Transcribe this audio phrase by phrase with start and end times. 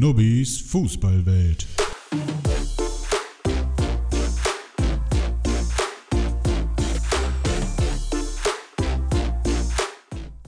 [0.00, 1.66] Schnubbis Fußballwelt.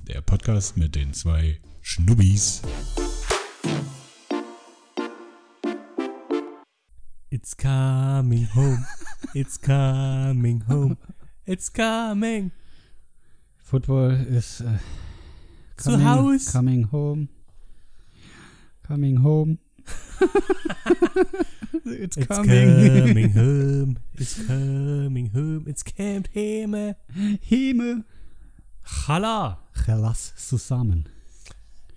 [0.09, 2.62] Der Podcast mit den zwei Schnubbis.
[7.28, 8.87] It's coming home.
[9.34, 10.96] It's coming home.
[11.45, 12.52] It's coming.
[13.59, 14.78] Football ist äh,
[15.77, 16.52] Zu coming, Haus.
[16.52, 17.28] Coming home.
[18.92, 19.56] Coming home.
[21.87, 23.06] It's, It's coming.
[23.06, 23.96] coming home.
[24.18, 25.65] It's coming home.
[25.66, 26.95] It's camp heme.
[27.41, 28.05] Hime.
[28.84, 29.60] Chala.
[29.87, 31.06] Lass zusammen.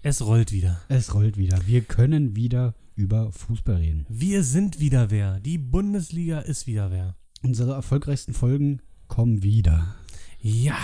[0.04, 0.80] Es rollt wieder.
[0.88, 1.60] Es rollt wieder.
[1.68, 4.06] Wir können wieder über Fußball reden.
[4.08, 5.42] Wir sind wieder wer.
[5.42, 7.18] Die Bundesliga ist wieder wer.
[7.44, 9.96] Unsere erfolgreichsten Folgen kommen wieder.
[10.40, 10.78] Ja.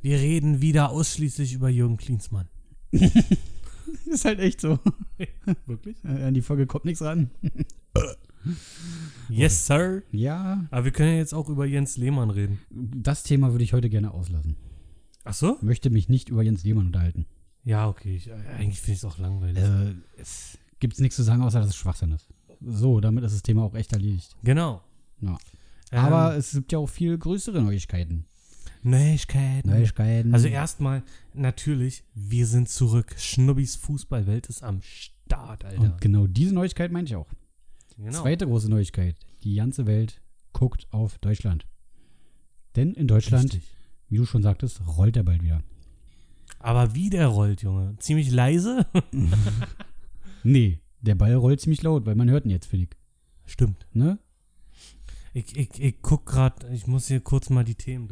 [0.00, 2.48] Wir reden wieder ausschließlich über Jürgen Klinsmann.
[4.06, 4.78] Ist halt echt so.
[5.66, 5.96] Wirklich?
[6.04, 7.30] Äh, An die Folge kommt nichts ran.
[9.28, 10.02] Yes, sir.
[10.12, 12.58] Ja, Aber wir können ja jetzt auch über Jens Lehmann reden.
[12.70, 14.56] das Thema würde ich heute gerne auslassen.
[15.24, 15.58] Ach so?
[15.60, 17.26] Möchte mich nicht über Jens Lehmann unterhalten.
[17.64, 18.16] Ja, okay.
[18.16, 19.62] Ich, eigentlich finde ich es auch langweilig.
[19.62, 22.28] Äh, es gibt nichts zu sagen, außer dass es Schwachsinn ist.
[22.62, 24.34] So, damit ist das Thema auch echt erledigt.
[24.42, 24.82] Genau.
[25.20, 25.36] Ja.
[25.92, 28.24] Ähm, Aber es gibt ja auch viel größere Neuigkeiten.
[28.82, 29.68] Neuigkeiten.
[29.70, 30.32] Neuigkeiten.
[30.34, 31.02] Also erstmal,
[31.34, 33.14] natürlich, wir sind zurück.
[33.18, 35.80] Schnubbis Fußballwelt ist am Start, Alter.
[35.80, 37.28] Und genau diese Neuigkeit meinte ich auch.
[37.96, 38.22] genau.
[38.22, 39.16] Zweite große Neuigkeit.
[39.42, 40.20] Die ganze Welt
[40.52, 41.66] guckt auf Deutschland.
[42.76, 43.68] Denn in Deutschland, Richtig.
[44.08, 45.62] wie du schon sagtest, rollt er bald wieder.
[46.58, 47.96] Aber wie der rollt, Junge.
[47.98, 48.86] Ziemlich leise.
[50.42, 52.96] Nee, der Ball rollt ziemlich laut, weil man hört ihn jetzt, finde ich.
[53.52, 53.86] Stimmt.
[53.92, 54.18] Ne?
[55.34, 58.08] Ich, ich, ich guck grad, ich muss hier kurz mal die Themen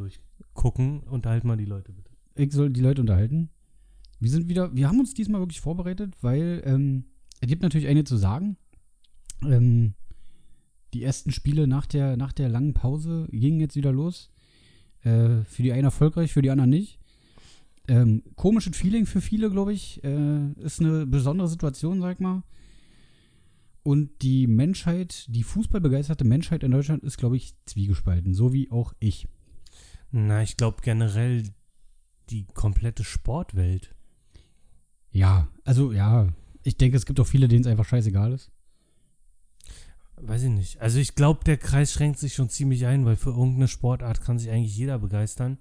[0.58, 1.00] durchgucken.
[1.00, 2.10] Unterhalt mal die Leute, bitte.
[2.34, 3.50] Ich soll die Leute unterhalten.
[4.20, 7.04] Wir sind wieder, wir haben uns diesmal wirklich vorbereitet, weil ähm,
[7.40, 8.56] es gibt natürlich eine zu sagen.
[9.42, 9.94] Ähm,
[10.92, 14.30] die ersten Spiele nach der, nach der langen Pause gingen jetzt wieder los.
[15.02, 16.98] Äh, für die einen erfolgreich, für die anderen nicht.
[17.86, 20.02] Ähm, komisches Feeling für viele, glaube ich.
[20.02, 22.42] Äh, ist eine besondere Situation, sag mal.
[23.84, 28.34] Und die Menschheit, die fußballbegeisterte Menschheit in Deutschland ist, glaube ich, zwiegespalten.
[28.34, 29.28] So wie auch ich.
[30.10, 31.44] Na, ich glaube generell
[32.30, 33.94] die komplette Sportwelt.
[35.10, 36.28] Ja, also ja,
[36.62, 38.50] ich denke, es gibt auch viele, denen es einfach scheißegal ist.
[40.20, 40.80] Weiß ich nicht.
[40.80, 44.38] Also ich glaube, der Kreis schränkt sich schon ziemlich ein, weil für irgendeine Sportart kann
[44.38, 45.58] sich eigentlich jeder begeistern.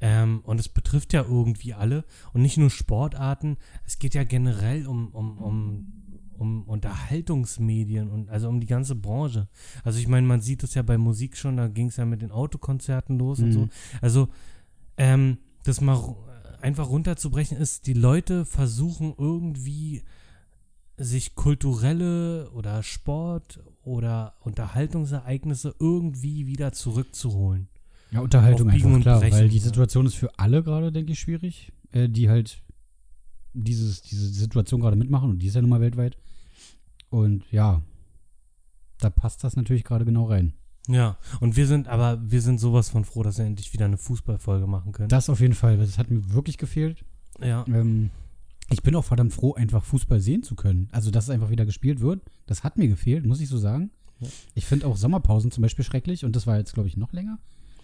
[0.00, 2.04] Ähm, und es betrifft ja irgendwie alle.
[2.32, 6.05] Und nicht nur Sportarten, es geht ja generell um, um, um,
[6.38, 9.48] um Unterhaltungsmedien und also um die ganze Branche.
[9.84, 12.22] Also ich meine, man sieht es ja bei Musik schon, da ging es ja mit
[12.22, 13.52] den Autokonzerten los und Mhm.
[13.52, 13.68] so.
[14.00, 14.28] Also
[14.96, 16.16] ähm, das mal
[16.60, 20.02] einfach runterzubrechen ist, die Leute versuchen irgendwie
[20.96, 27.68] sich kulturelle oder Sport oder Unterhaltungsereignisse irgendwie wieder zurückzuholen.
[28.10, 29.58] Ja, Unterhaltung einfach, und klar, Brechen, weil die.
[29.58, 32.62] Situation ist für alle gerade, denke ich, schwierig, äh, die halt
[33.52, 36.16] dieses, diese Situation gerade mitmachen und die ist ja nun mal weltweit.
[37.10, 37.82] Und ja,
[38.98, 40.52] da passt das natürlich gerade genau rein.
[40.88, 43.96] Ja, und wir sind, aber wir sind sowas von froh, dass wir endlich wieder eine
[43.96, 45.08] Fußballfolge machen können.
[45.08, 47.04] Das auf jeden Fall, das hat mir wirklich gefehlt.
[47.40, 48.10] ja, Ähm,
[48.70, 50.88] ich bin auch verdammt froh, einfach Fußball sehen zu können.
[50.92, 53.90] Also, dass es einfach wieder gespielt wird, das hat mir gefehlt, muss ich so sagen.
[54.20, 54.28] Ja.
[54.54, 57.38] Ich finde auch Sommerpausen zum Beispiel schrecklich und das war jetzt, glaube ich, noch länger.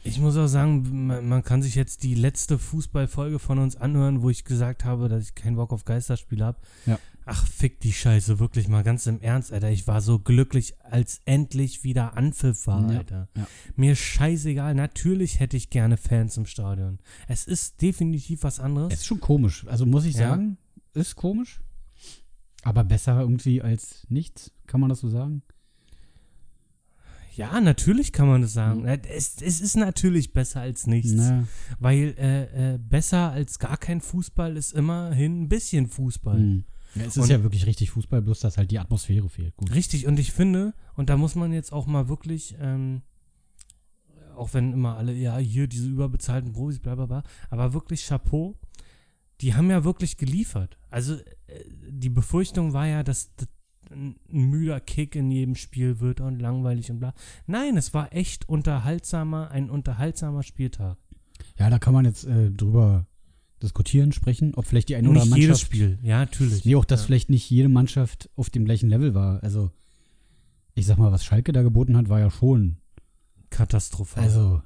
[0.05, 4.23] ich muss auch sagen, man, man kann sich jetzt die letzte Fußballfolge von uns anhören,
[4.23, 6.59] wo ich gesagt habe, dass ich keinen Bock auf Geisterspiele habe.
[6.87, 6.99] Ja.
[7.25, 9.71] Ach, fick die Scheiße, wirklich mal ganz im Ernst, Alter.
[9.71, 13.29] Ich war so glücklich, als endlich wieder Anpfiff war, Ja, Alter.
[13.37, 13.47] ja.
[13.77, 16.99] Mir scheißegal, natürlich hätte ich gerne Fans im Stadion.
[17.29, 18.93] Es ist definitiv was anderes.
[18.93, 19.67] Es ist schon komisch.
[19.69, 20.31] Also muss ich Ja.
[20.31, 20.59] sagen,
[20.95, 21.61] ist komisch.
[22.65, 25.43] Aber besser irgendwie als nichts, kann man das so sagen?
[27.35, 28.81] Ja, natürlich kann man das sagen.
[28.83, 28.87] Mhm.
[29.09, 31.13] Es, es ist natürlich besser als nichts.
[31.15, 31.45] Na,
[31.79, 36.39] Weil äh, äh, besser als gar kein Fußball ist immerhin ein bisschen Fußball.
[36.39, 36.65] hm.
[36.95, 39.57] Ja, es ist Und- ja wirklich richtig Fußball, bloß dass halt die Atmosphäre fehlt.
[39.57, 39.75] Gut.
[39.75, 43.03] Richtig, und ich finde, und da muss man jetzt auch mal wirklich, ähm,
[44.37, 48.59] auch wenn immer alle, ja, hier diese überbezahlten Profis, bla bla bla, aber wirklich Chapeau,
[49.41, 50.79] die haben ja wirklich geliefert.
[50.91, 51.23] Also äh,
[51.91, 53.49] die Befürchtung war ja, dass das
[53.91, 57.13] ein müder Kick in jedem Spiel wird und langweilig und bla.
[57.47, 60.97] Nein, es war echt unterhaltsamer, ein unterhaltsamer Spieltag.
[61.59, 63.07] Ja, da kann man jetzt äh, drüber
[63.63, 65.73] diskutieren, sprechen, ob vielleicht die eine oder Nicht andere jedes Mannschaft.
[65.73, 66.65] Spiel, ja, natürlich.
[66.65, 67.07] Nee, auch dass ja.
[67.07, 69.43] vielleicht nicht jede Mannschaft auf dem gleichen Level war.
[69.43, 69.71] Also,
[70.75, 72.77] ich sag mal, was Schalke da geboten hat, war ja schon.
[73.51, 74.25] katastrophal.
[74.25, 74.63] Also,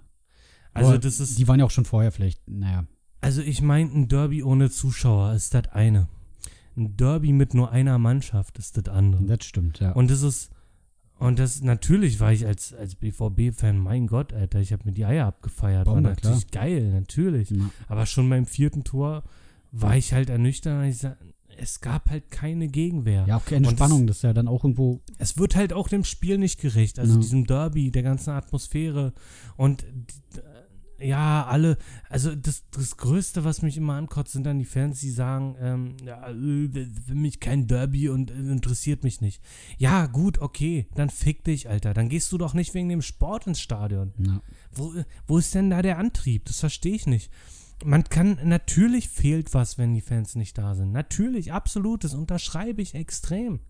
[0.72, 2.87] also aber das ist die waren ja auch schon vorher vielleicht, naja.
[3.20, 6.08] Also ich meine, ein Derby ohne Zuschauer ist das eine.
[6.76, 9.25] ein Derby mit nur einer Mannschaft ist das andere.
[9.25, 9.92] Das stimmt, ja.
[9.92, 10.50] Und das ist,
[11.18, 15.04] und das, natürlich war ich als, als BVB-Fan, mein Gott, Alter, ich habe mir die
[15.04, 15.86] Eier abgefeiert.
[15.86, 17.50] Bombe, war natürlich geil, natürlich.
[17.50, 17.70] Ja.
[17.88, 19.22] Aber schon beim vierten Tor
[19.72, 21.16] war ich halt ernüchtert, weil ich sag,
[21.58, 23.24] es gab halt keine Gegenwehr.
[23.26, 25.00] Ja, auch keine Spannung, das ist ja dann auch irgendwo.
[25.16, 27.20] Es wird halt auch dem Spiel nicht gerecht, also Ja.
[27.20, 29.14] diesem Derby, der ganzen Atmosphäre
[29.56, 29.84] und
[30.98, 31.76] ja, alle,
[32.08, 35.96] also das, das Größte, was mich immer ankotzt, sind dann die Fans, die sagen, ähm,
[36.04, 39.43] ja, äh, für mich kein Derby und äh, interessiert mich nicht.
[39.78, 41.93] Ja, gut, okay, dann fick dich, Alter.
[41.94, 44.12] Dann gehst du doch nicht wegen dem Sport ins Stadion.
[44.19, 44.40] Ja.
[44.72, 44.94] Wo,
[45.26, 46.46] wo ist denn da der Antrieb?
[46.46, 47.31] Das verstehe ich nicht.
[47.84, 50.92] Man kann, natürlich fehlt was, wenn die Fans nicht da sind.
[50.92, 53.60] Natürlich, absolut, das unterschreibe ich extrem.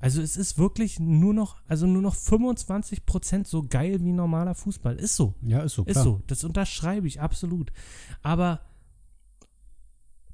[0.00, 4.96] Also es ist wirklich nur noch, also nur noch 25% so geil wie normaler Fußball.
[4.96, 5.34] Ist so.
[5.42, 5.84] ja, ist so.
[5.84, 6.04] Ist klar.
[6.04, 6.22] so.
[6.26, 7.70] Das unterschreibe ich absolut.
[8.22, 8.62] Aber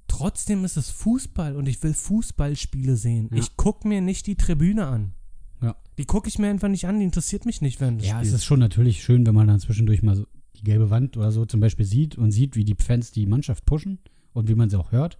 [0.06, 3.28] trotzdem ist es Fußball und ich will Fußballspiele sehen.
[3.32, 3.38] Ja.
[3.38, 5.12] Ich gucke mir nicht die Tribüne an.
[5.60, 5.76] Ja.
[5.98, 8.28] Die gucke ich mir einfach nicht an, die interessiert mich nicht, wenn das Ja, es
[8.28, 10.26] Spiel ist schon natürlich schön, wenn man dann zwischendurch mal so
[10.56, 13.66] die gelbe Wand oder so zum Beispiel sieht und sieht, wie die Fans die Mannschaft
[13.66, 13.98] pushen
[14.32, 15.18] und wie man sie auch hört.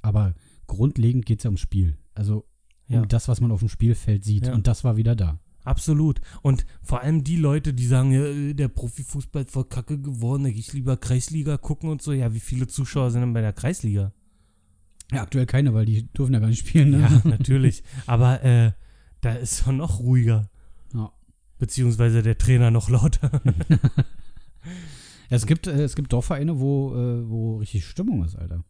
[0.00, 0.34] Aber
[0.66, 1.98] grundlegend geht es ja ums Spiel.
[2.14, 2.44] Also
[2.90, 3.00] Ja.
[3.00, 4.46] um das, was man auf dem Spielfeld sieht.
[4.46, 4.54] Ja.
[4.54, 5.38] Und das war wieder da.
[5.64, 6.20] Absolut.
[6.42, 10.44] Und vor allem die Leute, die sagen, ja, äh, der Profifußball ist voll kacke geworden,
[10.44, 12.12] da gehe ich lieber Kreisliga gucken und so.
[12.12, 14.12] Ja, wie viele Zuschauer sind denn bei der Kreisliga?
[15.12, 16.90] Ja, aktuell keine, weil die dürfen ja gar nicht spielen.
[16.90, 17.00] Ne?
[17.00, 17.82] Ja, natürlich.
[18.06, 18.72] Aber äh,
[19.20, 20.50] da ist doch noch ruhiger.
[20.94, 21.12] Ja.
[21.58, 23.30] Beziehungsweise der Trainer noch lauter.
[25.30, 28.64] Es gibt, äh, es gibt Dorfvereine, wo, äh, wo richtig Stimmung ist, Alter.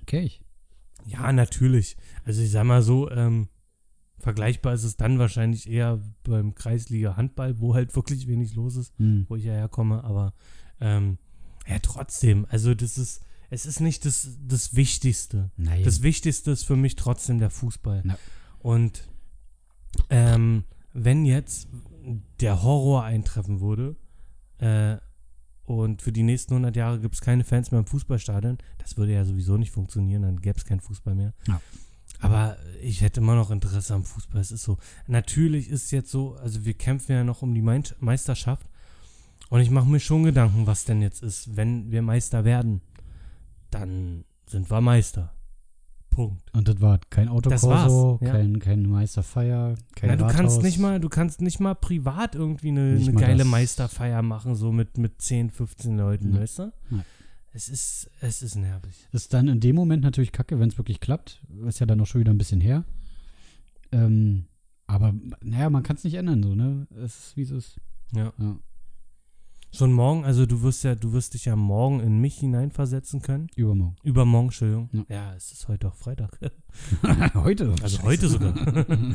[0.00, 0.32] Okay.
[1.06, 1.96] Ja, natürlich.
[2.24, 3.48] Also ich sag mal so, ähm,
[4.18, 8.92] vergleichbar ist es dann wahrscheinlich eher beim Kreisliga Handball, wo halt wirklich wenig los ist.
[8.98, 9.26] Hm.
[9.28, 10.34] wo ich ja herkomme, aber
[10.80, 11.18] ähm,
[11.66, 15.50] ja, trotzdem, also das ist, es ist nicht das, das Wichtigste.
[15.56, 15.82] Nein.
[15.84, 18.02] Das Wichtigste ist für mich trotzdem der Fußball.
[18.04, 18.18] Na.
[18.58, 19.08] Und
[20.10, 21.68] ähm, wenn jetzt
[22.40, 23.96] der Horror eintreffen würde
[24.58, 24.96] äh,
[25.68, 29.12] und für die nächsten 100 Jahre gibt es keine Fans mehr im Fußballstadion, das würde
[29.12, 31.34] ja sowieso nicht funktionieren, dann gäbe es keinen Fußball mehr.
[31.46, 31.60] Ja.
[32.20, 34.40] Aber ich hätte immer noch Interesse am Fußball.
[34.40, 34.78] Es ist so.
[35.06, 38.66] Natürlich ist jetzt so, also wir kämpfen ja noch um die Meisterschaft.
[39.50, 41.56] Und ich mache mir schon Gedanken, was denn jetzt ist.
[41.56, 42.80] Wenn wir Meister werden,
[43.70, 45.32] dann sind wir Meister.
[46.18, 46.42] Punkt.
[46.52, 48.32] Und das war kein Autokorso, ja.
[48.32, 50.36] kein, kein Meisterfeier, kein Na, du Rathaus.
[50.36, 53.44] kannst nicht mal, du kannst nicht mal privat irgendwie eine, eine geile.
[53.44, 56.40] Meisterfeier machen, so mit, mit 10, 15 Leuten, Nee.
[56.40, 56.72] weißt du?
[57.52, 59.06] Es ist, es ist nervig.
[59.12, 61.40] Ist dann in dem Moment natürlich kacke, wenn es wirklich klappt.
[61.66, 62.84] Ist ja dann auch schon wieder ein bisschen her.
[63.92, 64.46] Ähm,
[64.86, 66.86] aber naja, man kann es nicht ändern, so, ne?
[67.02, 67.76] Es ist, wie es ist.
[68.12, 68.32] Ja.
[68.38, 68.56] Ja.
[69.78, 73.46] Schon morgen, also du wirst ja, du wirst dich ja morgen in mich hineinversetzen können.
[73.54, 73.94] Übermorgen.
[74.02, 74.88] Übermorgen, Entschuldigung.
[74.92, 75.04] Ja.
[75.08, 76.36] Ja, es ist heute auch Freitag.
[77.34, 77.76] Heute?
[77.80, 78.02] Also Scheiße.
[78.02, 78.54] heute sogar.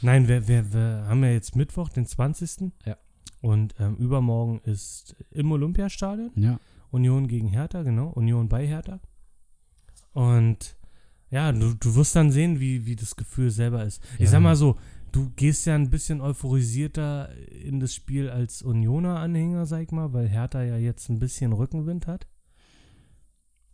[0.00, 2.72] Nein, wir, wir, wir haben ja jetzt Mittwoch, den 20.
[2.86, 2.96] Ja.
[3.42, 6.58] Und ähm, übermorgen ist im Olympiastadion Ja.
[6.90, 8.08] Union gegen Hertha, genau.
[8.08, 9.00] Union bei Hertha.
[10.14, 10.78] Und
[11.28, 14.02] ja, du, du wirst dann sehen, wie, wie das Gefühl selber ist.
[14.14, 14.26] Ich Ja.
[14.28, 14.76] sag mal so,
[15.12, 20.28] du gehst ja ein bisschen euphorisierter in das Spiel als Unioner-Anhänger, sag ich mal, weil
[20.28, 22.26] Hertha ja jetzt ein bisschen Rückenwind hat.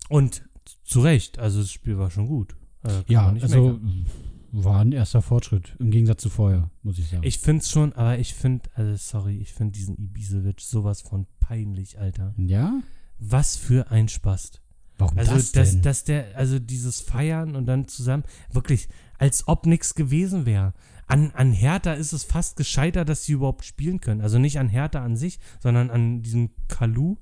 [0.09, 0.45] Und
[0.85, 2.57] zu Recht, also das Spiel war schon gut.
[2.83, 4.07] Kann Ja, also meckern.
[4.53, 7.23] war ein erster Fortschritt im Gegensatz zu vorher, muss ich sagen.
[7.25, 11.99] Ich find's schon, aber ich find, also sorry, ich find diesen Ibisevic sowas von peinlich,
[11.99, 12.35] Alter.
[12.37, 12.81] ja?
[13.25, 14.61] Was für ein Spast.
[14.99, 15.83] Warum Also, das dass, denn?
[15.83, 20.75] dass der, also dieses Feiern und dann zusammen, wirklich, als ob nichts gewesen wäre.
[21.07, 24.21] An, an Hertha ist es fast gescheitert, dass sie überhaupt spielen können.
[24.21, 27.17] Also nicht an Hertha an sich, sondern an diesem Kalu.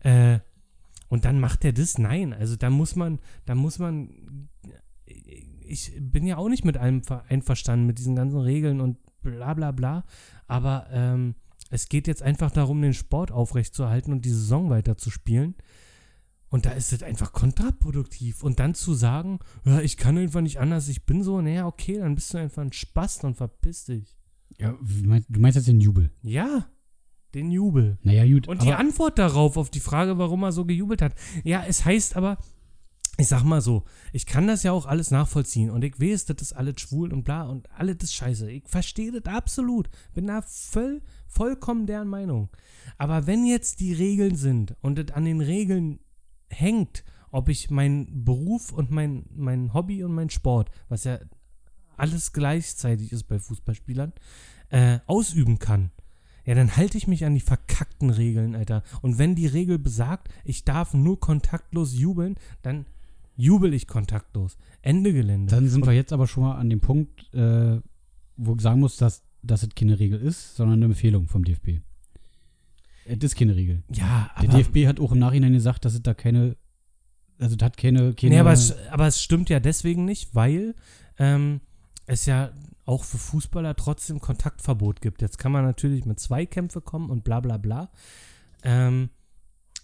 [0.00, 0.38] Äh,
[1.08, 1.98] und dann macht er das?
[1.98, 2.32] Nein.
[2.32, 4.48] Also da muss man, da muss man,
[5.60, 9.54] ich bin ja auch nicht mit allem ver- einverstanden, mit diesen ganzen Regeln und bla
[9.54, 10.04] bla bla.
[10.46, 11.34] Aber ähm,
[11.70, 15.54] es geht jetzt einfach darum, den Sport aufrechtzuerhalten und die Saison weiterzuspielen.
[16.52, 18.42] Und da ist es einfach kontraproduktiv.
[18.42, 21.98] Und dann zu sagen, ja, ich kann einfach nicht anders, ich bin so, naja, okay,
[21.98, 24.18] dann bist du einfach ein Spast und verpiss dich.
[24.58, 26.10] ja, du meinst jetzt den Jubel?
[26.20, 26.66] Ja,
[27.32, 27.96] den Jubel.
[28.02, 28.48] Naja, gut.
[28.48, 31.14] Und die Antwort darauf, auf die Frage, warum er so gejubelt hat.
[31.42, 32.36] Ja, es heißt aber,
[33.16, 36.42] ich sag mal so, ich kann das ja auch alles nachvollziehen und ich weiß, das
[36.42, 38.50] ist alles schwul und bla und alles ist scheiße.
[38.50, 39.88] Ich verstehe das absolut.
[40.12, 42.50] Bin da voll, vollkommen deren Meinung.
[42.98, 45.98] Aber wenn jetzt die Regeln sind und es an den Regeln
[46.52, 51.18] hängt, ob ich meinen Beruf und mein, mein Hobby und mein Sport, was ja
[51.96, 54.12] alles gleichzeitig ist bei Fußballspielern,
[54.70, 55.90] äh, ausüben kann,
[56.44, 58.82] ja, dann halte ich mich an die verkackten Regeln, Alter.
[59.00, 62.86] Und wenn die Regel besagt, ich darf nur kontaktlos jubeln, dann
[63.36, 64.56] jubel ich kontaktlos.
[64.82, 65.54] Ende Gelände.
[65.54, 67.80] Dann sind wir jetzt aber schon mal an dem Punkt, äh,
[68.36, 71.80] wo ich sagen muss, dass, dass es keine Regel ist, sondern eine Empfehlung vom DFB.
[73.04, 73.82] Es ist keine Regel.
[73.92, 76.56] ja, Der aber, DFB hat auch im Nachhinein gesagt, dass es da keine,
[77.38, 80.74] also es hat keine, keine nee, aber, es, aber es stimmt ja deswegen nicht, weil
[81.18, 81.60] ähm,
[82.06, 82.50] es ja
[82.84, 85.22] auch für Fußballer trotzdem Kontaktverbot gibt.
[85.22, 87.90] Jetzt kann man natürlich mit Zweikämpfe kommen und bla bla bla.
[88.62, 89.10] Ähm,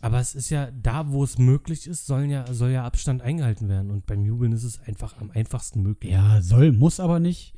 [0.00, 3.68] aber es ist ja da, wo es möglich ist, sollen ja, soll ja Abstand eingehalten
[3.68, 3.90] werden.
[3.90, 6.12] Und beim Jubeln ist es einfach am einfachsten möglich.
[6.12, 7.54] ja, soll, muss aber nicht.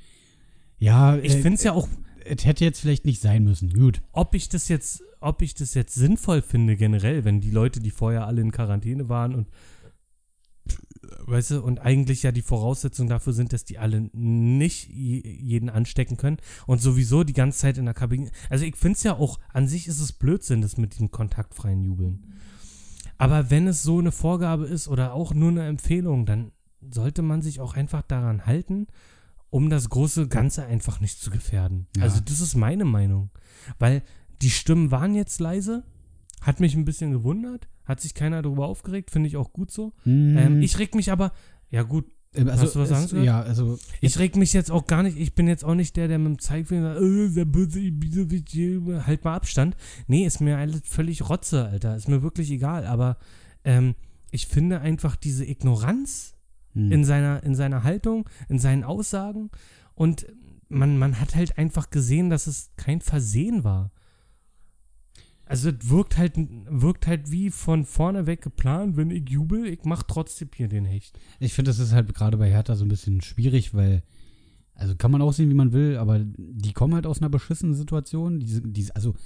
[0.79, 1.89] Ja, Ich äh, finde es ja auch,
[2.25, 3.73] es hätte jetzt vielleicht nicht sein müssen.
[3.73, 4.01] Gut.
[4.13, 7.91] ob ich das jetzt, ob ich das jetzt sinnvoll finde generell, wenn die Leute, die
[7.91, 9.49] vorher alle in Quarantäne waren und
[11.27, 15.69] weißt du, und eigentlich ja die Voraussetzungen dafür sind, dass die alle nicht je- jeden
[15.69, 16.37] anstecken können
[16.67, 18.31] und sowieso die ganze Zeit in der Kabine.
[18.49, 21.83] Also ich finde es ja auch, an sich ist es Blödsinn, das mit dem kontaktfreien
[21.83, 22.35] Jubeln.
[23.19, 26.53] Aber wenn es so eine Vorgabe ist oder auch nur eine Empfehlung, dann
[26.91, 28.87] sollte man sich auch einfach daran halten,
[29.51, 31.87] um das große Ganze einfach nicht zu gefährden.
[31.97, 32.05] Ja.
[32.05, 33.31] Also das ist meine Meinung.
[33.79, 34.03] Weil
[34.43, 35.85] die Stimmen waren jetzt leise,
[36.41, 39.93] hat mich ein bisschen gewundert, hat sich keiner darüber aufgeregt, finde ich auch gut so.
[40.07, 40.63] Ähm, Mhm.
[40.63, 41.33] ich reg mich aber,
[41.71, 43.25] ja gut, Ähm, also, hast du was es-?
[43.25, 46.07] Ja, also ich reg mich jetzt auch gar nicht, ich bin jetzt auch nicht der,
[46.07, 49.77] der mit dem Zeigefinger sagt, äh, der böse äh, halt mal Abstand.
[50.07, 53.17] Nee, ist mir alles völlig Rotze, Alter, ist mir wirklich egal, aber
[53.65, 53.97] ähm,
[54.31, 56.35] ich finde einfach diese Ignoranz
[56.75, 56.93] hm.
[56.93, 59.51] in seiner, in seiner Haltung, in seinen Aussagen
[59.97, 60.27] und
[60.69, 63.91] man, man hat halt einfach gesehen, dass es kein Versehen war.
[65.51, 69.81] Also es wirkt halt, wirkt halt wie von vorne weg geplant, wenn ich jubel, ich
[69.83, 71.19] mach trotzdem hier den Hecht.
[71.41, 74.05] Ich finde, das ist halt gerade bei Hertha so ein bisschen schwierig, weil,
[74.75, 77.75] also kann man auch sehen, wie man will, aber die kommen halt aus einer beschissenen
[77.75, 78.39] Situation.
[78.39, 79.17] Diese, diese, also,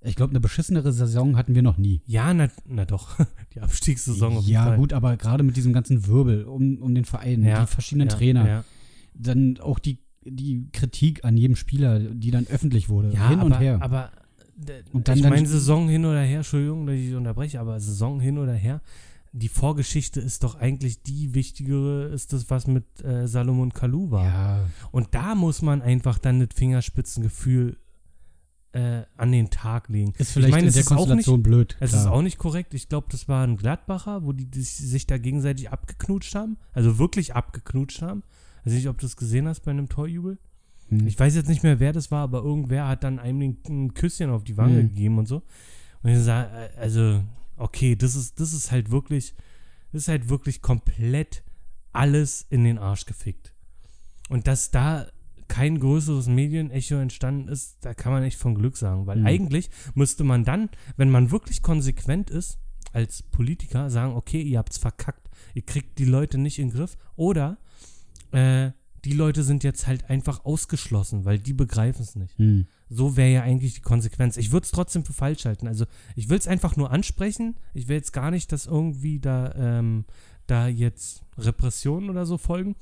[0.00, 2.02] ich glaube, eine beschissenere Saison hatten wir noch nie.
[2.04, 3.16] Ja, na, na doch,
[3.54, 7.44] die Abstiegssaison auf ja, gut, aber gerade mit diesem ganzen Wirbel um, um den Verein,
[7.44, 8.64] Ja, die verschiedenen ja, Trainer, Ja,
[9.14, 13.46] dann auch die, die Kritik an jedem Spieler, die dann öffentlich wurde, ja hin aber,
[13.46, 13.78] und her.
[13.80, 14.10] aber
[14.92, 18.38] Und dann- ich meine, Saison hin oder her, Entschuldigung, dass ich unterbreche, aber Saison hin
[18.38, 18.80] oder her,
[19.32, 24.24] die Vorgeschichte ist doch eigentlich die wichtigere, ist das, was mit äh, Salomon Kalou war.
[24.24, 27.76] ja, Und da muss man einfach dann das Fingerspitzengefühl
[28.72, 30.12] äh, an den Tag legen.
[30.18, 31.76] ist vielleicht meine, in es der ist auch Konstellation blöd.
[31.80, 32.02] Es klar.
[32.02, 32.72] ist auch nicht korrekt.
[32.74, 36.56] Ich glaube, das war ein Gladbacher, wo die, die sich da gegenseitig abgeknutscht haben.
[36.72, 38.22] Also wirklich abgeknutscht haben.
[38.64, 40.38] Also nicht, ob du es gesehen hast bei einem Torjubel.
[40.90, 41.06] Hm.
[41.06, 43.94] Ich weiß jetzt nicht mehr, wer das war, aber irgendwer hat dann einem den- ein
[43.94, 44.88] Küsschen auf die Wange Mhm.
[44.88, 45.42] gegeben und so.
[46.02, 47.22] Und ich sage, also,
[47.56, 49.34] okay, das ist, das ist halt wirklich,
[49.92, 51.42] das ist halt wirklich komplett
[51.92, 53.52] alles in den Arsch gefickt.
[54.28, 55.06] Und dass da
[55.48, 59.06] kein größeres Medienecho entstanden ist, da kann man echt von Glück sagen.
[59.06, 59.26] Weil Mhm.
[59.26, 62.58] eigentlich müsste man dann, wenn man wirklich konsequent ist,
[62.92, 66.96] als Politiker sagen, okay, ihr habt's verkackt, ihr kriegt die Leute nicht in den Griff
[67.16, 67.58] oder
[68.32, 68.70] äh,
[69.04, 72.36] die Leute sind jetzt halt einfach ausgeschlossen, weil die begreifen es nicht.
[72.38, 72.66] Hm.
[72.88, 74.36] So wäre ja eigentlich die Konsequenz.
[74.36, 75.66] Ich würde es trotzdem für falsch halten.
[75.66, 77.56] Also ich will es einfach nur ansprechen.
[77.72, 80.04] Ich will jetzt gar nicht, dass irgendwie da, ähm,
[80.46, 82.76] da jetzt Repressionen oder so folgen.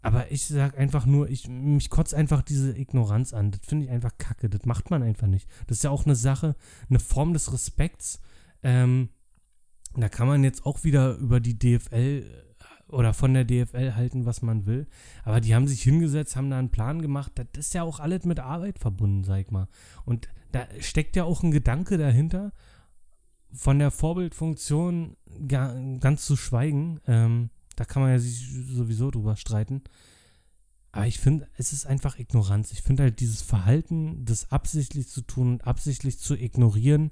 [0.00, 3.52] Aber ich sage einfach nur, ich, mich kotzt einfach diese Ignoranz an.
[3.52, 4.50] Das finde ich einfach kacke.
[4.50, 5.48] Das macht man einfach nicht.
[5.68, 6.56] Das ist ja auch eine Sache,
[6.88, 8.20] eine Form des Respekts.
[8.64, 9.10] Ähm,
[9.94, 12.24] da kann man jetzt auch wieder über die DFL
[12.92, 14.86] oder von der DFL halten, was man will.
[15.24, 17.32] Aber die haben sich hingesetzt, haben da einen Plan gemacht.
[17.36, 19.68] Das ist ja auch alles mit Arbeit verbunden, sag ich mal.
[20.04, 22.52] Und da steckt ja auch ein Gedanke dahinter,
[23.52, 27.00] von der Vorbildfunktion ga, ganz zu schweigen.
[27.06, 29.82] Ähm, da kann man ja sich sowieso drüber streiten.
[30.92, 32.72] Aber ich finde, es ist einfach Ignoranz.
[32.72, 37.10] Ich finde halt dieses Verhalten, das absichtlich zu tun und absichtlich zu ignorieren,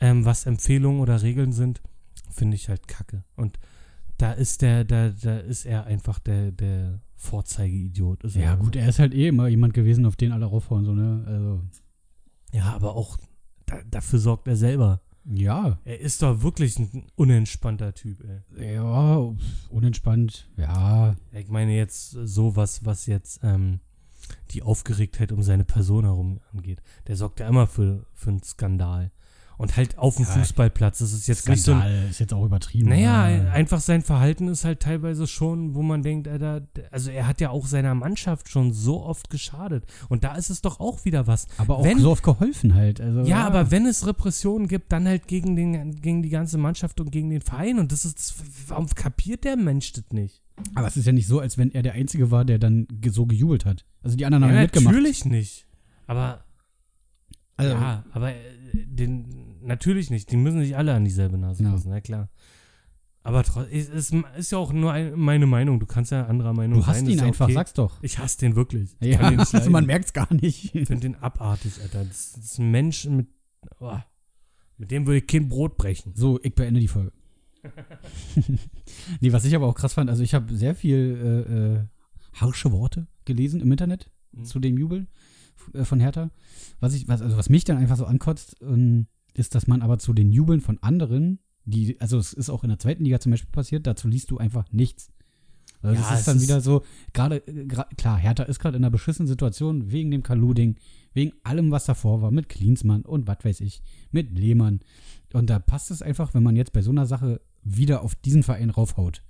[0.00, 1.80] ähm, was Empfehlungen oder Regeln sind,
[2.28, 3.22] finde ich halt kacke.
[3.36, 3.58] Und
[4.20, 8.24] da ist der, da, da ist er einfach der, der Vorzeigeidiot.
[8.24, 8.56] Ist Ja, er.
[8.56, 11.24] gut, er ist halt eh immer jemand gewesen, auf den alle raufhauen, so, ne?
[11.26, 11.62] Also,
[12.52, 13.18] Ja, aber auch
[13.66, 15.00] da, dafür sorgt er selber.
[15.24, 15.78] ja.
[15.84, 18.18] Er ist doch wirklich ein unentspannter Typ,
[18.58, 18.74] ey.
[18.74, 19.22] Ja,
[19.70, 21.14] unentspannt, ja.
[21.32, 23.80] Ich meine jetzt sowas, was jetzt ähm,
[24.50, 26.82] die Aufgeregtheit um seine Person herum angeht.
[27.06, 29.10] Der sorgt ja immer für, für einen Skandal.
[29.60, 31.00] Und halt auf dem Ja, Fußballplatz.
[31.00, 32.88] Das ist jetzt nicht so ein Skandal ist jetzt auch übertrieben.
[32.88, 37.26] Naja, aber- einfach sein Verhalten ist halt teilweise schon, wo man denkt, Alter, also er
[37.26, 39.84] hat ja auch seiner Mannschaft schon so oft geschadet.
[40.08, 41.46] Und da ist es doch auch wieder was.
[41.58, 43.02] aber auch wenn- so oft geholfen halt.
[43.02, 46.98] Also, Ja, aber wenn es Repressionen gibt, dann halt gegen, den, gegen die ganze Mannschaft
[46.98, 47.78] und gegen den Verein.
[47.78, 48.34] Und das ist,
[48.68, 50.40] warum kapiert der Mensch das nicht?
[50.74, 53.26] Aber es ist ja nicht so, als wenn er der Einzige war, der dann so
[53.26, 53.84] gejubelt hat.
[54.02, 54.94] Also die anderen haben Ja, ja mitgemacht.
[54.94, 55.66] natürlich nicht.
[56.06, 56.44] Aber,
[57.58, 58.36] Also, ja, aber äh,
[58.86, 60.30] den, natürlich nicht.
[60.30, 61.70] Die müssen sich alle an dieselbe Nase Ja.
[61.72, 62.28] fassen, na klar.
[63.22, 65.78] Aber es ist, ist ja auch nur ein, meine Meinung.
[65.78, 67.08] Du kannst ja anderer Meinung Du hast sein.
[67.10, 67.54] ihn ja einfach, okay.
[67.54, 68.02] sag's doch.
[68.02, 68.96] Ich hasse den wirklich.
[69.00, 70.74] Ich Ja, den also man merkt's gar nicht.
[70.74, 72.04] Ich finde den abartig, Alter.
[72.04, 73.28] Das, das ist ein Mensch mit.
[73.78, 73.98] Oh,
[74.78, 76.14] mit dem würde ich kein Brot brechen.
[76.14, 77.12] So, ich beende die Folge.
[79.20, 81.80] nee, was ich aber auch krass fand, also ich habe sehr viel äh, äh,
[82.32, 84.44] harsche Worte gelesen im Internet Mhm.
[84.44, 85.08] zu dem Jubel
[85.74, 86.30] äh, von Hertha.
[86.78, 89.08] Was ich, was, also was mich dann einfach so ankotzt, ähm,
[89.40, 92.68] ist, dass man aber zu den Jubeln von anderen, die, also es ist auch in
[92.70, 95.10] der zweiten Liga zum Beispiel passiert, dazu liest du einfach nichts.
[95.82, 97.40] Also Ja, das ist dann ist- wieder so, gerade,
[97.96, 100.76] klar, Hertha ist gerade in einer beschissenen Situation wegen dem Kalu-Ding,
[101.14, 103.82] wegen allem, was davor war, mit Klinsmann und was weiß ich,
[104.12, 104.80] mit Lehmann.
[105.32, 108.42] Und da passt es einfach, wenn man jetzt bei so einer Sache wieder auf diesen
[108.42, 109.22] Verein raufhaut.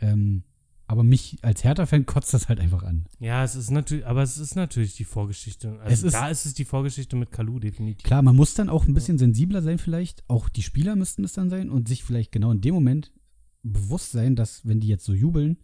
[0.00, 0.42] Ähm,
[0.90, 3.06] aber mich als Hertha-Fan kotzt das halt einfach an.
[3.20, 5.78] Ja, es ist natürlich, aber es ist natürlich die Vorgeschichte.
[5.80, 8.02] Also Es ist- da ist es die Vorgeschichte mit Kalu, definitiv.
[8.02, 10.24] Klar, man muss dann auch ein bisschen sensibler sein vielleicht.
[10.28, 13.12] Auch die Spieler müssten es dann sein und sich vielleicht genau in dem Moment
[13.62, 15.58] bewusst sein, dass, wenn die jetzt so jubeln,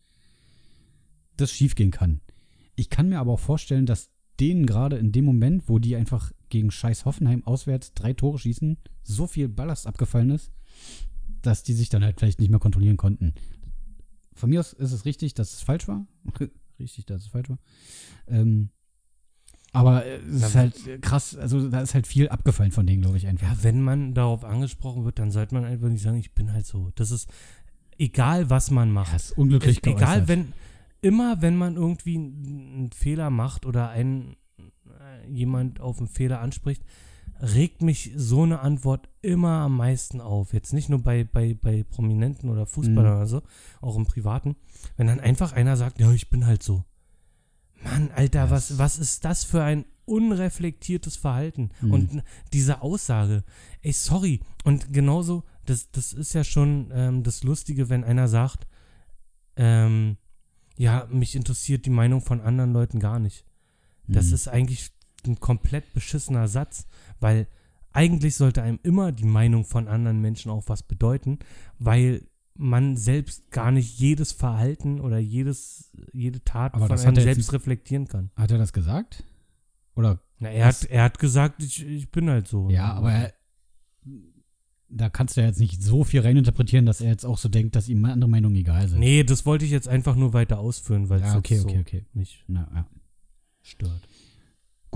[1.37, 2.21] das schiefgehen kann.
[2.77, 6.31] Ich kann mir aber auch vorstellen, dass denen gerade in dem Moment, wo die einfach
[6.51, 10.53] gegen scheiß Hoffenheim auswärts drei Tore schießen, so viel Ballast abgefallen ist,
[11.43, 13.35] dass die sich dann halt vielleicht nicht mehr kontrollieren konnten.
[14.37, 16.07] Von mir aus ist es richtig, dass es falsch war.
[16.79, 17.59] richtig, dass es falsch war.
[18.29, 18.71] Ähm,
[19.73, 23.27] aber es ist halt krass, also da ist halt viel abgefallen von denen, glaube ich,
[23.27, 23.47] einfach.
[23.49, 26.65] Ja, wenn man darauf angesprochen wird, dann sollte man einfach nicht sagen, ich bin halt
[26.65, 26.93] so.
[26.95, 27.29] Das ist
[27.99, 29.11] egal, was man macht.
[29.11, 30.53] Ja, ist unglücklich Es- egal, wenn
[31.03, 34.37] immer wenn man irgendwie einen einen Fehler macht oder einen
[34.89, 36.83] äh, jemand auf einen Fehler anspricht,
[37.41, 40.53] regt mich so eine Antwort immer am meisten auf.
[40.53, 43.17] Jetzt nicht nur bei, bei, bei Prominenten oder Fußballern Mhm.
[43.19, 43.43] oder so,
[43.81, 44.57] auch im Privaten.
[44.97, 46.85] Wenn dann einfach einer sagt, ja, ich bin halt so.
[47.85, 51.71] Mann, Alter, was, was ist das für ein unreflektiertes Verhalten?
[51.81, 51.91] Mhm.
[51.93, 53.45] Und diese Aussage,
[53.83, 54.41] ey, sorry.
[54.65, 58.67] Und genauso, das, das ist ja schon ähm, das Lustige, wenn einer sagt,
[59.57, 60.17] ähm,
[60.77, 63.45] ja, mich interessiert die Meinung von anderen Leuten gar nicht.
[64.09, 64.35] Das Mhm.
[64.35, 64.91] ist eigentlich
[65.27, 66.87] ein komplett beschissener Satz,
[67.21, 67.47] weil
[67.93, 71.39] eigentlich sollte einem immer die Meinung von anderen Menschen auch was bedeuten,
[71.79, 77.53] weil man selbst gar nicht jedes Verhalten oder jedes, jede Tat Aber von einem selbst
[77.53, 78.31] reflektieren kann.
[78.37, 79.25] Hat er das gesagt?
[79.95, 80.21] Oder?
[80.39, 82.69] Na, er, hat, er hat gesagt, ich, ich bin halt so.
[82.69, 83.33] Ja, aber er,
[84.89, 87.77] da kannst du ja jetzt nicht so viel reininterpretieren, dass er jetzt auch so denkt,
[87.77, 89.01] dass ihm andere Meinungen egal sind.
[89.01, 91.81] Nee, das wollte ich jetzt einfach nur weiter ausführen, weil es Ja, okay, okay, so
[91.81, 92.07] okay.
[92.13, 92.87] mich Na, ja.
[93.63, 94.07] stört.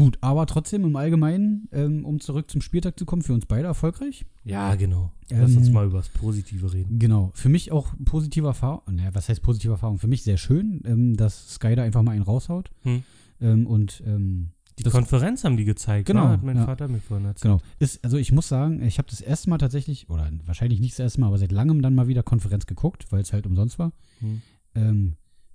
[0.00, 3.66] Gut, aber trotzdem im Allgemeinen, ähm, um zurück zum Spieltag zu kommen, für uns beide
[3.66, 4.24] erfolgreich.
[4.44, 5.12] Ja, genau.
[5.28, 6.98] Lass Ähm, uns mal über das Positive reden.
[6.98, 7.30] Genau.
[7.34, 8.80] Für mich auch positive Erfahrung.
[8.90, 9.98] Naja, was heißt positive Erfahrung?
[9.98, 12.70] Für mich sehr schön, ähm, dass Sky da einfach mal einen raushaut.
[12.82, 13.02] Hm.
[13.40, 16.32] Ähm, und ähm, Die Konferenz haben die gezeigt, Genau, ne?
[16.32, 16.64] hat mein ja.
[16.64, 17.42] Vater mir vorhin erzählt.
[17.60, 17.70] Genau.
[17.78, 21.00] Ist, also ich muss sagen, ich habe das erste Mal tatsächlich, oder wahrscheinlich nicht das
[21.00, 23.92] erste Mal, aber seit langem dann mal wieder Konferenz geguckt, weil es halt umsonst war.
[24.20, 24.40] Hm.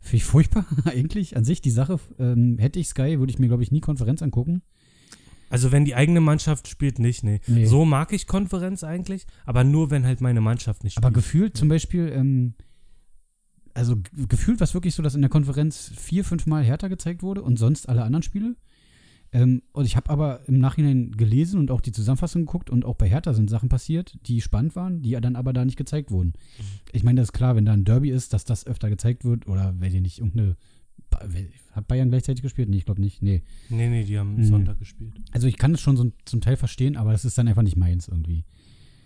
[0.05, 1.35] Finde ich furchtbar, eigentlich.
[1.35, 4.21] An sich die Sache, ähm, hätte ich Sky, würde ich mir, glaube ich, nie Konferenz
[4.21, 4.61] angucken.
[5.49, 7.39] Also wenn die eigene Mannschaft spielt, nicht, nee.
[7.47, 7.65] Nee.
[7.65, 11.05] So mag ich Konferenz eigentlich, aber nur wenn halt meine Mannschaft nicht spielt.
[11.05, 12.53] Aber gefühlt zum Beispiel, ähm,
[13.73, 17.23] also gefühlt war es wirklich so, dass in der Konferenz vier, fünf Mal Hertha gezeigt
[17.23, 18.55] wurde und sonst alle anderen Spiele.
[19.35, 22.95] Ähm, und ich habe aber im Nachhinein gelesen und auch die Zusammenfassung geguckt und auch
[22.95, 26.09] bei Hertha sind Sachen passiert, die spannend waren, die ja dann aber da nicht gezeigt
[26.11, 26.33] wurden.
[26.93, 29.47] Ich meine, das ist klar, wenn da ein Derby ist, dass das öfter gezeigt wird
[29.47, 30.55] oder wenn ihr nicht irgendeine.
[31.71, 32.69] Hat Bayern gleichzeitig gespielt?
[32.69, 33.21] Nee, ich glaube nicht.
[33.21, 33.43] Nee.
[33.69, 34.43] Nee, nee, die haben Mhm.
[34.45, 35.13] Sonntag gespielt.
[35.31, 37.77] Also ich kann es schon so zum Teil verstehen, aber das ist dann einfach nicht
[37.77, 38.43] meins irgendwie.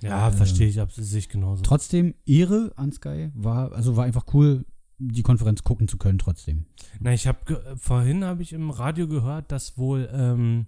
[0.02, 1.62] Ja, Äh, verstehe ich, ab- sehe ich genauso.
[1.64, 4.66] Trotzdem Ehre an Sky war, also war einfach cool,
[5.00, 6.66] die Konferenz gucken zu können trotzdem.
[7.00, 10.68] Na, ich habe vorhin habe ich im Radio gehört, dass wohl ähm,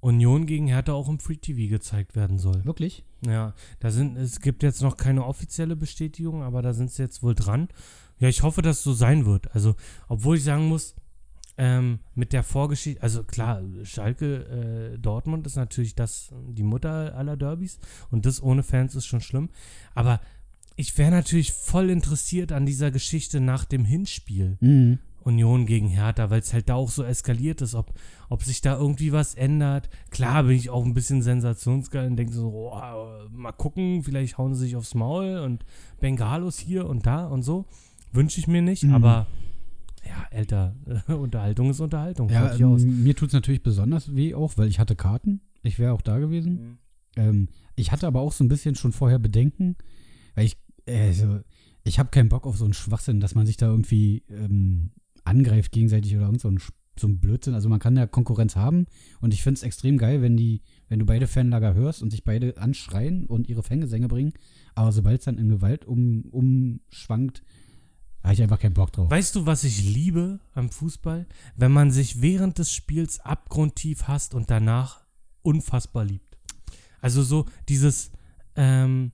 [0.00, 2.64] Union gegen Hertha auch im Free TV gezeigt werden soll.
[2.64, 3.04] Wirklich?
[3.26, 7.22] Ja, da sind es gibt jetzt noch keine offizielle Bestätigung, aber da sind sie jetzt
[7.22, 7.68] wohl dran.
[8.18, 9.54] Ja, ich hoffe, dass es so sein wird.
[9.54, 9.74] Also,
[10.08, 10.94] obwohl ich sagen muss,
[11.58, 17.36] ähm, mit der Vorgeschichte, also klar, Schalke äh, Dortmund ist natürlich das die Mutter aller
[17.36, 17.78] Derbys
[18.10, 19.48] und das ohne Fans ist schon schlimm.
[19.94, 20.20] Aber
[20.76, 24.56] ich wäre natürlich voll interessiert an dieser Geschichte nach dem Hinspiel.
[24.60, 24.98] Mhm.
[25.22, 27.92] Union gegen Hertha, weil es halt da auch so eskaliert ist, ob,
[28.28, 29.88] ob sich da irgendwie was ändert.
[30.10, 34.54] Klar bin ich auch ein bisschen sensationsgeil und denke so, oh, mal gucken, vielleicht hauen
[34.54, 35.64] sie sich aufs Maul und
[35.98, 37.64] Bengalos hier und da und so.
[38.12, 38.94] Wünsche ich mir nicht, Mhm.
[38.94, 39.26] aber
[40.06, 40.76] ja, älter,
[41.08, 42.28] Unterhaltung ist Unterhaltung.
[42.28, 45.40] Ja, ähm, mir tut es natürlich besonders weh auch, weil ich hatte Karten.
[45.64, 46.78] Ich wäre auch da gewesen.
[47.16, 49.74] Ähm, ich hatte aber auch so ein bisschen schon vorher Bedenken,
[50.36, 51.40] weil ich, also,
[51.84, 54.90] ich habe keinen Bock auf so einen Schwachsinn, dass man sich da irgendwie ähm,
[55.24, 56.60] angreift gegenseitig oder irgend so ein,
[56.98, 57.54] so ein Blödsinn.
[57.54, 58.86] Also man kann ja Konkurrenz haben
[59.20, 62.24] und ich finde es extrem geil, wenn die wenn du beide Fanlager hörst und sich
[62.24, 64.32] beide anschreien und ihre Fangesänge bringen.
[64.74, 67.42] Aber sobald es dann in Gewalt um, umschwankt,
[68.22, 69.10] habe ich einfach keinen Bock drauf.
[69.10, 71.26] Weißt du, was ich liebe am Fußball?
[71.56, 75.04] Wenn man sich während des Spiels abgrundtief hasst und danach
[75.42, 76.38] unfassbar liebt.
[77.00, 78.10] Also so dieses
[78.56, 79.12] ähm,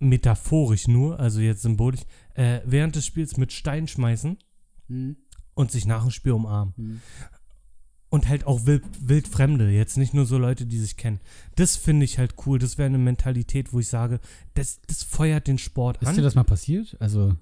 [0.00, 2.00] metaphorisch nur, also jetzt symbolisch,
[2.34, 4.38] äh, während des Spiels mit Stein schmeißen
[4.88, 5.16] Mhm.
[5.54, 6.74] und sich nach dem Spiel umarmen.
[6.76, 7.00] Mhm.
[8.10, 11.20] Und halt auch wild, wildfremde, jetzt nicht nur so Leute, die sich kennen.
[11.56, 12.58] Das finde ich halt cool.
[12.58, 14.18] Das wäre eine Mentalität, wo ich sage,
[14.54, 16.14] das, das feuert den Sport Ist an.
[16.16, 16.96] dir das mal passiert?
[17.00, 17.36] Also,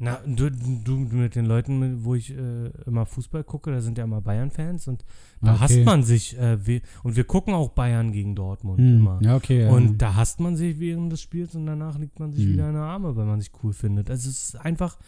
[0.00, 4.04] Na, du, du mit den Leuten, wo ich äh, immer Fußball gucke, da sind ja
[4.04, 5.04] immer Bayern-Fans und
[5.42, 5.60] da okay.
[5.60, 6.38] hasst man sich.
[6.38, 9.18] Äh, we- und wir gucken auch Bayern gegen Dortmund Hm, immer.
[9.22, 9.62] Ja, okay.
[9.64, 9.70] ja.
[9.70, 12.52] Und da hasst man sich während des Spiels und danach liegt man sich Hm.
[12.52, 14.08] wieder in die Arme, weil man sich cool findet.
[14.08, 14.98] Also es ist einfach,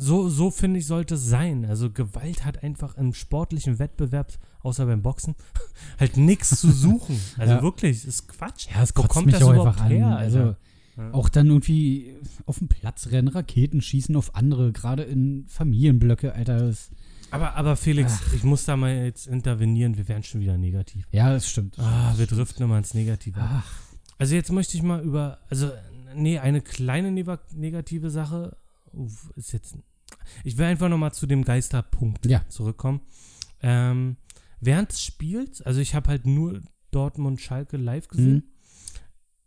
[0.00, 1.64] so, so finde ich, sollte es sein.
[1.66, 5.34] Also Gewalt hat einfach im sportlichen Wettbewerb, außer beim Boxen,
[6.00, 7.20] halt nichts zu suchen.
[7.36, 7.62] Also Ja.
[7.62, 8.68] wirklich, ist Quatsch.
[8.74, 9.90] ja, es Wo kommt mich das auch überhaupt einfach an.
[9.90, 10.56] her, also, Alter?
[10.98, 11.14] Ja.
[11.14, 16.58] auch dann irgendwie auf dem Platz rennen, Raketen schießen auf andere, gerade in Familienblöcke, Alter.
[16.58, 16.90] Das,
[17.30, 21.06] Aber, aber Felix, ich muss da mal jetzt intervenieren, wir werden schon wieder negativ.
[21.12, 21.78] ja, das stimmt.
[21.78, 23.38] Ah, wir driften immer ins Negative.
[23.40, 23.70] Ach,
[24.18, 25.70] Also jetzt möchte ich mal über, also
[26.16, 28.56] nee, eine kleine negative Sache
[29.36, 29.76] ist jetzt,
[30.42, 32.42] ich will einfach nochmal zu dem Geisterpunkt Ja.
[32.48, 33.02] zurückkommen.
[33.62, 34.16] Ähm,
[34.60, 38.42] während des Spiels, also ich habe halt nur Dortmund-Schalke live gesehen Mhm.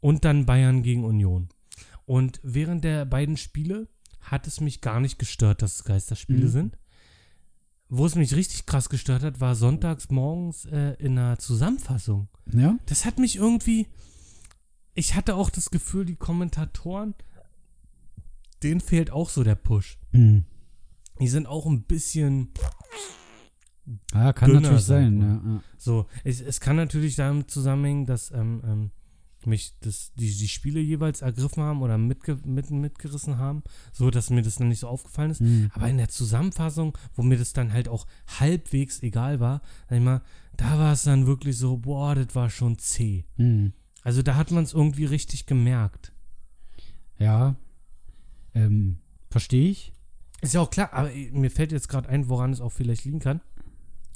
[0.01, 1.47] Und dann Bayern gegen Union.
[2.05, 3.87] Und während der beiden Spiele
[4.19, 6.51] hat es mich gar nicht gestört, dass es Geisterspiele Mhm.
[6.51, 6.77] sind.
[7.89, 12.27] Wo es mich richtig krass gestört hat, war sonntags morgens äh, in einer Zusammenfassung.
[12.53, 12.77] ja?
[12.85, 13.87] Das hat mich irgendwie.
[14.93, 17.15] Ich hatte auch das Gefühl, die Kommentatoren,
[18.63, 19.97] denen fehlt auch so der Push.
[20.11, 20.45] Mhm.
[21.19, 22.49] Die sind auch ein bisschen
[24.13, 25.21] Ja, kann natürlich sein.
[25.21, 25.63] Ja, ja.
[25.77, 26.05] so.
[26.23, 28.91] Es, es kann natürlich damit zusammenhängen, dass ähm, ähm,
[29.47, 34.29] mich das, die, die Spiele jeweils ergriffen haben oder mitge mit, mitgerissen haben, so dass
[34.29, 35.41] mir das dann nicht so aufgefallen ist.
[35.41, 35.71] Mhm.
[35.73, 38.07] Aber in der Zusammenfassung, wo mir das dann halt auch
[38.39, 40.21] halbwegs egal war, sag ich mal,
[40.57, 43.25] da war es dann wirklich so, boah, das war schon zäh.
[43.37, 43.73] Mhm.
[44.03, 46.11] Also da hat man es irgendwie richtig gemerkt.
[47.19, 47.55] Ja.
[48.53, 48.97] Ähm,
[49.29, 49.93] verstehe ich.
[50.41, 53.05] Ist ja auch klar, aber äh, mir fällt jetzt gerade ein, woran es auch vielleicht
[53.05, 53.41] liegen kann.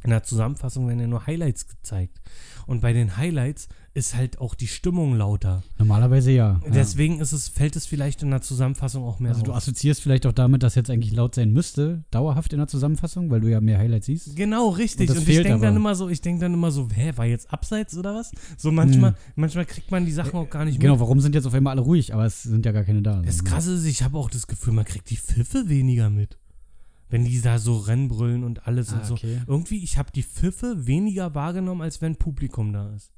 [0.05, 2.21] In der Zusammenfassung werden ja nur Highlights gezeigt.
[2.67, 5.63] Und bei den Highlights ist halt auch die Stimmung lauter.
[5.77, 6.59] Normalerweise ja.
[6.67, 9.57] Deswegen ist es, fällt es vielleicht in der Zusammenfassung auch mehr Also du auf.
[9.57, 13.39] assoziierst vielleicht auch damit, dass jetzt eigentlich laut sein müsste, dauerhaft in der Zusammenfassung, weil
[13.41, 14.35] du ja mehr Highlights siehst.
[14.35, 15.09] Genau, richtig.
[15.09, 17.51] Und Und, ich denke dann immer so, ich denke dann immer so, hä, war jetzt
[17.53, 18.31] abseits oder was?
[18.57, 19.17] So manchmal, Hm.
[19.35, 21.01] manchmal kriegt man die Sachen auch gar nicht Genau, mit.
[21.01, 23.21] warum sind jetzt auf einmal alle ruhig, aber es sind ja gar keine da.
[23.21, 26.37] Das So, Krasse ist, ich habe auch das Gefühl, man kriegt die Pfiffe weniger mit.
[27.09, 29.13] Wenn die da so Rennbrüllen und alles Ah, und so.
[29.13, 29.41] okay.
[29.47, 33.11] Irgendwie, ich habe die Pfiffe weniger wahrgenommen, als wenn Publikum da ist.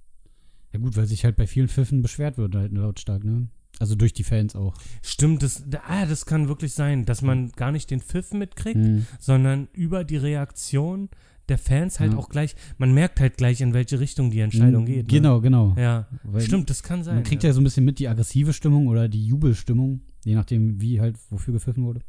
[0.74, 3.48] Ja gut, weil sich halt bei vielen Pfiffen beschwert wird halt lautstark, ne?
[3.80, 4.74] Also durch die Fans auch.
[5.04, 9.06] Stimmt, das, ah, das kann wirklich sein, dass man gar nicht den Pfiff mitkriegt, Mhm.
[9.20, 11.10] sondern über die Reaktion
[11.48, 12.18] der Fans halt Ja.
[12.18, 15.08] auch gleich, man merkt halt gleich, in welche Richtung die Entscheidung Mhm, geht.
[15.08, 15.14] Ne?
[15.14, 15.76] Genau, genau.
[15.78, 17.16] Ja, Weil stimmt, das kann sein.
[17.16, 17.54] Man kriegt ja.
[17.54, 21.54] so ein bisschen mit die aggressive Stimmung oder die Jubelstimmung, je nachdem, wie halt, wofür
[21.54, 22.02] gepfiffen wurde.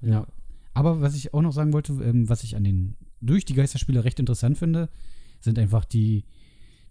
[0.00, 0.26] Ja.
[0.74, 4.04] Aber was ich auch noch sagen wollte, ähm, was ich an den, durch die Geisterspiele
[4.04, 4.88] recht interessant finde,
[5.40, 6.24] sind einfach die,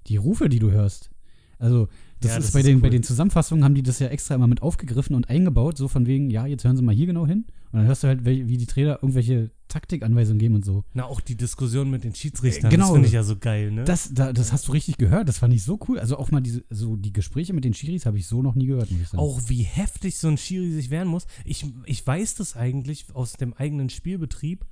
[0.08, 1.10] die Rufe, die du hörst.
[1.58, 1.88] Also,
[2.20, 2.92] das Ja, ist das bei ist den, bei cool.
[2.92, 6.30] den Zusammenfassungen haben die das ja extra immer mit aufgegriffen und eingebaut, so von wegen,
[6.30, 7.46] ja, jetzt hören sie mal hier genau hin.
[7.72, 10.84] Und dann hörst du halt, wie die Trainer irgendwelche Taktikanweisungen geben und so.
[10.94, 12.86] Na, auch die Diskussion mit den Schiedsrichtern, genau.
[12.86, 13.84] das finde ich ja so geil, ne?
[13.86, 15.98] Das, da, das hast du richtig gehört, das fand ich so cool.
[16.00, 18.68] Also auch mal diese, so die Gespräche mit den Schiris habe ich so noch nie
[18.68, 19.22] gehört, muss ich sagen.
[19.24, 21.26] auch wie heftig so ein Schiri sich wehren muss.
[21.46, 24.66] Ich, ich weiß das eigentlich aus dem eigenen Spielbetrieb.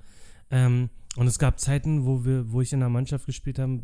[0.50, 3.80] Ähm, und es gab Zeiten, wo wir, wo ich in der Mannschaft gespielt habe,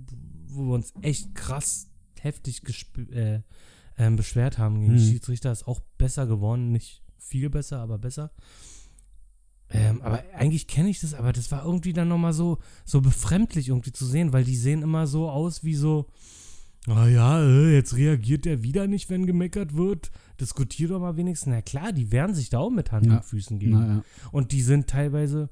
[0.48, 1.88] wo wir uns echt krass
[2.20, 2.62] heftig
[3.12, 3.40] äh,
[3.98, 5.10] ähm, beschwert haben gegen die Mhm.
[5.12, 5.52] Schiedsrichter.
[5.52, 8.30] Ist auch besser geworden, nicht viel besser, aber besser.
[9.70, 13.68] Ähm, aber eigentlich kenne ich das, aber das war irgendwie dann nochmal so, so befremdlich
[13.68, 16.06] irgendwie zu sehen, weil die sehen immer so aus wie so,
[16.86, 20.12] ah ja, äh, jetzt reagiert der wieder nicht, wenn gemeckert wird.
[20.40, 21.50] Diskutier doch mal wenigstens.
[21.52, 23.16] Na klar, die wehren sich da auch mit Hand Ja.
[23.16, 23.72] und Füßen gegen.
[23.72, 24.02] Ja.
[24.30, 25.48] Und die sind teilweise,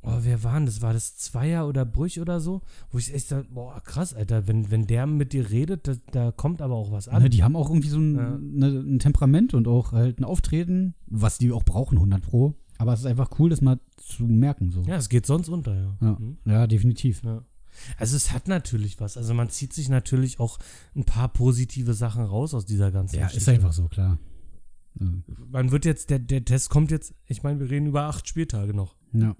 [0.00, 0.80] oh, wer waren das?
[0.80, 2.62] War das Zweier oder Brüch oder so?
[2.90, 6.32] Wo ich echt sage, boah, krass, Alter, wenn, wenn der mit dir redet, da, da
[6.32, 7.22] kommt aber auch was an.
[7.22, 8.38] Ne, die haben auch irgendwie so ein, Ja.
[8.40, 12.54] ne, ein Temperament und auch halt ein Auftreten, was die auch brauchen, 100 Pro.
[12.78, 14.70] Aber es ist einfach cool, das mal zu merken.
[14.70, 14.82] So.
[14.82, 15.96] ja, es geht sonst unter, ja.
[16.00, 16.18] Ja.
[16.18, 16.36] Hm?
[16.44, 17.22] ja, definitiv.
[17.24, 17.42] Ja.
[17.98, 19.16] Also es hat natürlich was.
[19.16, 20.58] Also man zieht sich natürlich auch
[20.94, 23.52] ein paar positive Sachen raus aus dieser ganzen Ja, ist Geschichte.
[23.52, 24.18] einfach so, klar.
[24.98, 25.12] Ja.
[25.50, 28.72] Man wird jetzt, der, der Test kommt jetzt, ich meine, wir reden über acht Spieltage
[28.72, 28.96] noch.
[29.12, 29.36] Ja.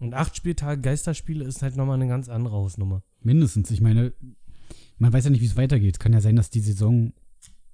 [0.00, 3.02] Und acht Spieltage Geisterspiele ist halt nochmal eine ganz andere Hausnummer.
[3.22, 3.70] Mindestens.
[3.70, 4.12] Ich meine,
[4.98, 6.00] man weiß ja nicht, wie es weitergeht.
[6.00, 7.12] Kann ja sein, dass die Saison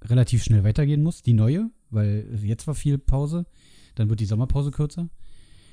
[0.02, 3.46] relativ schnell weitergehen muss, die neue, weil jetzt war viel Pause.
[3.96, 5.08] Dann wird die Sommerpause kürzer.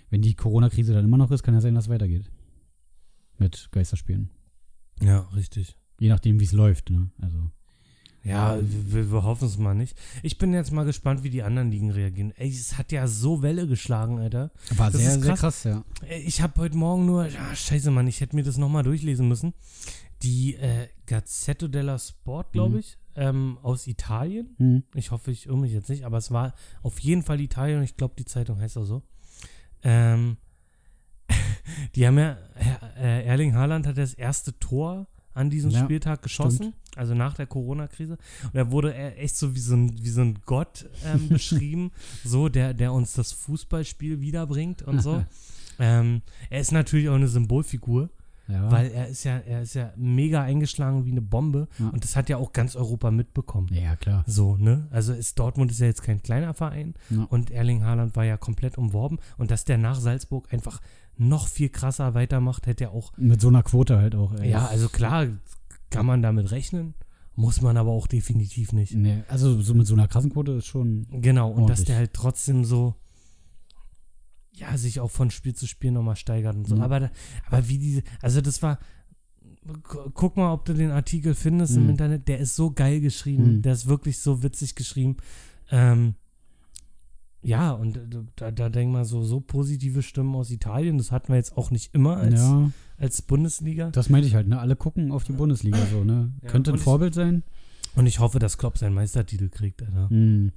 [0.09, 2.29] Wenn die Corona-Krise dann immer noch ist, kann ja sein, dass es weitergeht.
[3.37, 4.29] Mit Geisterspielen.
[5.01, 5.75] Ja, richtig.
[5.99, 7.09] Je nachdem, wie es läuft, ne?
[7.21, 7.37] Also.
[8.23, 9.97] Ja, wir, wir hoffen es mal nicht.
[10.21, 12.31] Ich bin jetzt mal gespannt, wie die anderen Ligen reagieren.
[12.37, 14.51] Ey, es hat ja so Welle geschlagen, Alter.
[14.77, 15.63] War Das sehr, ist sehr krass.
[15.63, 15.83] krass, ja.
[16.25, 19.53] Ich habe heute Morgen nur, ah, scheiße, Mann, ich hätte mir das nochmal durchlesen müssen.
[20.21, 22.79] Die äh, Gazzetto della Sport, glaube Mhm.
[22.79, 24.55] ich, ähm, aus Italien.
[24.57, 24.83] Hm.
[24.95, 27.83] Ich hoffe, ich irre mich jetzt nicht, aber es war auf jeden Fall Italien und
[27.83, 29.03] ich glaube, die Zeitung heißt auch so.
[29.83, 30.37] Ähm,
[31.95, 32.37] die haben ja,
[32.97, 37.47] äh, Erling Haaland hat das erste Tor an diesem Ja, Spieltag geschossen, also nach der
[37.47, 38.17] Corona-Krise.
[38.43, 41.91] Und er wurde echt so wie so ein, wie so ein Gott ähm, beschrieben,
[42.23, 45.23] so, der, der uns das Fußballspiel wiederbringt und so.
[45.79, 48.09] ähm, er ist natürlich auch eine Symbolfigur,
[48.47, 48.69] Ja.
[48.71, 51.89] weil er ist ja, er ist ja mega eingeschlagen wie eine Bombe Ja.
[51.89, 53.69] und das hat ja auch ganz Europa mitbekommen.
[53.71, 54.23] ja, klar.
[54.27, 54.87] So, ne?
[54.91, 57.23] Also ist Dortmund ist ja jetzt kein kleiner Verein Ja.
[57.29, 60.81] und Erling Haaland war ja komplett umworben und dass der nach Salzburg einfach
[61.15, 63.13] noch viel krasser weitermacht, hätte er auch.
[63.17, 64.33] Mit so einer Quote halt auch.
[64.35, 64.49] ey.
[64.49, 65.27] Ja, also klar
[65.89, 66.95] kann man damit rechnen,
[67.35, 68.93] muss man aber auch definitiv nicht.
[68.95, 71.07] Nee, also so mit so einer krassen Quote ist schon.
[71.11, 71.85] Genau, und dass Ordentlich.
[71.85, 72.95] der halt trotzdem so
[74.63, 76.75] ja, sich auch von Spiel zu Spiel nochmal steigert und so.
[76.75, 76.81] Mhm.
[76.81, 77.11] Aber,
[77.47, 78.79] aber wie diese, also das war,
[79.83, 81.89] gu- guck mal, ob du den Artikel findest im Mhm.
[81.91, 83.61] Internet, der ist so geil geschrieben, Mhm.
[83.61, 85.17] der ist wirklich so witzig geschrieben.
[85.71, 86.15] Ähm,
[87.41, 88.01] ja, und äh,
[88.37, 91.71] da, da denk mal so, so positive Stimmen aus Italien, das hatten wir jetzt auch
[91.71, 93.89] nicht immer als, ja, als Bundesliga.
[93.91, 94.59] das meinte ich halt, ne?
[94.59, 96.31] Alle gucken auf die Bundesliga so, ne?
[96.41, 97.43] Ja, Könnte ein und ich- Vorbild sein.
[97.95, 100.09] Und ich hoffe, dass Klopp seinen Meistertitel kriegt, Alter.
[100.09, 100.51] Hm.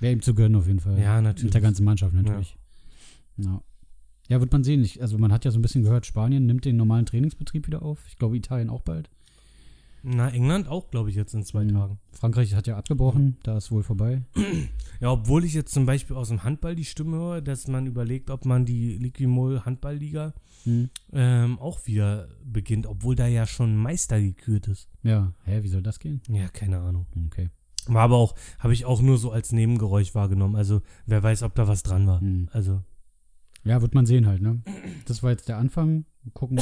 [0.00, 0.98] Wäre ihm zu gönnen auf jeden Fall.
[0.98, 1.44] Ja, natürlich.
[1.44, 2.56] Mit der ganzen Mannschaft natürlich.
[3.44, 3.62] Ja.
[4.28, 4.40] ja.
[4.40, 4.82] wird man sehen.
[4.84, 7.82] Ich, also man hat ja so ein bisschen gehört, Spanien nimmt den normalen Trainingsbetrieb wieder
[7.82, 8.04] auf.
[8.08, 9.10] Ich glaube, Italien auch bald.
[10.02, 11.72] Na, England auch, glaube ich, jetzt in zwei Mhm.
[11.74, 11.98] Tagen.
[12.12, 14.22] Frankreich hat ja abgebrochen, da ist wohl vorbei.
[14.98, 18.30] Ja, obwohl ich jetzt zum Beispiel aus dem Handball die Stimme höre, dass man überlegt,
[18.30, 20.32] ob man die Liquimol Handballliga
[20.64, 20.90] Hm.
[21.12, 24.88] ähm, auch wieder beginnt, obwohl da ja schon Meister gekürt ist.
[25.02, 26.20] Ja, hä, wie soll das gehen?
[26.28, 27.06] Ja, keine Ahnung.
[27.26, 27.48] Okay.
[27.86, 30.56] War aber auch, habe ich auch nur so als Nebengeräusch wahrgenommen.
[30.56, 32.20] Also, wer weiß, ob da was dran war.
[32.20, 32.48] Hm.
[32.52, 32.82] Also,
[33.64, 34.62] Ja, wird man sehen halt, ne?
[35.06, 36.06] Das war jetzt der Anfang.
[36.24, 36.58] Mal gucken,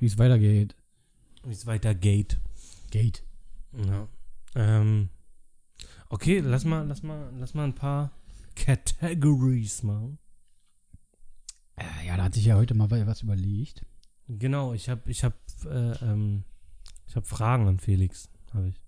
[0.00, 0.74] wie es weitergeht.
[1.44, 2.40] wie es weitergeht.
[2.90, 3.22] Gate.
[3.72, 4.08] Ja.
[4.54, 5.08] Ähm,
[6.08, 8.12] okay, lass mal, lass mal, lass mal ein paar
[8.54, 10.18] Categories machen.
[11.76, 13.84] Äh, ja, da hat sich ja heute mal was überlegt.
[14.28, 15.36] Genau, ich habe, ich habe,
[15.66, 16.44] äh, ähm,
[17.06, 18.80] ich habe Fragen an Felix, habe ich.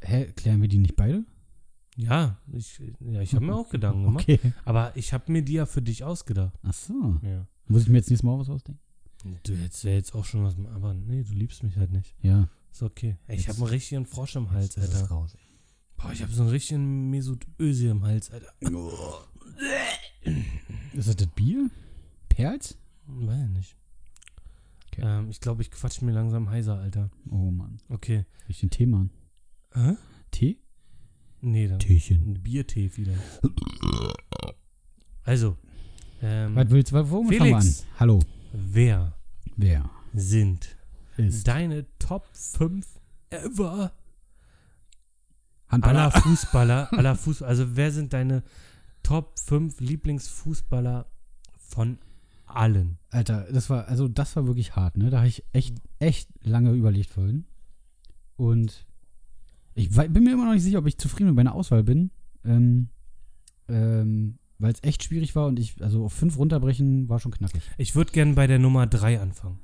[0.00, 1.24] Hä, klären wir die nicht beide?
[1.96, 4.22] Ja, ich, ja, ich habe mir auch Gedanken gemacht.
[4.24, 4.40] Okay.
[4.64, 6.58] Aber ich habe mir die ja für dich ausgedacht.
[6.62, 7.18] Ach so.
[7.22, 7.46] Ja.
[7.68, 8.80] Muss ich mir jetzt nächstes Mal was ausdenken?
[9.44, 12.14] Du hättest ja jetzt auch schon was, aber nee, du liebst mich halt nicht.
[12.22, 12.48] Ja.
[12.72, 13.18] Ist okay.
[13.26, 15.14] Ey, ich habe einen richtigen Frosch im Hals, Jetzt ist es Alter.
[15.14, 15.36] raus.
[15.96, 18.52] Boah, ich habe so einen richtigen Mesut Özil im Hals, Alter.
[20.94, 21.70] Ist das das Bier?
[22.28, 22.78] Perls?
[23.06, 23.76] Weiß ich nicht.
[24.88, 25.02] Okay.
[25.04, 27.10] Ähm, ich glaube, ich quatsch mir langsam heiser, Alter.
[27.30, 27.78] Oh Mann.
[27.88, 28.24] Okay.
[28.48, 29.10] Ich den Tee machen?
[29.74, 29.94] Hä?
[30.30, 30.58] Tee?
[31.42, 32.32] Nee, dann Teechen.
[32.32, 33.20] ein Biertee vielleicht.
[35.24, 35.56] Also,
[36.22, 37.10] ähm, Was willst du?
[37.10, 37.62] Womit fangen wir an?
[37.62, 37.86] Felix.
[37.98, 38.20] Hallo.
[38.52, 39.12] wer
[39.56, 40.76] Wer sind
[41.16, 42.86] ist deine Top 5
[43.30, 43.92] ever
[45.68, 46.00] Handballer?
[46.00, 48.42] aller Fußballer, aller Fuß, also wer sind deine
[49.02, 51.06] Top 5 Lieblingsfußballer
[51.58, 51.98] von
[52.46, 52.98] allen?
[53.10, 55.10] Alter, das war, also das war wirklich hart, ne?
[55.10, 57.46] Da habe ich echt, echt lange überlegt vorhin.
[58.36, 58.86] Und
[59.74, 62.10] ich bin mir immer noch nicht sicher, ob ich zufrieden mit meiner Auswahl bin.
[62.44, 62.88] Ähm,
[63.68, 67.62] ähm, weil es echt schwierig war und ich, also auf fünf runterbrechen war schon knackig.
[67.78, 69.58] Ich würde gerne bei der Nummer 3 anfangen.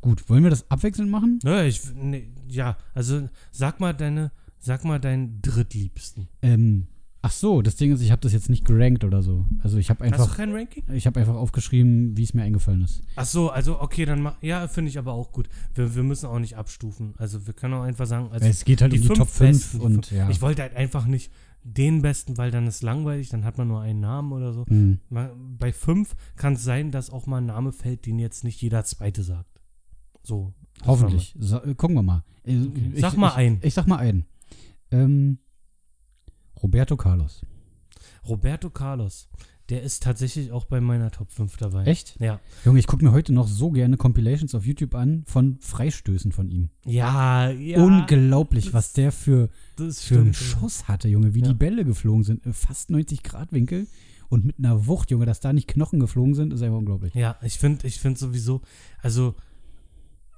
[0.00, 1.40] Gut, wollen wir das abwechselnd machen?
[1.44, 6.28] Ja, ich, nee, ja, also sag mal deine, sag mal deinen drittliebsten.
[6.42, 6.86] Ähm,
[7.26, 9.46] ach so, das Ding ist, ich habe das jetzt nicht gerankt oder so.
[9.62, 10.84] Also ich habe Hast du einfach, kein Ranking?
[10.92, 13.00] ich habe einfach aufgeschrieben, wie es mir eingefallen ist.
[13.16, 15.48] Ach so, also okay, dann mach, ja, finde ich aber auch gut.
[15.74, 17.14] Wir, wir müssen auch nicht abstufen.
[17.16, 19.50] Also wir können auch einfach sagen, also es geht halt um die fünf Top 5
[19.50, 20.28] Besten, die und ja.
[20.28, 21.32] Ich wollte halt einfach nicht
[21.62, 24.66] den besten, weil dann ist langweilig, dann hat man nur einen Namen oder so.
[24.66, 24.98] Hm.
[25.08, 28.60] Mal- Bei fünf kann es sein, dass auch mal ein Name fällt, den jetzt nicht
[28.60, 29.60] jeder Zweite sagt.
[30.22, 30.52] So.
[30.84, 31.34] Hoffentlich.
[31.38, 32.22] So, äh, gucken wir mal.
[32.44, 32.90] Äh, Okay.
[32.94, 33.58] Ich, Sag mal ich, einen.
[33.62, 34.26] Ich sag mal einen.
[34.90, 35.38] Ähm,
[36.64, 37.42] Roberto Carlos.
[38.26, 39.28] Roberto Carlos.
[39.68, 41.84] Der ist tatsächlich auch bei meiner Top 5 dabei.
[41.84, 42.18] Echt?
[42.20, 42.40] Ja.
[42.64, 46.50] Junge, ich gucke mir heute noch so gerne Compilations auf YouTube an von Freistößen von
[46.50, 46.70] ihm.
[46.86, 47.82] Ja, ja.
[47.82, 50.32] Unglaublich, was der für, das für einen.
[50.32, 51.34] Schuss hatte, Junge.
[51.34, 51.48] Wie Ja.
[51.48, 52.46] die Bälle geflogen sind.
[52.46, 53.86] Äh, Fast 90 Grad Winkel.
[54.30, 57.14] Und mit einer Wucht, Junge, dass da nicht Knochen geflogen sind, ist einfach unglaublich.
[57.14, 58.62] Ja, ich finde ich find sowieso,
[59.02, 59.34] also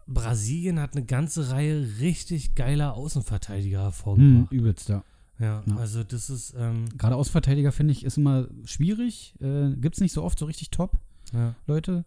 [0.09, 4.53] Brasilien hat eine ganze Reihe richtig geiler Außenverteidiger Hm, hervorgebracht.
[4.53, 5.05] übelst, ja.
[5.39, 5.77] Ja, Ja.
[5.77, 9.35] also das ist, ähm, Gerade Außenverteidiger, finde ich, ist immer schwierig.
[9.41, 10.99] Äh, Gibt es nicht so oft so richtig top,
[11.33, 12.05] ja, Leute.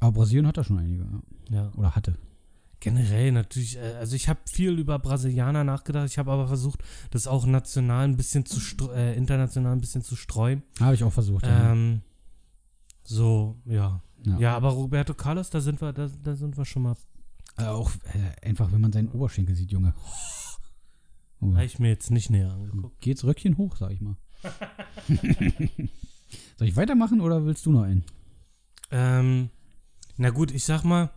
[0.00, 1.06] Aber Brasilien hat da schon einige.
[1.50, 1.72] Ja.
[1.76, 2.16] Oder hatte.
[2.80, 7.26] Generell natürlich, äh, also ich habe viel über Brasilianer nachgedacht, ich habe aber versucht, das
[7.26, 8.60] auch national ein bisschen zu,
[8.92, 10.62] äh, international ein bisschen zu streuen.
[10.78, 11.46] Habe ich auch versucht.
[11.46, 11.72] ja.
[11.72, 12.02] Ähm,
[13.02, 14.02] so, ja.
[14.24, 14.38] Ja.
[14.38, 14.56] ja.
[14.56, 16.94] aber Roberto Carlos, da sind wir, da, da sind wir schon mal,
[17.56, 19.94] Äh, auch äh, einfach, wenn man seinen Oberschenkel sieht, Junge.
[21.40, 21.52] Oh.
[21.54, 23.00] habe ich mir jetzt nicht näher angeguckt.
[23.00, 24.16] Geht's Röckchen hoch, sag ich mal.
[26.56, 28.04] Soll ich weitermachen oder willst du noch einen?
[28.90, 29.50] Ähm,
[30.16, 31.10] na gut, ich sag mal,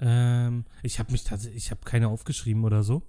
[0.00, 3.02] ähm, ich habe mich tatsächlich, ich habe keine aufgeschrieben oder so.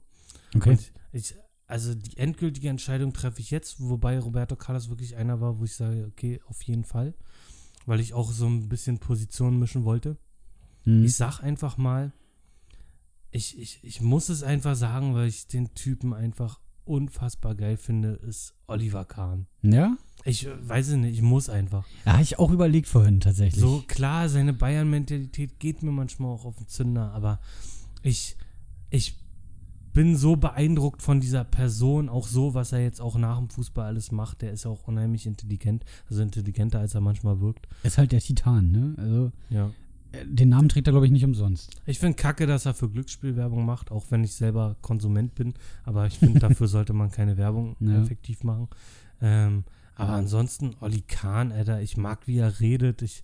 [0.56, 0.72] Okay.
[0.72, 1.36] Und ich,
[1.68, 5.76] also die endgültige Entscheidung treffe ich jetzt, wobei Roberto Carlos wirklich einer war, wo ich
[5.76, 7.14] sage, okay, auf jeden Fall.
[7.86, 10.18] Weil ich auch so ein bisschen Positionen mischen wollte.
[10.84, 11.04] Hm.
[11.04, 12.14] Ich sag einfach mal,
[13.32, 18.10] ich, ich, ich muss es einfach sagen, weil ich den Typen einfach unfassbar geil finde,
[18.28, 19.48] ist Oliver Kahn.
[19.62, 19.96] Ja?
[20.26, 21.86] Ich äh, weiß es nicht, ich muss einfach.
[22.06, 23.62] Ja, habe ich auch überlegt vorhin tatsächlich.
[23.62, 27.40] So klar, seine Bayern-Mentalität geht mir manchmal auch auf den Zünder, aber
[28.04, 28.36] ich,
[28.90, 29.16] ich
[29.94, 33.86] bin so beeindruckt von dieser Person, auch so, was er jetzt auch nach dem Fußball
[33.86, 34.42] alles macht.
[34.42, 37.68] Der ist auch unheimlich intelligent, also intelligenter, als er manchmal wirkt.
[37.84, 38.96] Ist halt der Titan, ne?
[38.98, 39.72] Also, Ja.
[40.26, 41.72] Den Namen trägt er, glaube ich, nicht umsonst.
[41.86, 45.54] Ich finde kacke, dass er für Glücksspielwerbung macht, auch wenn ich selber Konsument bin.
[45.84, 48.02] Aber ich finde, dafür sollte man keine Werbung Ja.
[48.02, 48.68] effektiv machen.
[49.22, 49.64] Ähm,
[49.96, 53.02] aber ansonsten, Olli Kahn, Alter, ich mag, wie er redet.
[53.04, 53.24] Ich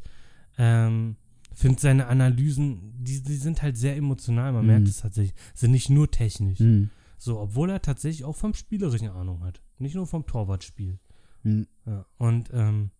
[0.58, 1.16] ähm,
[1.54, 4.54] finde seine Analysen, die, die sind halt sehr emotional.
[4.54, 4.68] Man Mhm.
[4.68, 5.36] merkt es tatsächlich.
[5.56, 6.60] Sind nicht nur technisch.
[6.60, 6.90] Hm.
[7.18, 9.62] So, obwohl er tatsächlich auch vom Spielerischen Ahnung hat.
[9.80, 11.00] Nicht nur vom Torwartspiel.
[11.44, 11.68] Hm.
[11.86, 12.92] Ja, und ähm,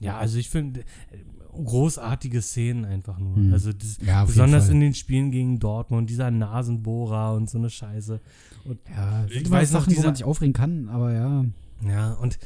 [0.00, 0.84] ja, also ich finde äh,
[1.52, 3.36] großartige Szenen einfach nur.
[3.36, 3.52] Mhm.
[3.52, 8.20] Also das, Ja, besonders in den Spielen gegen Dortmund, dieser Nasenbohrer und so eine Scheiße.
[8.64, 11.44] Und, Ja, Ich weiß weiß noch, Sachen, wo dieser- man sich aufregen kann, aber ja.
[11.86, 12.38] ja, und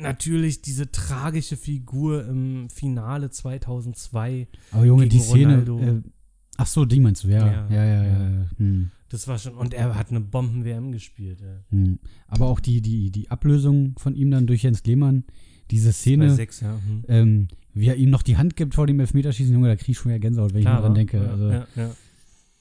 [0.00, 4.48] natürlich diese tragische Figur im Finale 2002.
[4.72, 5.62] Aber Junge, die Szene.
[5.62, 6.08] Äh,
[6.56, 7.46] ach so, die meinst du, ja.
[7.46, 7.68] Ja.
[7.70, 8.04] Ja, ja, ja.
[8.04, 8.30] Ja.
[8.30, 8.46] ja.
[8.56, 8.90] Hm.
[9.08, 11.40] Das war schon, und er hat eine Bomben-WM gespielt.
[11.40, 11.60] Ja.
[11.70, 12.00] Hm.
[12.26, 15.22] Aber auch die, die, die Ablösung von ihm dann durch Jens Lehmann,
[15.70, 16.74] diese Szene, sechs, ja.
[16.86, 17.04] Hm.
[17.08, 19.98] ähm, wie er ihm noch die Hand gibt vor dem Elfmeterschießen, Junge, da krieg ich
[19.98, 20.96] schon ja Gänsehaut, wenn ich Klar, daran wa?
[20.96, 21.18] denke.
[21.18, 21.94] Ja, also ja,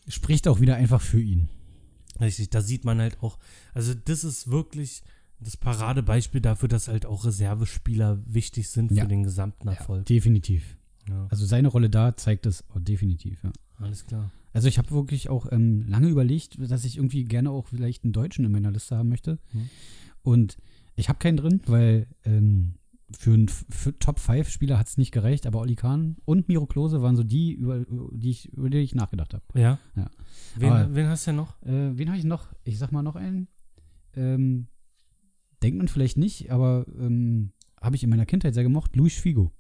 [0.08, 1.48] spricht auch wieder einfach für ihn.
[2.20, 3.38] Richtig, da sieht man halt auch,
[3.74, 5.04] also das ist wirklich
[5.39, 10.06] das Paradebeispiel dafür, dass halt auch Reservespieler wichtig sind für den gesamten Ja, Erfolg.
[10.06, 10.78] definitiv.
[11.10, 13.52] Ja, Also seine Rolle da zeigt es oh, definitiv, ja.
[13.78, 14.32] alles klar.
[14.54, 18.13] Also ich habe wirklich auch ähm, lange überlegt, dass ich irgendwie gerne auch vielleicht einen
[18.13, 19.38] Deutschen in meiner Liste haben möchte.
[19.52, 19.70] Hm.
[20.24, 20.58] Und
[20.96, 22.76] ich habe keinen drin, weil ähm,
[23.18, 26.65] für einen für Top 5 Spieler hat es nicht gereicht, aber Oli Kahn und Miro
[26.65, 29.44] Klose waren so die, über die ich, über die ich nachgedacht habe.
[29.54, 29.78] Ja?
[29.96, 30.10] Ja.
[30.56, 31.62] Wen, Aber- wen hast du denn noch?
[31.62, 32.54] Äh, wen habe ich noch?
[32.63, 33.48] Ich sag mal noch einen.
[34.15, 34.68] Ähm,
[35.62, 38.96] denkt man vielleicht nicht, aber ähm, habe ich in meiner Kindheit sehr gemocht.
[38.96, 39.52] Luis Figo.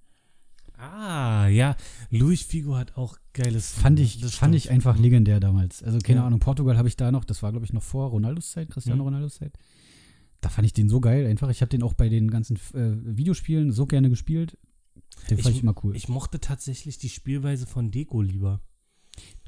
[0.77, 1.75] Ah, ja.
[2.09, 3.71] Luis Figo hat auch geiles.
[3.73, 4.55] Fand ich, das fand stimmt.
[4.65, 5.81] ich einfach legendär damals.
[5.83, 6.25] Also keine Ja.
[6.25, 9.03] Ahnung, Portugal habe ich da noch, das war glaube ich noch vor Ronaldos Zeit, Cristiano
[9.03, 9.07] Mhm.
[9.07, 9.53] Ronaldos Zeit.
[10.45, 11.49] Da fand ich den so geil einfach.
[11.49, 14.59] Ich habe den auch bei den ganzen äh, Videospielen so gerne gespielt.
[15.31, 15.95] Den fand Ich- ich immer cool.
[15.95, 18.61] Ich mochte tatsächlich die Spielweise von Deko lieber.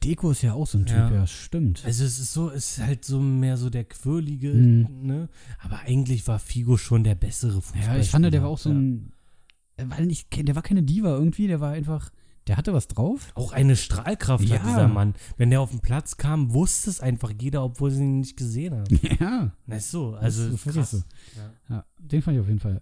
[0.03, 1.11] Deko ist ja auch so ein Typ, Ja.
[1.13, 1.83] ja, stimmt.
[1.85, 4.87] Also es ist so, es ist halt so mehr so der quirlige, Mhm.
[5.03, 5.29] ne?
[5.59, 7.95] Aber eigentlich war Figo schon der bessere Fußballspieler.
[7.95, 8.75] ja, ich fand, der war auch so Ja.
[8.75, 9.11] ein,
[9.75, 12.11] äh, weil nicht, der war keine Diva irgendwie, der war einfach,
[12.47, 13.31] der hatte was drauf.
[13.35, 14.59] Auch eine Strahlkraft Ja.
[14.59, 15.15] hat dieser Mann.
[15.37, 18.73] Wenn der auf den Platz kam, wusste es einfach jeder, obwohl sie ihn nicht gesehen
[18.75, 18.99] haben.
[19.19, 20.91] Ja, Na ist so, also Das ist wirklich krass.
[20.91, 21.03] so.
[21.35, 21.53] Ja.
[21.69, 22.81] ja, den fand ich auf jeden Fall,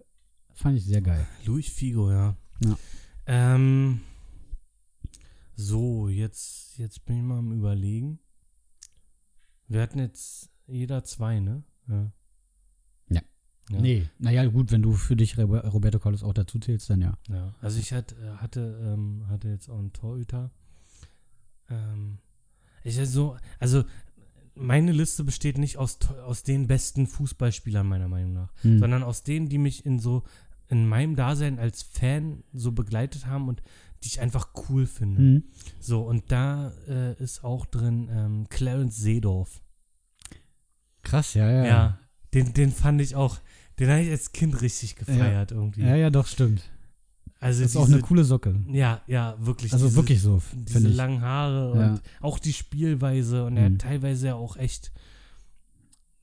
[0.54, 1.26] fand ich sehr geil.
[1.46, 2.36] Luis Figo, ja.
[2.64, 2.78] Ja.
[3.28, 4.02] Ähm,
[5.56, 8.20] so, jetzt, jetzt bin ich mal am überlegen.
[9.68, 11.64] Wir hatten jetzt jeder zwei, ne?
[11.88, 12.12] Ja.
[13.70, 13.76] Ja.
[13.78, 13.82] Ja.
[13.82, 17.18] Nee, naja, gut, wenn du für dich Robe- Roberto Carlos auch dazu zählst, dann ja.
[17.30, 20.52] Ja, also ich hatte, hatte, ähm, hatte jetzt auch einen Torhüter.
[21.70, 22.20] Ähm,
[22.84, 23.84] ich so, also
[24.54, 28.80] meine Liste besteht nicht aus, aus den besten Fußballspielern meiner Meinung nach, Hm.
[28.80, 30.24] sondern aus denen, die mich in so
[30.68, 33.62] in meinem Dasein als Fan so begleitet haben und
[34.04, 35.18] die ich einfach cool finde.
[35.22, 35.44] Hm.
[35.80, 39.62] So, und da äh, ist auch drin ähm, Clarence Seedorf.
[41.04, 41.66] Krass, ja, ja.
[41.66, 42.00] Ja,
[42.34, 43.40] den, den fand ich auch,
[43.80, 45.82] den habe ich als Kind richtig gefeiert irgendwie.
[45.82, 46.62] Ja, ja, doch, stimmt.
[47.40, 48.56] also Das ist auch diese- eine coole Socke.
[48.72, 49.74] Ja, ja, wirklich.
[49.74, 50.96] Also diese- wirklich so, Diese ich.
[50.96, 51.88] langen Haare Ja.
[51.92, 53.74] und auch die Spielweise und er Mhm.
[53.76, 54.92] hat teilweise ja auch echt.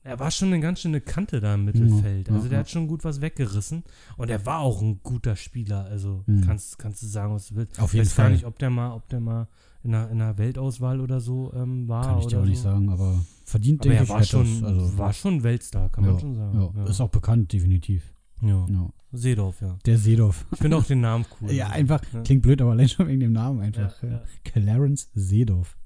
[0.05, 2.27] Er war schon eine ganz schöne Kante da im Mittelfeld.
[2.27, 2.59] Ja, Also der ja.
[2.59, 3.83] hat schon gut was weggerissen.
[4.17, 5.85] Und er war auch ein guter Spieler.
[5.85, 6.41] Also Mhm.
[6.45, 7.79] kannst, kannst du sagen, was du willst.
[7.79, 8.33] Auf ich jeden weiß gar Fall.
[8.33, 9.47] nicht, ob der mal, ob der mal
[9.83, 12.05] in einer, in einer Weltauswahl oder so ähm, war.
[12.05, 12.63] Kann ich dir auch nicht so.
[12.63, 15.89] sagen, aber verdient, Aber denke er ich, war hätte schon, es, also, war schon Weltstar,
[15.89, 16.71] kann ja, man schon sagen.
[16.75, 16.83] Ja.
[16.85, 18.13] Ist auch bekannt, definitiv.
[18.41, 18.65] ja.
[18.69, 18.89] Ja.
[19.15, 19.77] Seedorf, ja.
[19.85, 20.45] Der Seedorf.
[20.53, 21.51] Ich finde auch den Namen cool.
[21.53, 22.21] Ja, einfach, Ja.
[22.21, 24.01] klingt blöd, aber allein schon wegen dem Namen Ja, einfach.
[24.01, 24.23] Ja, ja.
[24.43, 25.77] Clarence Seedorf.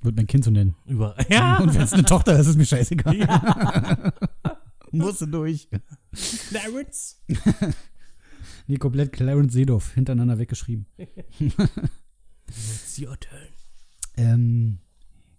[0.00, 0.76] Wird mein Kind so nennen.
[0.86, 1.58] Über, ja.
[1.58, 3.16] Und wenn es eine Tochter ist, ist mir scheißegal.
[3.18, 4.12] ja.
[4.92, 5.68] Musste durch.
[6.50, 7.20] Clarence.
[8.68, 10.86] Nee, komplett Clarence Seedorf hintereinander weggeschrieben.
[12.48, 13.48] It's your turn.
[14.16, 14.78] Ähm,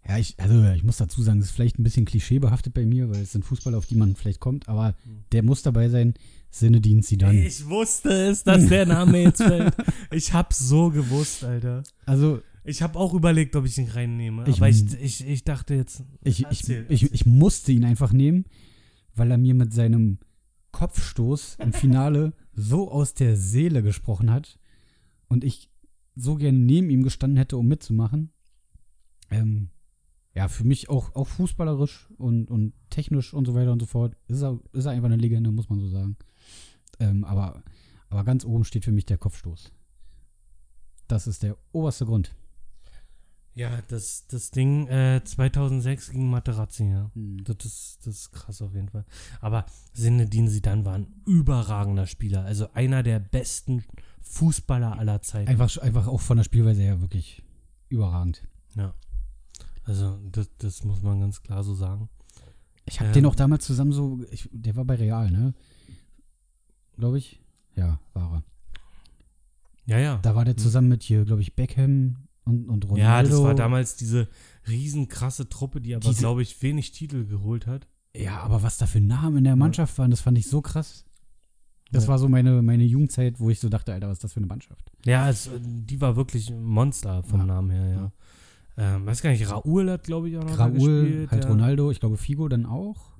[0.07, 3.09] ja, ich, also ich muss dazu sagen, es ist vielleicht ein bisschen klischeebehaftet bei mir,
[3.09, 4.95] weil es sind Fußballer, auf die man vielleicht kommt, aber
[5.31, 6.13] der muss dabei sein,
[6.51, 7.45] Sinedin Zidane.
[7.45, 9.75] Ich wusste es, dass der Name jetzt fällt.
[10.11, 11.83] Ich hab's so gewusst, Alter.
[12.05, 14.47] Also Ich habe auch überlegt, ob ich ihn reinnehme.
[14.47, 16.03] Ich- aber ich, ich, ich dachte jetzt.
[16.23, 17.15] ich, ich, Erzähl, ich, erzähl.
[17.15, 18.45] ich musste ihn einfach nehmen,
[19.13, 20.17] weil er mir mit seinem
[20.71, 24.57] Kopfstoß im Finale so aus der Seele gesprochen hat
[25.27, 25.69] und ich
[26.19, 28.31] so gerne neben ihm gestanden hätte, um mitzumachen.
[29.29, 29.69] Ähm,
[30.35, 34.15] ja, für mich auch, auch fußballerisch und, und technisch und so weiter und so fort
[34.27, 36.17] ist er, ist er einfach eine Legende, muss man so sagen.
[36.99, 37.63] Ähm, aber,
[38.09, 39.71] aber ganz oben steht für mich der Kopfstoß.
[41.07, 42.35] Das ist der oberste Grund.
[43.55, 47.11] Ja, das, das Ding äh, 2006 gegen Materazzi, ja.
[47.13, 47.43] Hm.
[47.43, 49.05] Das ist, das ist krass auf jeden Fall.
[49.41, 52.45] Aber Zinedine Zidane war ein überragender Spieler.
[52.45, 53.83] Also einer der besten
[54.21, 55.49] Fußballer aller Zeiten.
[55.49, 57.43] Einfach, einfach auch von der Spielweise her wirklich
[57.89, 58.47] überragend.
[58.75, 58.93] Ja.
[59.83, 62.09] Also das, das muss man ganz klar so sagen.
[62.85, 63.13] Ich habe Ähm.
[63.13, 65.53] den auch damals zusammen so, ich, der war bei Real, ne?
[66.97, 67.41] Glaube ich.
[67.75, 68.43] Ja, war er.
[69.85, 70.19] Ja, ja.
[70.21, 72.99] Da war der zusammen mit hier, glaube ich, Beckham und, und Ronaldo.
[72.99, 74.27] ja, das war damals diese
[74.67, 77.87] riesen krasse Truppe, die aber, glaube ich, wenig Titel geholt hat.
[78.15, 81.05] Ja, aber was da für Namen in der Mannschaft waren, das fand ich so krass.
[81.91, 82.09] Das Ja.
[82.09, 84.47] war so meine, meine Jugendzeit, wo ich so dachte, Alter, was ist das für eine
[84.47, 84.91] Mannschaft?
[85.05, 87.45] Ja, es, die war wirklich ein Monster vom Ja.
[87.47, 88.11] Namen her, ja.
[88.95, 90.73] Ähm, weiß gar nicht, Raúl hat, glaube ich, auch noch Raúl,
[91.03, 91.31] gespielt.
[91.31, 91.49] halt ja.
[91.49, 93.11] Ronaldo, ich glaube Figo dann auch.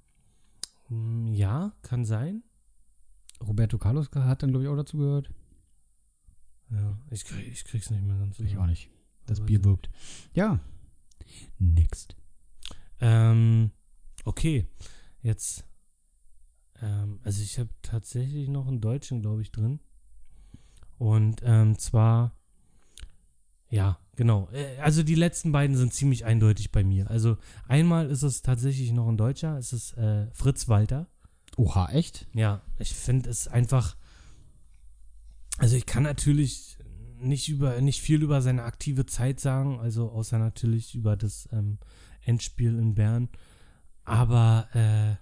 [0.88, 2.44] Hm, Ja, kann sein.
[3.46, 5.30] Roberto Carlos hat dann, glaube ich, auch dazu gehört.
[6.72, 8.90] Ja, ich, krieg, ich krieg's nicht mehr ganz Ich auch nicht.
[9.26, 9.90] Das Bier wirkt.
[10.34, 10.60] Ja.
[11.58, 12.16] Next.
[13.02, 13.72] Ähm,
[14.26, 14.68] okay,
[15.22, 15.66] jetzt,
[16.82, 19.80] ähm, also ich habe tatsächlich noch einen Deutschen, glaube ich, drin.
[20.98, 22.34] Und ähm, zwar,
[23.70, 24.50] ja, genau.
[24.52, 27.10] Äh, Also die letzten beiden sind ziemlich eindeutig bei mir.
[27.10, 31.08] Also einmal ist es tatsächlich noch ein Deutscher, es ist äh, Fritz Walter.
[31.58, 32.28] Oha, echt?
[32.34, 33.96] Ja, ich finde es einfach.
[35.58, 36.78] Also ich kann natürlich
[37.18, 41.80] nicht über nicht viel über seine aktive Zeit sagen, also außer natürlich über das ähm,
[42.24, 43.30] Endspiel in Bern.
[44.06, 45.16] Aber äh,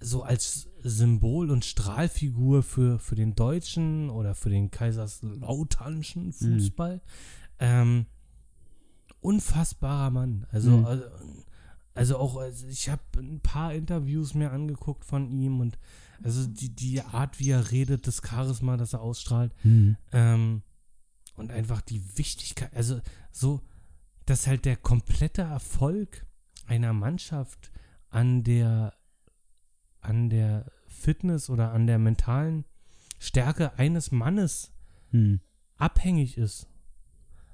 [0.00, 7.00] so als Symbol und Strahlfigur für, für den deutschen oder für den Kaiserslauternschen Fußball,
[7.58, 8.06] ähm,
[9.20, 10.46] unfassbarer Mann.
[10.50, 10.84] Also, Mhm.
[10.86, 11.04] also,
[11.94, 15.78] also auch, also ich habe ein paar Interviews mir angeguckt von ihm und
[16.22, 19.96] also die, die Art, wie er redet, das Charisma, das er ausstrahlt, Hm.
[20.12, 20.62] ähm,
[21.36, 23.00] und einfach die Wichtigkeit, also
[23.32, 23.60] so,
[24.26, 26.26] dass halt der komplette Erfolg
[26.66, 27.72] einer Mannschaft
[28.10, 28.92] an der,
[30.00, 32.64] an der Fitness oder an der mentalen
[33.18, 34.72] Stärke eines Mannes
[35.10, 35.40] Hm.
[35.76, 36.66] abhängig ist.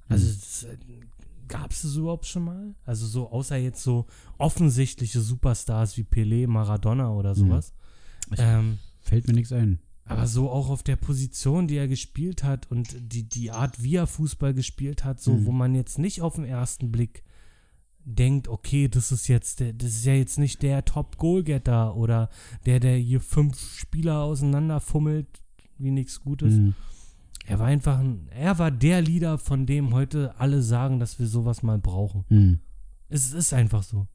[0.08, 1.00] Also Hm.
[1.48, 2.74] gab es das überhaupt schon mal?
[2.84, 4.06] Also so außer jetzt so
[4.38, 7.72] offensichtliche Superstars wie Pelé, Maradona oder sowas.
[8.30, 9.78] Ich- Ähm, Fällt mir nichts ein.
[10.04, 13.96] aber so auch auf der Position, die er gespielt hat und die, die Art, wie
[13.96, 15.46] er Fußball gespielt hat, so Mhm.
[15.46, 17.22] wo man jetzt nicht auf den ersten Blick
[18.06, 22.30] denkt, okay, das ist jetzt der, das ist ja jetzt nicht der Top-Goalgetter oder
[22.64, 25.26] der, der hier fünf Spieler auseinanderfummelt,
[25.76, 26.54] wie nichts Gutes.
[26.54, 26.74] Hm.
[27.46, 31.26] Er war einfach ein, er war der Leader, von dem heute alle sagen, dass wir
[31.26, 32.24] sowas mal brauchen.
[32.28, 32.60] Hm.
[33.08, 34.06] Es ist einfach so.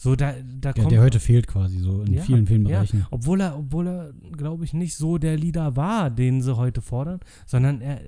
[0.00, 0.92] So, da, da Der, kommt.
[0.92, 2.78] der heute fehlt quasi so in Ja, vielen, vielen ja.
[2.78, 3.06] Bereichen.
[3.10, 7.18] Obwohl er, obwohl er, glaube ich, nicht so der Leader war, den sie heute fordern,
[7.46, 8.00] sondern er,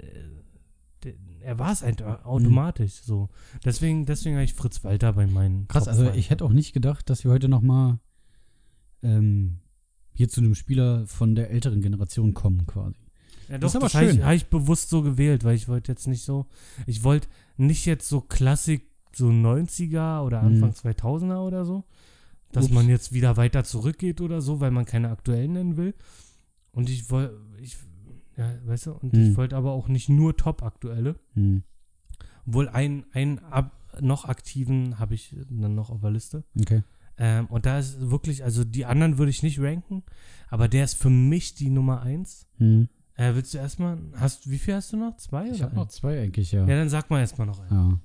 [1.43, 3.29] er war es einfach automatisch so.
[3.65, 5.67] Deswegen, deswegen habe ich Fritz Walter bei meinen.
[5.69, 7.99] Krass, Top also ich hätte auch nicht gedacht, dass wir heute noch mal
[9.03, 9.59] ähm,
[10.13, 12.99] hier zu einem Spieler von der älteren Generation kommen quasi.
[13.49, 15.69] Ja, Das doch, ist aber das habe ich, hab ich bewusst so gewählt, weil ich
[15.69, 16.47] wollte jetzt nicht so,
[16.87, 20.63] ich wollte nicht jetzt so Klassik, so 90er oder Mhm.
[20.65, 21.85] Anfang 2000er oder so,
[22.53, 22.75] dass Ups.
[22.75, 25.95] man jetzt wieder weiter zurückgeht oder so, weil man keine aktuellen nennen will.
[26.73, 27.77] Und ich wollte, ich,
[28.37, 29.31] ja, weißt du, und Mhm.
[29.31, 31.17] ich wollte aber auch nicht nur top-aktuelle.
[31.35, 31.63] Hm.
[32.47, 36.45] Obwohl einen, einen ab, noch aktiven habe ich dann noch auf der Liste.
[36.61, 36.83] Okay.
[37.19, 40.05] Ähm, und da ist wirklich, also die anderen würde ich nicht ranken,
[40.49, 42.47] aber der ist für mich die Nummer eins.
[42.57, 42.89] Hm.
[43.15, 45.17] Äh, willst du erstmal, hast, wie viel hast du noch?
[45.19, 45.51] Zwei?
[45.51, 46.61] Ich habe noch zwei eigentlich, ja.
[46.67, 47.71] Ja, dann sag mal erstmal noch einen.
[47.91, 47.99] ja.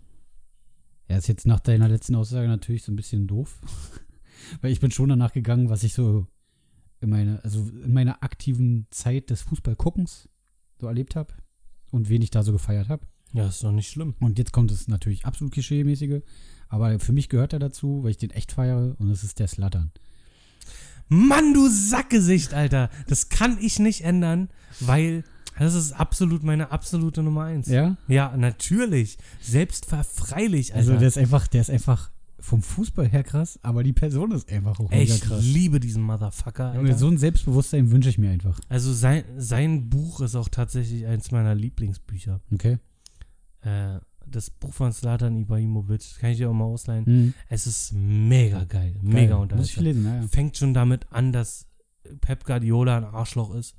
[1.07, 3.61] Ja, ist jetzt nach deiner letzten Aussage natürlich so ein bisschen doof.
[4.61, 6.26] Weil ich bin schon danach gegangen, was ich so
[7.02, 10.30] in meiner, also in meiner aktiven Zeit des Fußballguckens
[10.80, 11.34] so erlebt habe
[11.91, 13.06] und wen ich da so gefeiert habe.
[13.34, 14.16] Ja, ist doch nicht schlimm.
[14.20, 16.22] Und jetzt kommt es natürlich absolut klischee-mäßige,
[16.70, 19.48] aber für mich gehört er dazu, weil ich den echt feiere und es ist der
[19.48, 19.91] Slattern.
[21.08, 22.89] Mann, du Sackgesicht, Alter.
[23.08, 25.24] Das kann ich nicht ändern, weil
[25.58, 27.68] das ist absolut meine absolute Nummer eins.
[27.68, 27.98] Ja?
[28.08, 29.18] Ja, natürlich.
[29.41, 30.91] Selbstverfreilich, Alter.
[30.91, 34.52] Also der ist einfach, der ist einfach vom Fußball her krass, aber die Person ist
[34.52, 35.44] einfach auch Ey, mega ich krass.
[35.44, 36.72] liebe diesen Motherfucker.
[36.72, 36.98] Alter.
[36.98, 38.60] so ein Selbstbewusstsein wünsche ich mir einfach.
[38.70, 42.42] Also sein, sein Buch ist auch tatsächlich eins meiner Lieblingsbücher.
[42.54, 42.78] Okay.
[43.62, 47.04] Äh, das Buch von Slatan Ibrahimovic, kann ich dir auch mal ausleihen.
[47.06, 47.34] Mhm.
[47.48, 49.58] Es ist mega geil, mega Geil.
[49.58, 49.84] Muss ich unterhaltsam.
[49.84, 50.28] lesen, ja, ja.
[50.28, 51.68] Fängt schon damit an, dass
[52.22, 53.76] Pep Guardiola ein Arschloch ist.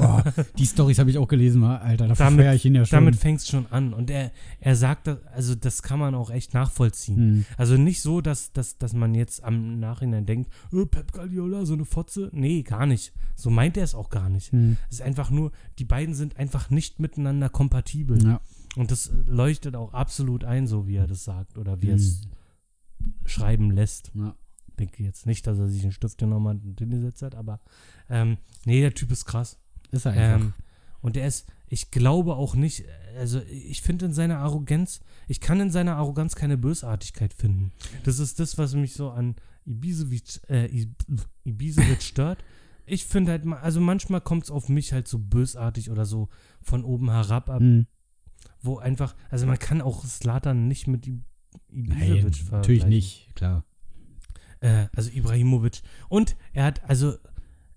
[0.00, 0.20] Oh,
[0.58, 2.08] die Stories habe ich auch gelesen, Alter.
[2.08, 2.96] Da Damit- ich ihn ja schon.
[2.96, 3.92] Damit fängt es schon an.
[3.92, 4.30] Und er,
[4.60, 7.36] er sagt, das- also das kann man auch echt nachvollziehen.
[7.36, 7.44] Mhm.
[7.56, 11.74] Also nicht so, dass, dass, dass man jetzt am Nachhinein denkt, oh, Pep Guardiola, so
[11.74, 12.30] eine Fotze.
[12.32, 13.12] Nee, gar nicht.
[13.34, 14.52] So meint er es auch gar nicht.
[14.52, 14.76] Mhm.
[14.88, 18.22] Es ist einfach nur, die beiden sind einfach nicht miteinander kompatibel.
[18.22, 18.40] Ja.
[18.76, 21.96] Und das äh, leuchtet auch absolut ein, so wie er das sagt oder wie er
[21.96, 22.22] es
[23.26, 24.10] schreiben lässt.
[24.14, 24.34] Ja.
[24.68, 27.60] Ich denke jetzt nicht, dass er sich einen Stift genommen hat und hingesetzt hat, aber
[28.08, 29.58] ähm, nee, der Typ ist krass.
[29.92, 30.46] Ist er einfach.
[30.46, 30.52] Ähm,
[31.00, 32.84] und er ist, ich glaube auch nicht,
[33.16, 37.72] also ich finde in seiner Arroganz, ich kann in seiner Arroganz keine Bösartigkeit finden.
[38.04, 39.36] Das ist das, was mich so an
[39.66, 40.68] Ibisevic, äh,
[41.44, 42.44] Ibisevic stört.
[42.86, 46.28] Ich finde halt, also manchmal kommt es auf mich halt so bösartig oder so
[46.62, 47.86] von oben herab ab, Mhm.
[48.60, 51.20] wo einfach, also man kann auch Slatan nicht mit I-
[51.70, 53.64] Nein, Ibisevic natürlich nicht, klar.
[54.60, 55.82] Äh, also Ibrahimovic.
[56.08, 57.14] Und er hat, also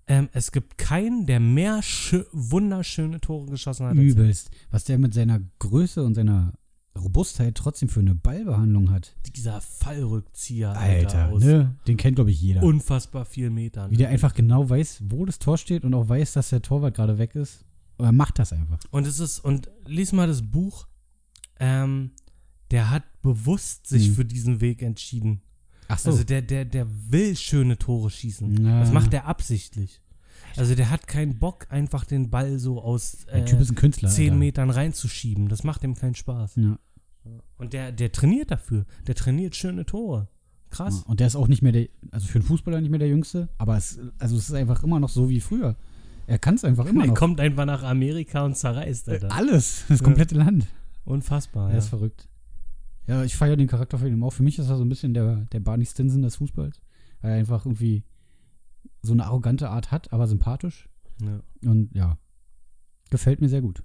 [0.08, 3.92] ähm, es gibt keinen, der mehr schö- wunderschöne Tore geschossen hat.
[3.96, 4.00] als.
[4.00, 4.50] Übelst.
[4.70, 6.52] Was der mit seiner Größe und seiner
[6.96, 9.14] Robustheit trotzdem für eine Ballbehandlung hat.
[9.36, 11.76] Dieser Fallrückzieher, Alter, Alter, ne?
[11.86, 12.62] Den kennt, glaube ich, jeder.
[12.62, 13.90] unfassbar vielen Metern.
[13.90, 16.94] Wie der einfach genau weiß, wo das Tor steht und auch weiß, dass der Torwart
[16.94, 17.64] gerade weg ist.
[17.98, 18.78] Und er macht das einfach.
[18.90, 20.86] Und es ist, und lies mal das Buch,
[21.60, 22.12] ähm,
[22.70, 24.14] der hat bewusst sich Mhm.
[24.14, 25.42] für diesen Weg entschieden.
[25.88, 26.10] Ach so.
[26.10, 28.64] Also der, der, der will schöne Tore schießen.
[28.64, 28.80] Ja.
[28.80, 30.00] Das macht er absichtlich.
[30.56, 34.08] Also der hat keinen Bock, einfach den Ball so aus äh, Typ ist ein Künstler.
[34.08, 34.36] 10 Alter.
[34.38, 35.48] Metern reinzuschieben.
[35.48, 36.56] Das macht ihm keinen Spaß.
[36.56, 36.78] Ja.
[37.58, 38.86] Und der, der trainiert dafür.
[39.06, 40.28] Der trainiert schöne Tore.
[40.70, 41.02] Krass.
[41.06, 43.48] Und der ist auch nicht mehr der, also für einen Fußballer nicht mehr der Jüngste,
[43.58, 45.76] aber es, also es ist einfach immer noch so wie früher.
[46.26, 47.14] Er kann es einfach immer Er noch.
[47.14, 49.32] kommt einfach nach Amerika und zerreißt, Äh, Alter.
[49.32, 50.66] Alles, das komplette Land.
[51.04, 51.68] Unfassbar.
[51.68, 51.78] Er Ja.
[51.78, 52.28] ist verrückt.
[53.06, 54.32] Ja, ich feiere den Charakter von ihm auch.
[54.32, 56.82] Für mich ist er so ein bisschen der, der Barney Stinson des Fußballs.
[57.20, 58.04] Weil er einfach irgendwie
[59.02, 60.88] so eine arrogante Art hat, aber sympathisch.
[61.22, 61.40] Ja.
[61.64, 62.18] Und ja,
[63.10, 63.82] gefällt mir sehr gut.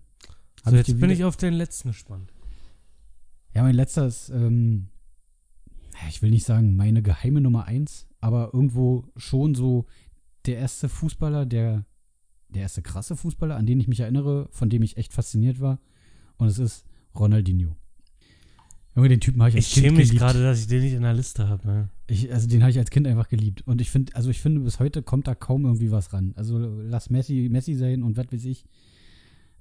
[0.63, 2.33] Hab So, jetzt bin ich auf den letzten gespannt.
[3.53, 4.87] Ja, mein letzter ist, ähm,
[6.09, 9.85] ich will nicht sagen meine geheime Nummer eins, aber irgendwo schon so
[10.45, 11.85] der erste Fußballer, der,
[12.49, 15.79] der erste krasse Fußballer, an den ich mich erinnere, von dem ich echt fasziniert war.
[16.37, 17.75] Und es ist Ronaldinho.
[18.95, 20.21] Junge, den Typen habe ich als Ich Kind schäme mich geliebt.
[20.21, 21.65] gerade, dass ich den nicht in der Liste habe.
[21.65, 21.89] Ne?
[22.07, 23.65] Ich, also den habe ich als Kind einfach geliebt.
[23.65, 26.33] Und ich finde, also ich finde, bis heute kommt da kaum irgendwie was ran.
[26.35, 28.65] Also lass Messi Messi sein und was weiß ich.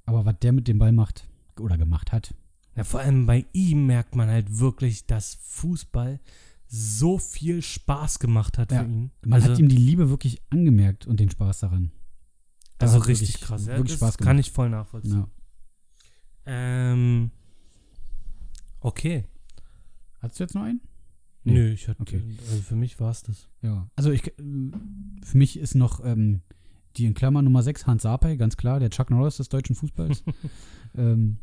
[0.04, 1.28] Aber was der mit dem Ball macht
[1.60, 2.34] oder gemacht hat.
[2.76, 6.18] Ja, vor allem bei ihm merkt man halt wirklich, dass Fußball
[6.66, 9.10] so viel Spaß gemacht hat Ja, für ihn.
[9.24, 11.92] Man also, hat ihm die Liebe wirklich angemerkt und den Spaß daran.
[12.78, 13.66] Das also richtig wirklich- krass.
[13.66, 15.26] Ja, wirklich das Spaß kann ich voll nachvollziehen.
[16.46, 16.94] Ja.
[18.80, 19.24] Okay.
[20.20, 20.80] Hattest du jetzt noch einen?
[21.44, 21.54] Nee.
[21.54, 22.22] Nö, ich hatte, Okay.
[22.50, 23.48] also für mich war es das.
[23.62, 23.88] Ja.
[23.96, 26.42] Also ich, für mich ist noch ähm,
[26.96, 30.22] die in Klammer Nummer 6 Hans Sapai, ganz klar, der Chuck Norris des deutschen Fußballs.
[30.96, 31.38] ähm,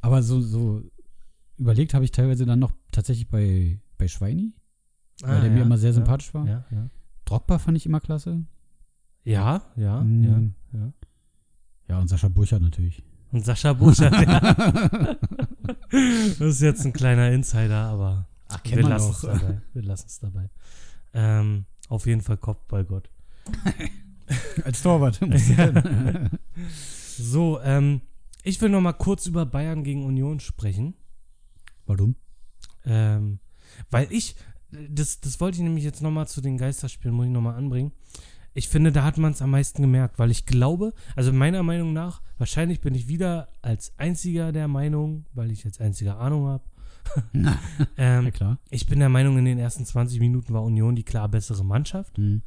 [0.00, 0.82] aber so, so
[1.56, 4.52] überlegt habe ich teilweise dann noch tatsächlich bei, bei Schweini,
[5.22, 6.44] weil der mir immer sehr sympathisch war.
[6.44, 6.90] Ah, Ja, ja.
[7.24, 8.44] Drogba fand ich immer klasse.
[9.24, 10.24] Ja, ja, Mm.
[10.72, 10.92] ja, ja.
[11.88, 13.04] Ja, und Sascha Burchardt natürlich.
[13.32, 15.16] Und Sascha Burchardt, ja.
[15.90, 19.62] Das ist jetzt ein kleiner Insider, aber Ach, wir lassen es dabei.
[19.72, 20.50] Wir lassen es dabei.
[21.14, 23.10] Ähm, auf jeden Fall Kopfballgott.
[24.64, 25.20] Als Torwart.
[27.18, 28.00] So, ähm,
[28.42, 30.94] ich will noch mal kurz über Bayern gegen Union sprechen.
[31.86, 32.16] Warum?
[32.86, 33.38] Ähm,
[33.90, 34.34] weil ich,
[34.70, 37.54] das, das wollte ich nämlich jetzt noch mal zu den Geisterspielen, muss ich noch mal
[37.54, 37.92] anbringen.
[38.54, 41.92] Ich finde, da hat man es am meisten gemerkt, weil ich glaube, also meiner Meinung
[41.92, 46.64] nach, wahrscheinlich bin ich wieder als einziger der Meinung, weil ich jetzt einziger Ahnung habe.
[47.96, 48.58] Ähm, ja klar.
[48.70, 52.16] ich bin der Meinung, in den ersten 20 Minuten war Union die klar bessere Mannschaft,
[52.18, 52.42] Mhm.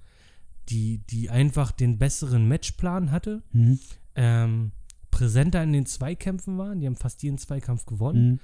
[0.69, 3.79] die, die einfach den besseren Matchplan hatte, Mhm.
[4.15, 4.71] ähm,
[5.11, 8.31] präsenter in den Zweikämpfen waren, die haben fast jeden Zweikampf gewonnen.
[8.33, 8.39] Mhm.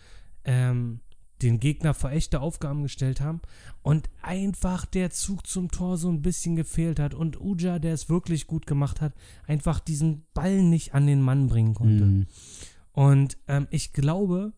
[0.46, 1.00] ähm,
[1.42, 3.42] den Gegner vor echte Aufgaben gestellt haben
[3.82, 8.10] und einfach der Zug zum Tor so ein bisschen gefehlt hat und Uja, der es
[8.10, 9.14] wirklich gut gemacht hat,
[9.48, 12.06] einfach diesen Ball nicht an den Mann bringen konnte.
[12.06, 12.28] Mhm.
[12.94, 14.54] Und ähm, ich glaube,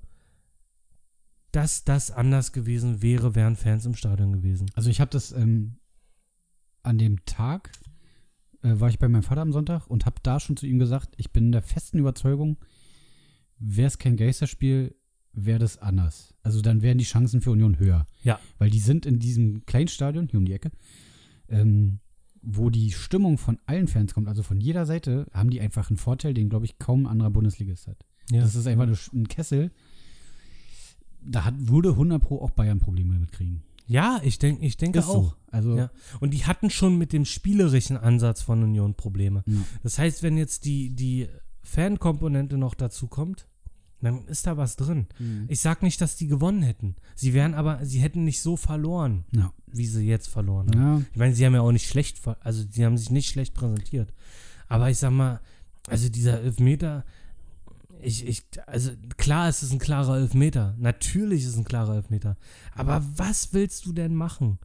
[1.51, 4.71] dass das anders gewesen wäre, wären Fans im Stadion gewesen.
[4.73, 5.77] Also ich habe das ähm,
[6.81, 7.71] an dem Tag,
[8.63, 11.13] äh, war ich bei meinem Vater am Sonntag und habe da schon zu ihm gesagt,
[11.17, 12.57] ich bin der festen Überzeugung,
[13.59, 14.95] wäre es kein Geisterspiel,
[15.33, 16.33] wäre das anders.
[16.43, 18.05] Also dann wären die Chancen für Union höher.
[18.23, 18.39] Ja.
[18.59, 20.71] Weil die sind in diesem kleinen Stadion, hier um die Ecke,
[21.49, 21.99] ähm,
[22.41, 25.97] wo die Stimmung von allen Fans kommt, also von jeder Seite, haben die einfach einen
[25.97, 28.05] Vorteil, den, glaube ich, kaum ein anderer Bundesligist hat.
[28.31, 28.41] Ja.
[28.41, 29.71] Das ist einfach Sch- ein Kessel.
[31.25, 33.63] Da hat, würde 100 Pro auch Bayern Probleme mitkriegen.
[33.87, 35.13] Ja, ich, denk, ich denke Ist auch.
[35.31, 35.33] so.
[35.51, 35.91] Also, Ja.
[36.19, 39.43] Und die hatten schon mit dem spielerischen Ansatz von Union Probleme.
[39.45, 39.57] Ja.
[39.83, 41.27] Das heißt, wenn jetzt die, die
[41.63, 43.47] Fankomponente noch dazu kommt,
[44.03, 45.07] dann ist da was drin.
[45.19, 45.45] Mhm.
[45.47, 46.95] Ich sag nicht, dass die gewonnen hätten.
[47.15, 49.51] Sie wären aber, sie hätten nicht so verloren, ja.
[49.67, 50.81] wie sie jetzt verloren haben.
[50.81, 51.01] ja.
[51.11, 54.13] Ich meine, sie haben ja auch nicht schlecht, also sie haben sich nicht schlecht präsentiert.
[54.67, 55.39] Aber ich sag mal,
[55.87, 57.05] also dieser Elfmeter,
[58.01, 60.75] ich, ich, also klar ist es ein klarer Elfmeter.
[60.77, 62.37] Natürlich ist es ein klarer Elfmeter.
[62.75, 64.59] Aber was willst du denn machen?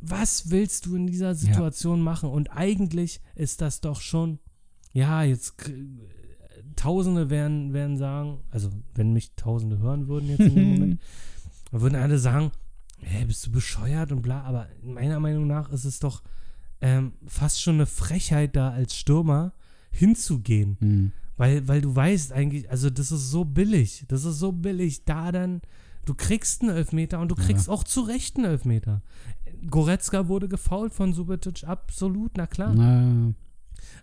[0.00, 2.30] Was willst du in dieser Situation machen?
[2.30, 4.38] Und eigentlich ist das doch schon,
[4.92, 5.56] ja, jetzt
[6.74, 11.00] Tausende werden, werden sagen, also wenn mich Tausende hören würden jetzt in dem Moment,
[11.70, 12.50] dann würden alle sagen,
[13.00, 16.22] hä, bist du bescheuert und bla, aber meiner Meinung nach ist es doch
[16.80, 19.52] ähm, fast schon eine Frechheit, da als Stürmer
[19.90, 20.76] hinzugehen.
[20.80, 21.12] Mhm.
[21.36, 25.32] Weil, weil du weißt eigentlich, also das ist so billig, das ist so billig, da
[25.32, 25.60] dann,
[26.06, 29.02] du kriegst einen Elfmeter und du kriegst auch zu Recht einen Elfmeter.
[29.68, 32.74] Goretzka wurde gefault von Subotic, absolut, na klar.
[32.74, 33.34] Na,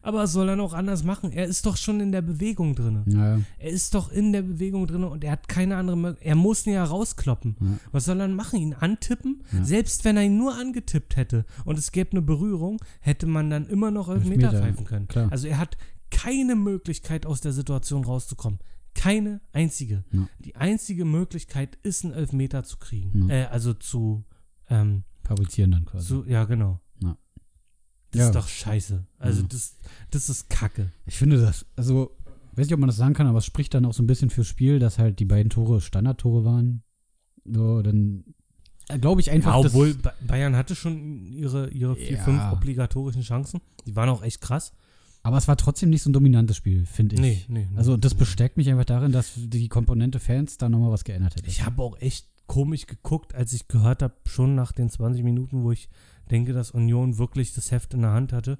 [0.03, 1.31] Aber soll er noch anders machen?
[1.31, 3.03] Er ist doch schon in der Bewegung drin.
[3.05, 6.27] na, Er ist doch in der Bewegung drin und er hat keine andere Möglichkeit.
[6.27, 7.55] Er muss ihn ja rauskloppen.
[7.59, 7.67] Ja.
[7.93, 8.59] Was soll er dann machen?
[8.59, 9.43] Ihn antippen?
[9.53, 9.63] Ja.
[9.63, 13.65] Selbst wenn er ihn nur angetippt hätte und es gäbe eine Berührung, hätte man dann
[13.65, 15.07] immer noch Elfmeter Elfmeter, pfeifen können.
[15.07, 15.31] klar.
[15.31, 15.77] Also er hat
[16.11, 18.59] keine Möglichkeit, aus der Situation rauszukommen.
[18.93, 20.03] Keine einzige.
[20.11, 20.27] Ja.
[20.39, 23.29] Die einzige Möglichkeit ist, einen Elfmeter zu kriegen.
[23.29, 23.35] Ja.
[23.35, 24.23] Äh, also zu,
[24.69, 26.05] ähm, fabrizieren dann quasi.
[26.07, 26.79] zu, ja, genau.
[28.13, 28.25] Das Ja.
[28.27, 29.03] ist doch scheiße.
[29.19, 29.47] Also Ja.
[29.49, 29.75] das,
[30.11, 30.91] das ist Kacke.
[31.05, 32.15] Ich finde das, also,
[32.53, 34.29] weiß nicht, ob man das sagen kann, aber es spricht dann auch so ein bisschen
[34.29, 36.83] fürs Spiel, dass halt die beiden Tore Standardtore waren.
[37.45, 38.23] So, dann
[39.01, 42.23] glaube ich einfach, Ja, obwohl Ba- Bayern hatte schon ihre, ihre vier, Ja.
[42.23, 43.59] fünf obligatorischen Chancen.
[43.85, 44.73] Die waren auch echt krass.
[45.25, 47.21] aber es war trotzdem nicht so ein dominantes Spiel, finde ich.
[47.21, 47.67] Nee, nee.
[47.71, 47.77] nee.
[47.77, 51.47] Also das bestärkt mich einfach darin, dass die Komponente Fans da nochmal was geändert hätte.
[51.47, 55.63] Ich habe auch echt komisch geguckt, als ich gehört habe, schon nach den 20 Minuten,
[55.63, 55.87] wo ich
[56.31, 58.57] denke, dass Union wirklich das Heft in der Hand hatte,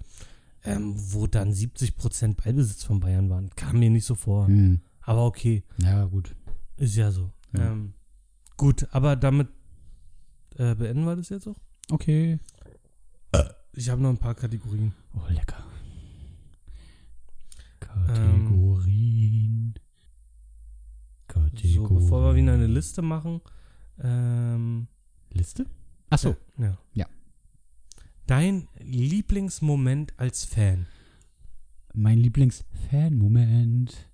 [0.64, 3.50] ähm, wo dann 70% Ballbesitz von Bayern waren.
[3.56, 4.48] Kam mir nicht so vor.
[4.48, 4.80] Hm.
[5.02, 6.36] Aber okay, Ja, gut.
[6.78, 7.32] ist ja so.
[7.54, 7.72] Ja.
[7.72, 7.94] Ähm,
[8.58, 9.50] gut, aber damit
[10.58, 11.58] äh, beenden wir das jetzt auch.
[11.92, 12.40] Okay.
[13.76, 14.94] Ich habe noch ein paar Kategorien.
[15.16, 15.64] Oh, lecker.
[17.80, 19.74] Kategorien.
[21.28, 21.74] Kategorien.
[21.88, 23.42] So, bevor wir wieder eine Liste machen,
[24.02, 24.88] ähm,
[25.32, 25.66] Liste?
[26.10, 26.36] Achso.
[26.58, 26.78] Ja.
[26.94, 27.06] Ja.
[28.26, 30.88] Dein Lieblingsmoment als Fan.
[31.94, 34.10] Mein Lieblings-Fan-Moment.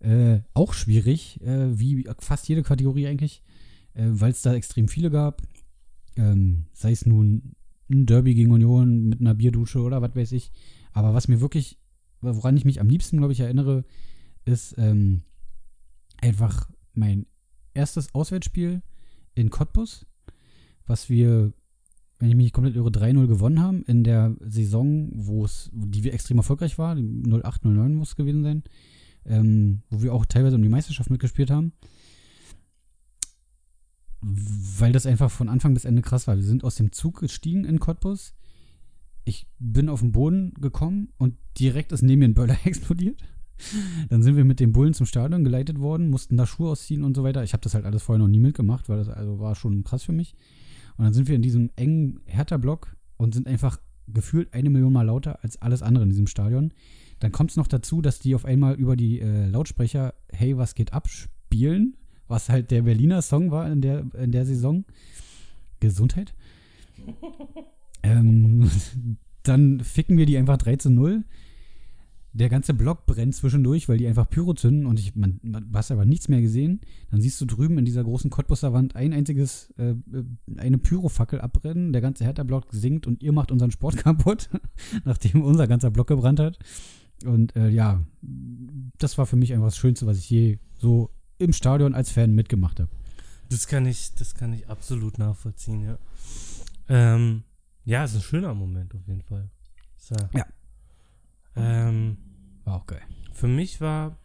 [0.00, 3.40] Äh, auch schwierig, äh, wie fast jede Kategorie eigentlich,
[3.94, 5.42] äh, weil es da extrem viele gab.
[6.16, 7.54] Ähm, sei es nun
[7.88, 10.50] ein Derby gegen Union mit einer Bierdusche oder was weiß ich.
[10.92, 11.78] Aber was mir wirklich,
[12.20, 13.84] woran ich mich am liebsten, glaube ich, erinnere,
[14.44, 15.22] ist ähm,
[16.20, 17.26] einfach mein
[17.74, 18.82] erstes Auswärtsspiel
[19.34, 20.04] in Cottbus,
[20.86, 21.52] was wir,
[22.22, 26.04] wenn ich mich nicht komplett irre, 3-0 gewonnen haben in der Saison, wo es, die
[26.04, 28.62] wir extrem erfolgreich war, die 08, 09 muss es gewesen sein,
[29.24, 31.72] ähm, wo wir auch teilweise um die Meisterschaft mitgespielt haben.
[34.20, 36.36] Weil das einfach von Anfang bis Ende krass war.
[36.36, 38.34] Wir sind aus dem Zug gestiegen in Cottbus.
[39.24, 43.20] Ich bin auf den Boden gekommen und direkt ist neben mir ein Böller explodiert.
[44.10, 47.16] Dann sind wir mit den Bullen zum Stadion geleitet worden, mussten da Schuhe ausziehen und
[47.16, 47.42] so weiter.
[47.42, 50.04] Ich habe das halt alles vorher noch nie mitgemacht, weil das also war schon krass
[50.04, 50.36] für mich.
[51.02, 55.02] Und dann sind wir in diesem engen Hertha-Block und sind einfach gefühlt eine Million Mal
[55.02, 56.72] lauter als alles andere in diesem Stadion.
[57.18, 60.76] Dann kommt es noch dazu, dass die auf einmal über die äh, Lautsprecher Hey, was
[60.76, 61.96] geht ab spielen,
[62.28, 64.84] was halt der Berliner Song war in der, in der Saison.
[65.80, 66.34] Gesundheit.
[68.04, 68.70] ähm,
[69.42, 71.24] dann ficken wir die einfach 3 zu 0.
[72.34, 75.90] Der ganze Block brennt zwischendurch, weil die einfach Pyro zünden und ich, man, man hast
[75.90, 76.80] aber nichts mehr gesehen.
[77.10, 80.24] Dann siehst du drüben in dieser großen Cottbusser Wand ein einziges, äh, äh,
[80.56, 81.92] eine Pyrofackel abbrennen.
[81.92, 84.48] Der ganze Hertha-Block sinkt und ihr macht unseren Sport kaputt,
[85.04, 86.58] nachdem unser ganzer Block gebrannt hat.
[87.24, 88.04] Und äh, ja,
[88.98, 92.34] das war für mich einfach das Schönste, was ich je so im Stadion als Fan
[92.34, 92.90] mitgemacht habe.
[93.50, 95.98] Das kann ich, das kann ich absolut nachvollziehen, ja.
[96.88, 97.42] Ähm,
[97.84, 99.50] ja, ist ein schöner Moment auf jeden Fall.
[99.96, 100.14] So.
[100.34, 100.46] Ja.
[101.56, 102.16] Ähm,
[102.64, 103.02] War auch geil.
[103.32, 104.18] für mich war,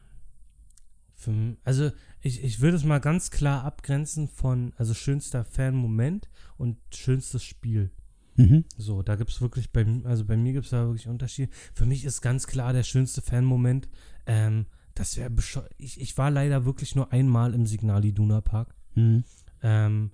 [1.14, 6.78] für, also ich, ich würde es mal ganz klar abgrenzen von, also schönster Fan-Moment und
[6.94, 7.92] schönstes Spiel.
[8.36, 8.66] Mhm.
[8.78, 11.52] So, da gibt es wirklich, bei, also bei mir gibt es da wirklich Unterschiede.
[11.74, 13.90] Für mich ist ganz klar der schönste Fan-Moment,
[14.28, 15.32] ähm, das wäre
[15.78, 18.76] ich, ich war leider wirklich nur einmal im Signal Iduna Park.
[18.96, 19.24] Mhm.
[19.62, 20.12] Ähm,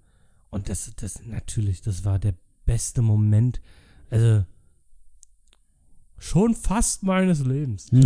[0.49, 2.35] und das, das, natürlich, das war der
[2.65, 3.61] beste Moment,
[4.09, 4.45] also
[6.23, 7.91] schon fast meines Lebens.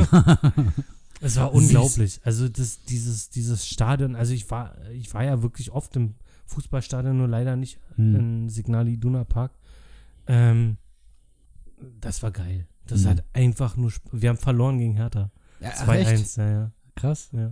[1.20, 2.22] Es war unglaublich.
[2.24, 6.14] Also das, dieses, dieses Stadion, also ich war, ich war ja wirklich oft im
[6.46, 8.16] Fußballstadion, nur leider nicht Mhm.
[8.16, 9.52] in Signal Iduna Park.
[10.28, 10.78] Ähm,
[12.00, 12.68] das war geil.
[12.86, 13.08] Das Mhm.
[13.10, 15.32] hat einfach nur, wir haben verloren gegen Hertha.
[15.60, 16.72] Ja, 2-1, ja, ja.
[16.96, 17.30] Krass.
[17.32, 17.48] ja.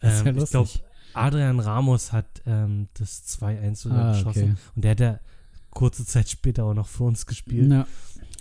[0.00, 0.68] Ist ja Ähm, ich glaube.
[1.14, 4.42] Adrian Ramos hat ähm, das 2-1 sogar Ah, geschossen.
[4.42, 4.54] okay.
[4.74, 5.20] Und der hat ja
[5.70, 7.68] kurze Zeit später auch noch für uns gespielt.
[7.68, 7.86] Na,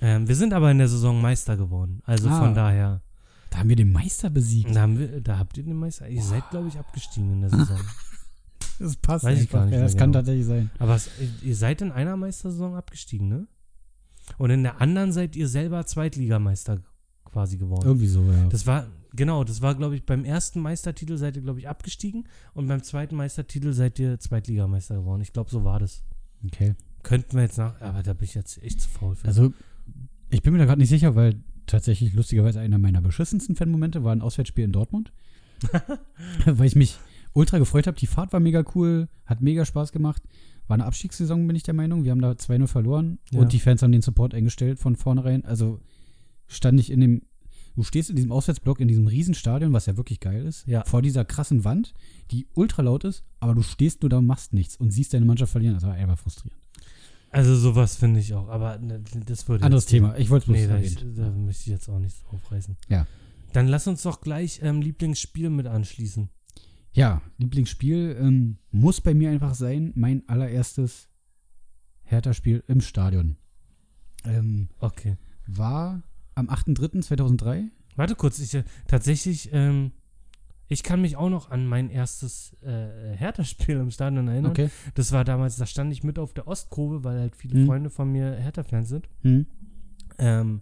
[0.02, 2.02] Ähm, wir sind aber in der Saison Meister geworden.
[2.06, 2.39] Also Ah.
[2.39, 3.02] von daher,
[3.50, 4.76] da haben wir den Meister besiegt.
[4.76, 6.08] da, haben wir, da habt ihr den Meister.
[6.10, 7.80] Ihr seid, glaube ich, abgestiegen in der Saison.
[8.78, 10.20] Das passt Weiß ich gar nicht ja, das kann genau.
[10.20, 10.70] tatsächlich sein.
[10.80, 11.10] aber es,
[11.41, 13.48] ihr seid in einer Meistersaison abgestiegen, ne?
[14.38, 16.82] Und in der anderen seid ihr selber Zweitligameister
[17.24, 17.86] quasi geworden.
[17.88, 18.48] Irgendwie so, ja.
[18.50, 22.28] Das war, genau, das war, glaube ich, beim ersten Meistertitel seid ihr, glaube ich, abgestiegen
[22.54, 25.22] und beim zweiten Meistertitel seid ihr Zweitligameister geworden.
[25.22, 26.04] Ich glaube, so war das.
[26.46, 26.76] okay.
[27.02, 29.28] Könnten wir jetzt nach, aber da bin ich jetzt echt zu faul für.
[29.28, 29.54] Also,
[30.36, 34.11] ich bin mir da gerade nicht sicher, weil tatsächlich lustigerweise einer meiner beschissensten Fan-Momente war
[34.11, 35.11] ein Auswärtsspiel in Dortmund.
[36.45, 36.97] weil ich mich
[37.33, 37.97] ultra gefreut habe.
[37.97, 40.21] Die Fahrt war mega cool, hat mega Spaß gemacht.
[40.67, 42.03] War eine Abstiegssaison, bin ich der Meinung.
[42.03, 43.39] Wir haben da 2-0 verloren Ja.
[43.39, 45.45] und die Fans haben den Support eingestellt von vornherein.
[45.45, 45.79] Also
[46.47, 47.21] stand ich in dem,
[47.75, 50.83] du stehst in diesem Auswärtsblock in diesem Riesenstadion, was ja wirklich geil ist, Ja.
[50.86, 51.93] vor dieser krassen Wand,
[52.31, 55.25] die ultra laut ist, aber du stehst nur da und machst nichts und siehst deine
[55.25, 55.75] Mannschaft verlieren.
[55.75, 56.59] Das war einfach frustrierend.
[57.36, 60.17] Also sowas finde ich auch, aber ne, das würde Anderes Thema.
[60.17, 62.77] Ich wollte es Nee, da, ich, da möchte ich jetzt auch nichts aufreißen.
[62.88, 63.05] Ja.
[63.53, 66.29] Dann lass uns doch gleich ähm, Lieblingsspiel mit anschließen.
[66.93, 71.09] Ja, Lieblingsspiel ähm, muss bei mir einfach sein, mein allererstes
[72.03, 73.36] Hertha-Spiel im Stadion.
[74.23, 75.17] Ähm, Okay.
[75.45, 76.03] war
[76.36, 77.65] am 8.3.2003.
[77.97, 79.91] Warte kurz, ich äh, tatsächlich, ähm,
[80.68, 84.51] ich kann mich auch noch an mein erstes äh, Hertha-Spiel im Stadion erinnern.
[84.51, 84.70] Okay.
[84.95, 87.66] Das war damals, da stand ich mit auf der Ostkurve, weil halt viele Hm.
[87.68, 89.07] Freunde von mir Hertha-Fans sind.
[89.22, 89.45] Hm.
[90.18, 90.61] Ähm,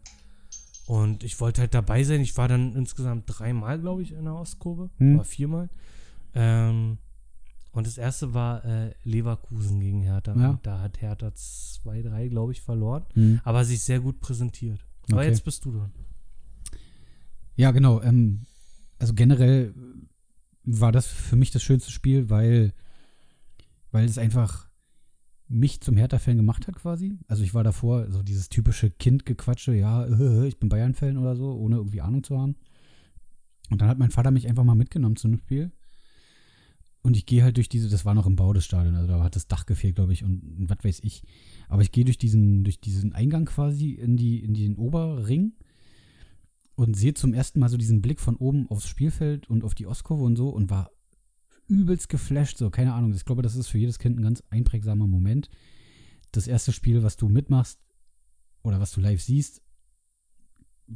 [0.87, 2.19] und ich wollte halt dabei sein.
[2.21, 4.89] Ich war dann insgesamt dreimal, glaube ich, in der Ostkurve.
[4.97, 5.15] Hm.
[5.15, 5.69] Oder viermal.
[6.35, 6.97] Ähm,
[7.71, 10.35] und das erste war äh, Leverkusen gegen Hertha.
[10.35, 10.59] Ja.
[10.63, 13.03] Da hat Hertha 2-3, glaube ich, verloren.
[13.13, 13.39] Hm.
[13.45, 14.79] Aber sich sehr gut präsentiert.
[15.09, 15.29] Aber Okay.
[15.29, 15.91] jetzt bist du dran.
[17.55, 18.01] Ja, genau.
[18.01, 18.45] Ähm,
[19.03, 19.73] also generell
[20.63, 22.71] war das für mich das schönste Spiel, weil,
[23.91, 24.69] weil es einfach
[25.49, 27.19] mich zum Hertha-Fan gemacht hat quasi.
[27.27, 30.07] Also ich war davor so dieses typische Kindgequatsche, ja,
[30.45, 32.55] ich bin Bayern-Fan oder so, ohne irgendwie Ahnung zu haben.
[33.69, 35.73] Und dann hat mein Vater mich einfach mal mitgenommen zu einem Spiel.
[37.01, 39.21] Und ich gehe halt durch diese, das war noch im Bau des Stadions, also da
[39.21, 41.23] hat das Dach gefehlt, glaube ich, und, und was weiß ich.
[41.67, 45.51] Aber ich gehe durch diesen, durch diesen Eingang quasi in, die, in den Oberring
[46.75, 49.87] und sehe zum ersten Mal so diesen Blick von oben aufs Spielfeld und auf die
[49.87, 50.91] Ostkurve und so und war
[51.67, 53.13] übelst geflasht, so, keine Ahnung.
[53.13, 55.49] Ich glaube, das ist für jedes Kind ein ganz einprägsamer Moment.
[56.31, 57.79] Das erste Spiel, was du mitmachst
[58.63, 59.61] oder was du live siehst,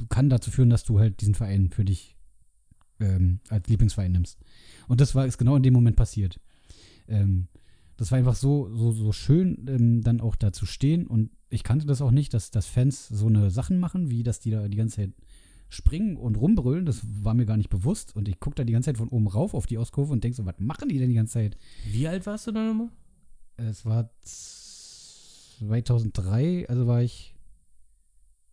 [0.09, 2.17] kann dazu führen, dass du halt diesen Verein für dich
[2.99, 4.39] ähm, als Lieblingsverein nimmst.
[4.87, 6.39] Und das war ist genau in dem Moment passiert.
[7.07, 7.47] Ähm,
[7.95, 11.07] das war einfach so, so, so schön, ähm, dann auch da zu stehen.
[11.07, 14.39] Und ich kannte das auch nicht, dass, dass Fans so eine Sachen machen, wie dass
[14.39, 15.13] die da die ganze Zeit
[15.69, 16.85] springen und rumbrüllen.
[16.85, 18.15] Das war mir gar nicht bewusst.
[18.15, 20.35] Und ich gucke da die ganze Zeit von oben rauf auf die Ostkurve und denke
[20.35, 21.57] so, was machen die denn die ganze Zeit?
[21.85, 22.89] Wie alt warst du da nochmal?
[23.57, 27.35] Es war 2003, also war ich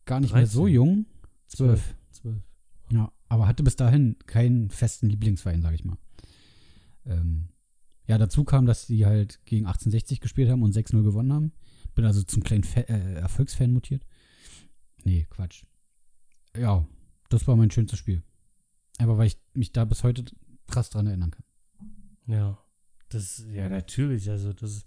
[0.06, 0.74] gar nicht mehr so 13.
[0.74, 1.06] jung.
[1.46, 1.94] Zwölf.
[2.10, 2.42] Zwölf.
[2.90, 5.98] Ja, aber hatte bis dahin keinen festen Lieblingsverein, sage ich mal.
[7.06, 7.48] Ähm,
[8.06, 11.52] ja, dazu kam, dass die halt gegen 1860 gespielt haben und 6-0 gewonnen haben.
[11.94, 14.06] Bin also zum kleinen Fa äh, Erfolgsfan mutiert.
[15.04, 15.62] Nee, Quatsch.
[16.56, 16.86] Ja,
[17.34, 18.22] das war mein schönstes Spiel.
[18.98, 20.24] Einfach weil ich mich da bis heute
[20.68, 21.44] krass dran erinnern kann.
[22.26, 22.58] Ja.
[23.10, 24.30] Das, ja, natürlich.
[24.30, 24.86] Also, das,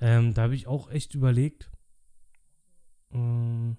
[0.00, 1.70] ähm, da habe ich auch echt überlegt.
[3.12, 3.76] Ähm,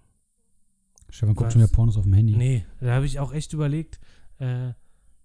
[1.09, 2.35] Stefan guckt schon wieder Pornos auf dem Handy.
[2.35, 3.99] Nee, da habe ich auch echt überlegt,
[4.39, 4.73] äh,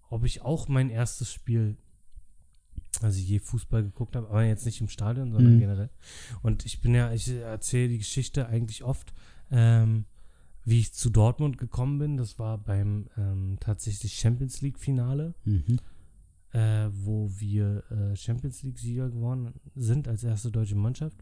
[0.09, 1.77] ob ich auch mein erstes Spiel,
[3.01, 5.59] also je Fußball geguckt habe, aber jetzt nicht im Stadion, sondern Mhm.
[5.59, 5.89] generell.
[6.41, 9.13] Und ich bin ja, ich erzähle die Geschichte eigentlich oft,
[9.49, 10.05] ähm,
[10.65, 12.17] wie ich zu Dortmund gekommen bin.
[12.17, 15.33] Das war beim ähm, tatsächlich Champions League Finale.
[15.45, 15.79] Mhm.
[16.53, 21.15] äh, wo wir äh, Champions League-Sieger geworden sind als erste deutsche Mannschaft.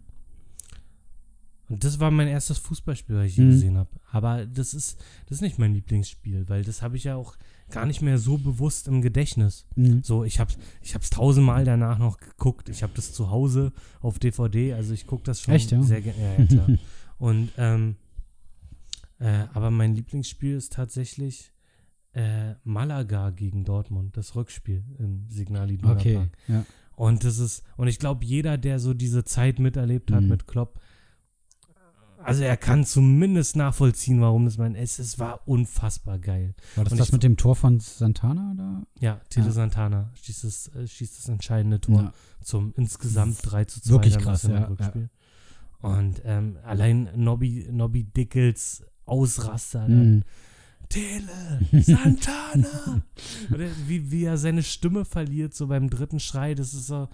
[1.69, 3.51] Und das war mein erstes Fußballspiel, das ich je Mhm.
[3.51, 3.89] gesehen habe.
[4.11, 7.35] Aber das ist, das ist nicht mein Lieblingsspiel, weil das habe ich ja auch
[7.69, 9.67] gar nicht mehr so bewusst im Gedächtnis.
[9.75, 10.01] Mhm.
[10.01, 12.67] So, ich habe ich hab's tausendmal danach noch geguckt.
[12.69, 13.71] Ich habe das zu Hause
[14.01, 15.83] auf DVD, also ich gucke das schon Echt, ja?
[15.83, 16.47] sehr gerne.
[16.49, 16.67] Ja, ja.
[17.19, 17.97] Und, ähm,
[19.19, 21.51] äh, aber mein Lieblingsspiel ist tatsächlich
[22.13, 26.29] äh, Malaga gegen Dortmund, das Rückspiel im Signal Iduna Okay, Park.
[26.47, 26.65] ja.
[26.95, 30.27] Und das ist, und ich glaube, jeder, der so diese Zeit miterlebt hat Mhm.
[30.29, 30.79] mit Klopp,
[32.21, 36.53] also er kann zumindest nachvollziehen, warum das mein, es, es war unfassbar geil.
[36.75, 38.51] War das Und das ich- mit dem Tor von Santana?
[38.53, 38.83] Oder?
[38.99, 39.51] Ja, Tele Ja.
[39.53, 42.13] Santana schießt das, äh, schießt das entscheidende Tor Ja.
[42.41, 45.09] zum insgesamt 3 zu 2 Wirklich krass, ja, Rückspiel.
[45.81, 50.15] Und ähm, allein Nobby, Nobby Dickels Ausraster dann.
[50.15, 50.23] Mhm.
[50.89, 53.03] Tele, Santana.
[53.53, 57.09] Oder wie, wie er seine Stimme verliert, so beim dritten Schrei, das ist so,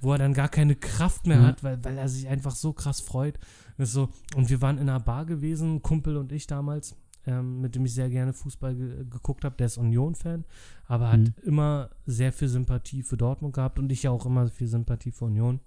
[0.00, 1.46] wo er dann gar keine Kraft mehr Ja.
[1.46, 3.38] hat, weil, weil er sich einfach so krass freut.
[3.78, 7.60] Das ist so, und wir waren in einer Bar gewesen, Kumpel und ich damals, ähm,
[7.60, 10.44] mit dem ich sehr gerne Fußball ge geguckt habe, der ist Union-Fan,
[10.86, 11.34] aber hat Mhm.
[11.44, 15.26] immer sehr viel Sympathie für Dortmund gehabt und ich ja auch immer viel Sympathie für
[15.26, 15.60] Union.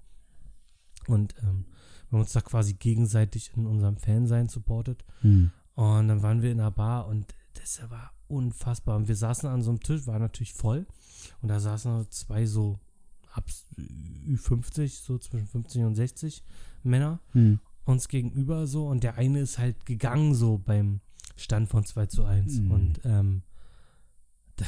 [1.08, 1.66] Und ähm,
[2.10, 5.04] wir haben uns da quasi gegenseitig in unserem Fansein supportet.
[5.22, 5.52] Mhm.
[5.76, 8.96] Und dann waren wir in einer Bar und das war unfassbar.
[8.96, 10.86] Und wir saßen an so einem Tisch, war natürlich voll.
[11.42, 12.80] Und da saßen noch zwei so
[13.34, 13.46] ab
[14.28, 16.44] Ü50, so zwischen 50 und 60
[16.84, 17.60] Männer Mhm.
[17.86, 18.88] uns gegenüber so.
[18.88, 21.02] Und der eine ist halt gegangen so beim
[21.36, 22.60] Stand von 2 zu 1.
[22.60, 22.72] Mhm.
[22.72, 23.44] Und ähm,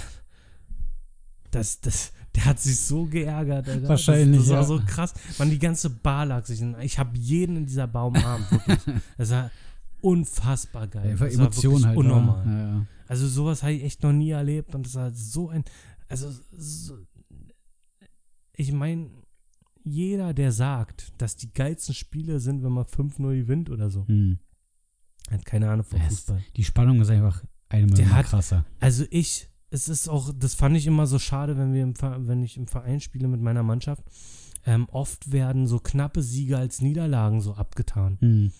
[1.51, 3.67] das, das, der hat sich so geärgert.
[3.67, 3.87] Alter.
[3.89, 4.67] Wahrscheinlich, Das, das war ja.
[4.67, 5.13] so krass.
[5.37, 6.61] Man, die ganze Bar lag sich.
[6.61, 8.79] in- Ich habe jeden in dieser Bar umarmt, wirklich.
[9.17, 9.51] Das war
[10.01, 11.19] unfassbar geil.
[11.19, 11.97] War Emotionen wirklich halt.
[11.97, 12.45] Unnormal.
[12.47, 12.85] Ja, ja.
[13.07, 15.63] Also sowas habe ich echt noch nie erlebt und das war so ein,
[16.07, 16.97] also so,
[18.53, 19.09] ich meine,
[19.83, 24.39] jeder, der sagt, dass die geilsten Spiele sind, wenn man 5-0 gewinnt oder so, Mhm.
[25.31, 26.41] hat keine Ahnung von Fußball.
[26.55, 28.65] Die Spannung ist einfach eine Million krasser.
[28.79, 31.93] Also ich, es ist auch, das fand ich immer so schade, wenn wir im,
[32.28, 34.03] wenn ich im Verein spiele mit meiner Mannschaft.
[34.65, 38.17] Ähm, oft werden so knappe Siege als Niederlagen so abgetan.
[38.20, 38.51] Mhm.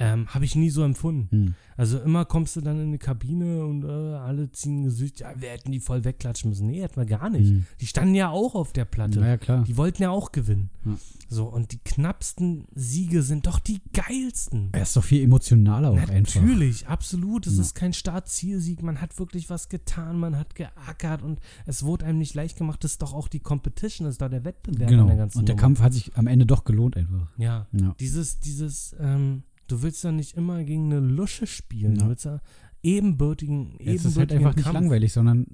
[0.00, 1.28] Ähm, Habe ich nie so empfunden.
[1.36, 1.54] Mhm.
[1.76, 5.50] Also immer kommst du dann in die Kabine und äh, alle ziehen Gesicht, ja, wir
[5.50, 6.66] hätten die voll wegklatschen müssen.
[6.68, 7.50] Nee, hätten wir gar nicht.
[7.52, 7.66] Mhm.
[7.80, 9.18] Die standen ja auch auf der Platte.
[9.20, 9.64] Na ja, klar.
[9.64, 10.70] Die wollten ja auch gewinnen.
[10.84, 10.92] Ja.
[11.28, 14.68] So, und die knappsten Siege sind doch die geilsten.
[14.72, 16.40] Er ist doch viel emotionaler auch einfach.
[16.42, 17.46] Natürlich, absolut.
[17.46, 17.62] Es Ja.
[17.62, 18.82] ist kein Start-Ziel-Sieg.
[18.82, 22.82] Man hat wirklich was getan, man hat geackert und es wurde einem nicht leicht gemacht.
[22.84, 25.06] Das ist doch auch die Competition, das ist da der Wettbewerb Genau.
[25.06, 25.60] der ganzen Und der Nummer.
[25.62, 27.28] Kampf hat sich am Ende doch gelohnt einfach.
[27.36, 27.94] Ja, Ja.
[28.00, 31.94] dieses, dieses, ähm, du willst ja nicht immer gegen eine Lusche spielen.
[31.96, 32.02] Ja.
[32.02, 32.40] Du willst ja
[32.82, 34.74] ebenbürtigen, Es ist halt ebenbürtigen einfach nicht Kampf.
[34.74, 35.46] langweilig, sondern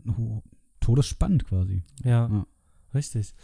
[0.80, 1.82] todesspannend quasi.
[2.02, 2.46] Ja, Ja.
[2.94, 3.34] richtig.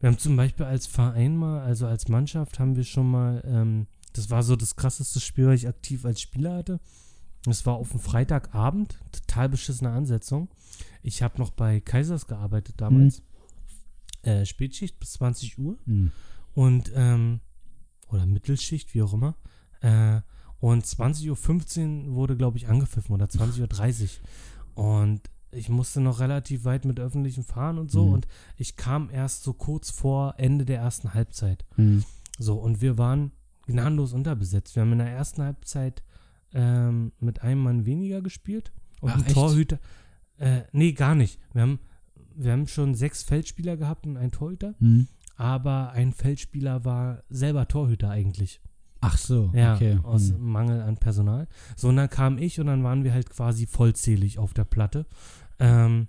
[0.00, 3.86] Wir haben zum Beispiel als Verein mal, also als Mannschaft haben wir schon mal, ähm,
[4.12, 6.80] das war so das krasseste Spiel, was ich aktiv als Spieler hatte.
[7.44, 10.48] Das war auf dem Freitagabend, total beschissene Ansetzung.
[11.02, 13.22] Ich habe noch bei Kaisers gearbeitet damals.
[14.22, 16.12] Äh, Spätschicht bis 20 Uhr Mhm.
[16.54, 17.40] und ähm,
[18.08, 19.36] oder Mittelschicht, wie auch immer.
[19.80, 20.20] Äh,
[20.60, 24.02] und 20.15 Uhr wurde, glaube ich, angepfiffen oder 20.30
[24.74, 24.84] Uhr.
[24.84, 25.20] Und
[25.50, 28.06] ich musste noch relativ weit mit öffentlichen fahren und so.
[28.06, 28.12] Mhm.
[28.14, 31.64] Und ich kam erst so kurz vor Ende der ersten Halbzeit.
[31.76, 32.04] Mhm.
[32.38, 33.32] So, und wir waren
[33.66, 34.74] gnadenlos unterbesetzt.
[34.76, 36.02] Wir haben in der ersten Halbzeit
[36.52, 38.72] ähm, mit einem Mann weniger gespielt.
[39.00, 39.32] Und Ach, ein?
[39.32, 39.78] Torhüter.
[40.38, 41.38] Äh, nee, gar nicht.
[41.52, 41.78] Wir haben,
[42.34, 45.08] wir haben schon sechs Feldspieler gehabt und einen Torhüter Mhm.
[45.36, 48.60] aber ein Feldspieler war selber Torhüter eigentlich.
[49.00, 49.98] Ach so, Ja, okay.
[50.02, 50.44] aus Mhm.
[50.50, 51.46] Mangel an Personal.
[51.76, 55.06] So, und dann kam ich und dann waren wir halt quasi vollzählig auf der Platte.
[55.60, 56.08] Ähm,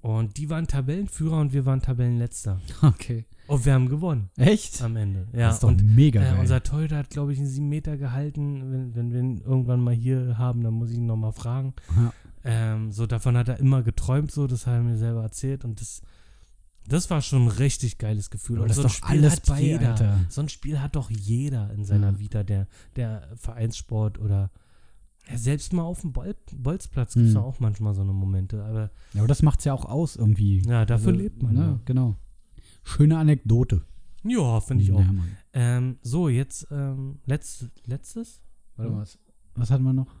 [0.00, 2.60] und die waren Tabellenführer und wir waren Tabellenletzter.
[2.82, 3.24] Okay.
[3.48, 4.82] Und wir haben gewonnen Echt?
[4.82, 5.26] am Ende.
[5.32, 6.40] Ja, das ist doch und mega äh, geil.
[6.40, 8.72] unser Torhüter hat, glaube ich, einen 7 Meter gehalten.
[8.72, 11.74] Wenn, wenn wir ihn irgendwann mal hier haben, dann muss ich ihn nochmal fragen.
[11.96, 12.12] Ja.
[12.44, 15.64] Ähm, so, davon hat er immer geträumt, so, das hat er mir selber erzählt.
[15.64, 16.02] Und das,
[16.88, 18.56] das war schon ein richtig geiles Gefühl.
[18.56, 19.88] Aber und das so ist ein doch Spiel alles hat bei, jeder.
[19.90, 20.20] Alter.
[20.28, 22.18] So ein Spiel hat doch jeder in seiner Ja.
[22.18, 22.66] Vita, der,
[22.96, 24.50] der Vereinssport oder
[25.28, 28.64] ja, selbst mal auf dem Bol Bolzplatz gibt es ja auch manchmal so eine Momente.
[28.64, 30.62] Aber Ja, aber das macht's ja auch aus irgendwie.
[30.66, 31.54] ja, dafür Also, lebt man.
[31.54, 31.60] Ne?
[31.60, 32.16] Ja, Genau.
[32.84, 33.82] Schöne Anekdote.
[34.22, 35.04] ja finde ich auch.
[35.52, 38.40] Ähm, so, jetzt ähm, letzt, letztes?
[38.76, 39.18] Warte mal, was,
[39.56, 40.14] was hatten wir noch?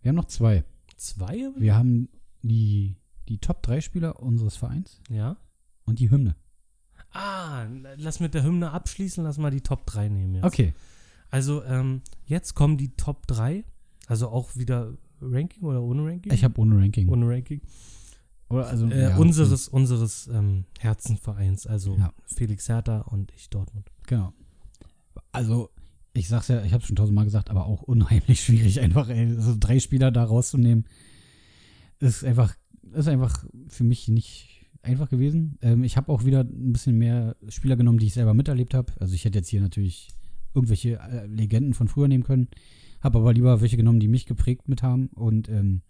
[0.00, 0.64] Wir haben noch zwei.
[0.96, 1.50] Zwei?
[1.58, 2.08] Wir haben
[2.42, 2.96] die,
[3.28, 5.36] die Top 3 Spieler unseres Vereins Ja.
[5.86, 6.36] Und die Hymne.
[7.12, 7.64] Ah,
[7.96, 10.44] lass mit der Hymne abschließen, lass mal die Top 3 nehmen jetzt.
[10.44, 10.74] Okay.
[11.30, 13.64] Also, ähm, jetzt kommen die Top 3.
[14.06, 16.32] Also auch wieder Ranking oder ohne Ranking?
[16.32, 17.08] Ich habe ohne Ranking.
[17.08, 17.60] ohne Ranking.
[18.48, 22.12] Oder also, Äh, ja, unseres unseres ähm, Herzenvereins, also Ja.
[22.26, 23.90] Felix Hertha und ich Dortmund.
[24.06, 24.32] Genau.
[25.32, 25.70] Also,
[26.12, 29.56] ich sag's ja, ich hab's schon tausendmal gesagt, aber auch unheimlich schwierig, einfach ey, so
[29.58, 30.84] drei Spieler da rauszunehmen.
[31.98, 32.54] Ist einfach,
[32.92, 34.55] ist einfach für mich nicht
[34.86, 35.58] einfach gewesen.
[35.62, 38.92] Ähm, ich habe auch wieder ein bisschen mehr Spieler genommen, die ich selber miterlebt habe.
[39.00, 40.08] Also ich hätte jetzt hier natürlich
[40.54, 42.48] irgendwelche äh, Legenden von früher nehmen können,
[43.00, 45.08] habe aber lieber welche genommen, die mich geprägt mit haben.
[45.08, 45.82] Und ähm,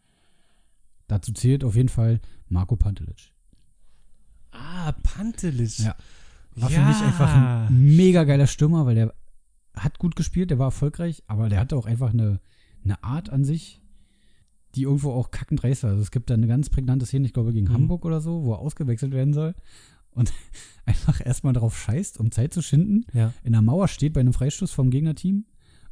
[1.07, 3.33] dazu zählt auf jeden Fall Marco Pantelic.
[4.51, 5.79] Ah, Pantelic.
[5.79, 5.97] Ja.
[6.57, 9.15] War für mich einfach ein mega geiler Stürmer, weil der
[9.75, 12.41] hat gut gespielt, der war erfolgreich, aber der hatte auch einfach eine,
[12.83, 13.83] eine Art an sich,
[14.75, 15.91] die irgendwo auch kackend dreist war.
[15.91, 17.73] Also es gibt da eine ganz prägnante Szene, ich glaube gegen Mhm.
[17.75, 19.55] Hamburg oder so, wo er ausgewechselt werden soll
[20.11, 20.33] und
[20.87, 23.33] einfach erstmal darauf scheißt, um Zeit zu schinden, Ja.
[23.45, 25.45] in der Mauer steht bei einem Freistoß vom Gegnerteam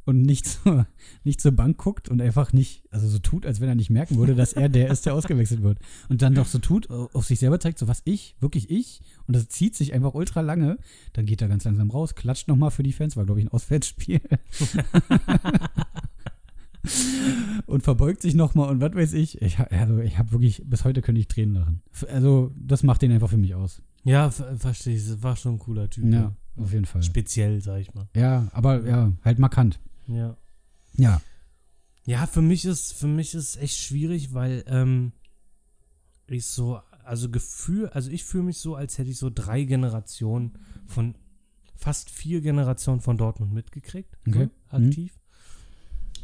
[0.07, 0.85] und nicht zur,
[1.23, 4.17] nicht zur Bank guckt und einfach nicht, also so tut, als wenn er nicht merken
[4.17, 5.79] würde, dass er der ist, der ausgewechselt wird.
[6.09, 9.35] Und dann doch so tut, auf sich selber zeigt, so was ich, wirklich ich, und
[9.35, 10.77] das zieht sich einfach ultra lange,
[11.13, 13.51] dann geht er ganz langsam raus, klatscht nochmal für die Fans, war glaube ich ein
[13.51, 14.21] Auswärtsspiel.
[17.65, 19.41] und verbeugt sich nochmal und was weiß ich.
[19.41, 21.81] Ich, also ich habe wirklich, bis heute könnte ich Tränen lachen.
[22.11, 23.81] Also das macht den einfach für mich aus.
[24.03, 25.23] Ja, ver verstehe ich.
[25.23, 26.05] War schon ein cooler Typ.
[26.11, 27.03] Ja, auf jeden Fall.
[27.03, 28.07] Speziell, sag ich mal.
[28.15, 29.79] Ja, aber ja, halt markant.
[30.07, 30.37] Ja.
[30.97, 31.21] Ja.
[32.05, 35.11] Ja, für mich ist, für mich ist echt schwierig, weil ähm,
[36.27, 40.57] ich so, also Gefühl, also ich fühle mich so, als hätte ich so drei Generationen
[40.85, 41.15] von
[41.75, 44.49] fast vier Generationen von Dortmund mitgekriegt, Okay.
[44.69, 45.19] so, aktiv.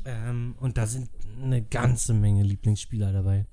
[0.05, 1.09] Ähm, und da sind
[1.41, 3.45] eine ganze Menge Lieblingsspieler dabei.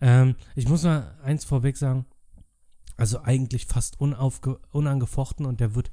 [0.00, 2.06] Ähm, ich muss mal eins vorweg sagen,
[2.96, 5.90] also eigentlich fast unangefochten und der wird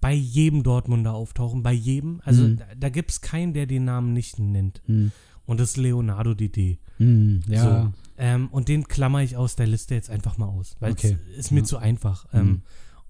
[0.00, 2.20] bei jedem Dortmunder auftauchen, bei jedem.
[2.24, 2.56] Also Mhm.
[2.58, 4.80] da, da gibt es keinen, der den Namen nicht nennt.
[4.86, 5.10] Hm.
[5.46, 6.78] Und das ist Leonardo Didi.
[6.98, 7.62] Hm, ja.
[7.84, 7.92] So.
[8.18, 11.16] Ähm, und den klammer ich aus der Liste jetzt einfach mal aus, weil Okay.
[11.32, 11.64] es ist mir Ja.
[11.64, 12.26] zu einfach.
[12.32, 12.62] Ähm, Mhm.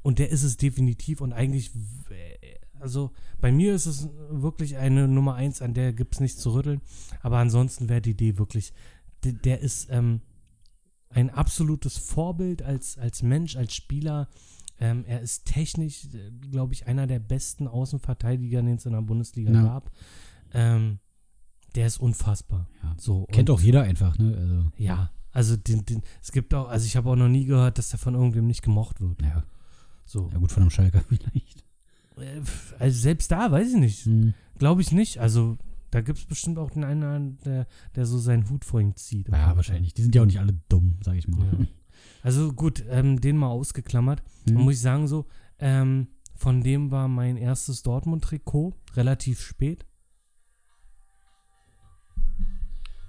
[0.03, 3.11] Und der ist es definitiv und eigentlich, w- also
[3.41, 6.81] bei mir ist es wirklich eine Nummer eins, an der gibt es nichts zu rütteln.
[7.22, 8.72] Aber ansonsten wäre die Idee wirklich,
[9.24, 10.20] der, der ist ähm,
[11.11, 14.29] ein absolutes Vorbild als, als Mensch, als Spieler.
[14.81, 16.07] Ähm, er ist technisch,
[16.51, 19.62] glaube ich, einer der besten Außenverteidiger, den es in der Bundesliga Ja.
[19.62, 19.91] gab.
[20.53, 20.99] Ähm,
[21.74, 22.68] der ist unfassbar.
[22.83, 22.95] Ja.
[22.99, 24.37] So, Kennt auch jeder einfach, ne?
[24.37, 27.79] Also, ja, also den, den, es gibt auch, also ich habe auch noch nie gehört,
[27.79, 29.20] dass der von irgendwem nicht gemocht wird.
[29.22, 29.45] ja.
[30.05, 30.31] So.
[30.33, 31.64] ja gut, von einem Schalker vielleicht.
[32.21, 32.43] Äh,
[32.79, 34.05] Also selbst da, weiß ich nicht.
[34.07, 34.35] Hm.
[34.59, 35.19] Glaube ich nicht.
[35.19, 35.57] Also
[35.91, 39.29] da gibt es bestimmt auch den einen, der, der so seinen Hut vor ihm zieht.
[39.29, 39.95] Ja, wahrscheinlich.
[39.95, 41.47] Die sind ja auch nicht alle dumm, sag ich mal.
[41.47, 41.66] Ja.
[42.23, 44.23] Also gut, ähm, den mal ausgeklammert.
[44.49, 44.57] Hm.
[44.57, 45.27] Und muss ich sagen, so,
[45.61, 49.87] ähm, von dem war mein erstes Dortmund-Trikot relativ spät.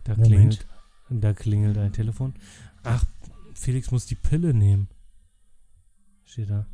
[0.03, 0.27] Da Moment.
[0.27, 0.67] klingelt,
[1.09, 2.33] da klingelt ein Telefon.
[2.83, 3.03] Ach,
[3.55, 4.87] Felix muss die Pille nehmen.
[6.23, 6.67] Steht da.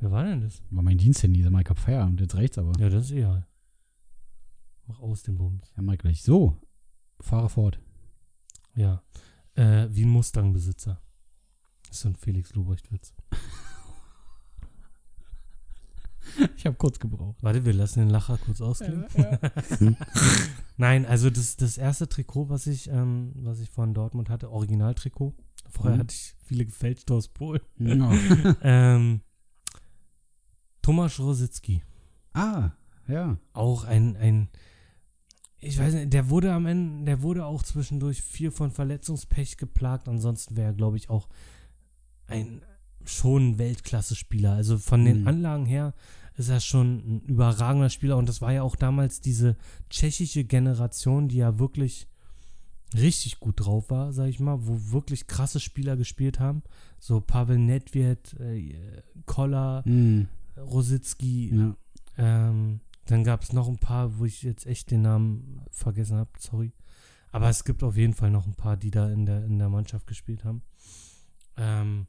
[0.00, 0.62] Wer war denn das?
[0.70, 2.72] War mein Diensthandy, mal, ich hab Feierabend, jetzt reicht's aber.
[2.78, 3.46] Ja, das ist egal.
[4.86, 5.70] Mach aus den Bums.
[5.76, 6.22] Ja, mal gleich.
[6.22, 6.56] So,
[7.20, 7.78] fahre fort.
[8.74, 9.02] Ja.
[9.54, 11.00] Äh, wie ein Mustang-Besitzer.
[11.86, 13.14] Das ist so ein Felix Lobrecht-Witz.
[16.56, 17.42] Ich habe kurz gebraucht.
[17.42, 19.06] Warte, wir lassen den Lacher kurz ausklingen.
[20.76, 25.34] Nein, also das, das erste Trikot, was ich, ähm, was ich von Dortmund hatte, Originaltrikot.
[25.68, 26.00] Vorher Mhm.
[26.00, 27.62] hatte ich viele gefälschte aus Polen.
[27.78, 28.12] Ja.
[28.62, 29.22] ähm,
[30.90, 31.82] Thomas Rositzky.
[32.34, 32.70] ah,
[33.06, 33.36] ja.
[33.52, 34.48] Auch ein, ein,
[35.60, 40.08] ich weiß nicht, der wurde am Ende, der wurde auch zwischendurch viel von Verletzungspech geplagt.
[40.08, 41.28] Ansonsten wäre er, glaube ich, auch
[42.26, 42.62] ein
[43.04, 44.52] schon Weltklasse-Spieler.
[44.52, 45.28] Also von den Mhm.
[45.28, 45.94] Anlagen her
[46.36, 48.16] ist er schon ein überragender Spieler.
[48.16, 49.56] Und das war ja auch damals diese
[49.90, 52.08] tschechische Generation, die ja wirklich
[52.94, 56.62] richtig gut drauf war, sag ich mal, wo wirklich krasse Spieler gespielt haben.
[56.98, 58.74] So Pavel Nedved, äh,
[59.26, 60.26] Koller, Hm.
[60.56, 61.76] Rositzky, ja.
[62.16, 66.30] ähm, dann gab es noch ein paar, wo ich jetzt echt den Namen vergessen habe,
[66.38, 66.72] sorry.
[67.32, 69.68] Aber es gibt auf jeden Fall noch ein paar, die da in der, in der
[69.68, 70.62] Mannschaft gespielt haben.
[71.56, 72.06] Ähm,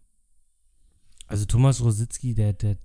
[1.28, 2.78] also Thomas Rositzky, der, der,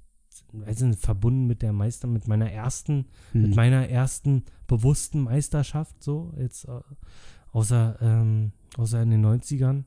[0.53, 3.43] nicht, verbunden mit der Meister, mit meiner ersten, Hm.
[3.43, 6.81] mit meiner ersten bewussten Meisterschaft, so, jetzt äh,
[7.53, 9.85] außer, ähm, außer in den 90ern.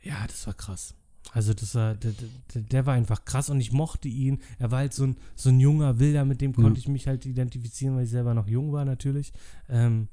[0.00, 0.94] Ja, das war krass.
[1.32, 2.12] Also das war, der,
[2.54, 4.40] der, der war einfach krass und ich mochte ihn.
[4.58, 6.56] Er war halt so ein, so ein junger Wilder, mit dem Ja.
[6.62, 9.32] konnte ich mich halt identifizieren, weil ich selber noch jung war natürlich.
[9.68, 10.08] Ähm,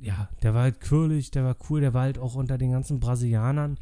[0.00, 3.00] ja, der war halt quirlig, der war cool, der war halt auch unter den ganzen
[3.00, 3.78] Brasilianern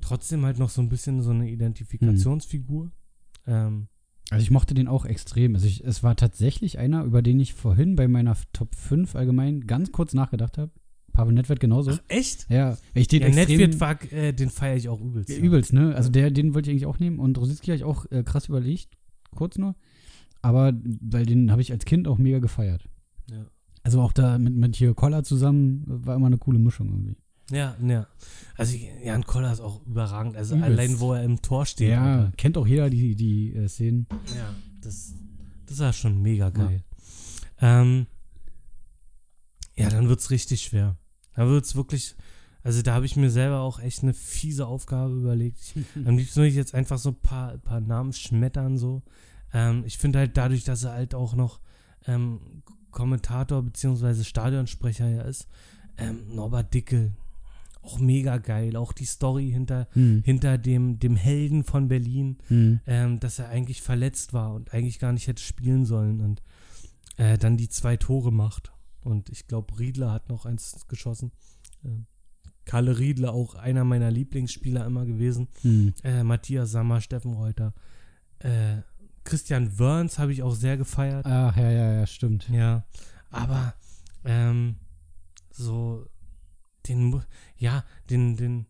[0.00, 2.90] trotzdem halt noch so ein bisschen so eine Identifikationsfigur.
[3.46, 3.88] Ähm,
[4.30, 5.54] Also ich mochte den auch extrem.
[5.54, 9.66] Also ich, es war tatsächlich einer, über den ich vorhin bei meiner Top 5 allgemein
[9.66, 10.70] ganz kurz nachgedacht habe.
[11.18, 11.90] Pavel Nedved genauso.
[11.90, 12.46] Ach, echt?
[12.48, 15.30] ja, ich den Ja, extrem, war, äh, den feiere ich auch übelst.
[15.30, 15.42] Ja, ja.
[15.42, 15.92] Übelst, ne?
[15.96, 18.46] Also der, den wollte ich eigentlich auch nehmen und Rositzky habe ich auch äh, krass
[18.46, 18.96] überlegt,
[19.34, 19.74] kurz nur.
[20.42, 22.88] Aber weil den habe ich als Kind auch mega gefeiert.
[23.30, 23.46] Ja.
[23.82, 27.16] Also auch da mit, mit hier Koller zusammen äh, war immer eine coole Mischung irgendwie.
[27.50, 28.06] Ja, ja.
[28.56, 30.36] Also Jan Koller ist auch überragend.
[30.36, 30.70] Also Übelst.
[30.70, 31.90] allein, wo er im Tor steht.
[31.90, 32.32] ja, Alter.
[32.36, 34.06] kennt auch jeder die, die äh, Szenen.
[34.36, 35.14] ja das,
[35.66, 36.84] das war schon mega geil.
[37.60, 38.06] Ähm,
[39.74, 40.96] ja, dann wird's richtig schwer.
[41.38, 42.16] Da wird's wirklich,
[42.64, 45.58] also da habe ich mir selber auch echt eine fiese Aufgabe überlegt.
[45.60, 45.74] Ich,
[46.04, 49.02] am liebsten würde ich jetzt einfach so ein paar, paar Namen schmettern so.
[49.54, 51.60] Ähm, ich finde halt dadurch, dass er halt auch noch
[52.08, 52.40] ähm,
[52.90, 54.24] Kommentator bzw.
[54.24, 55.46] Stadionsprecher ja ist,
[55.96, 57.12] ähm, Norbert Dickel,
[57.82, 58.74] auch mega geil.
[58.74, 60.22] Auch die Story hinter, Hm.
[60.24, 62.80] hinter dem, dem Helden von Berlin, Hm.
[62.84, 66.42] ähm, dass er eigentlich verletzt war und eigentlich gar nicht hätte spielen sollen und
[67.16, 68.72] äh, dann die zwei Tore macht.
[69.08, 71.32] Und ich glaube, Riedler hat noch eins geschossen.
[71.82, 72.06] Ähm,
[72.66, 75.48] Kalle Riedler, auch einer meiner Lieblingsspieler immer gewesen.
[75.62, 75.94] Hm.
[76.04, 77.72] Äh, Matthias Sammer, Steffen Reuter.
[78.40, 78.82] Äh,
[79.24, 81.24] Christian Wörns habe ich auch sehr gefeiert.
[81.24, 82.50] Ach, ja, ja, ja, stimmt.
[82.50, 82.84] Ja,
[83.30, 83.74] aber
[84.26, 84.76] ähm,
[85.50, 86.06] so
[86.86, 87.22] den,
[87.56, 88.66] ja, den, den,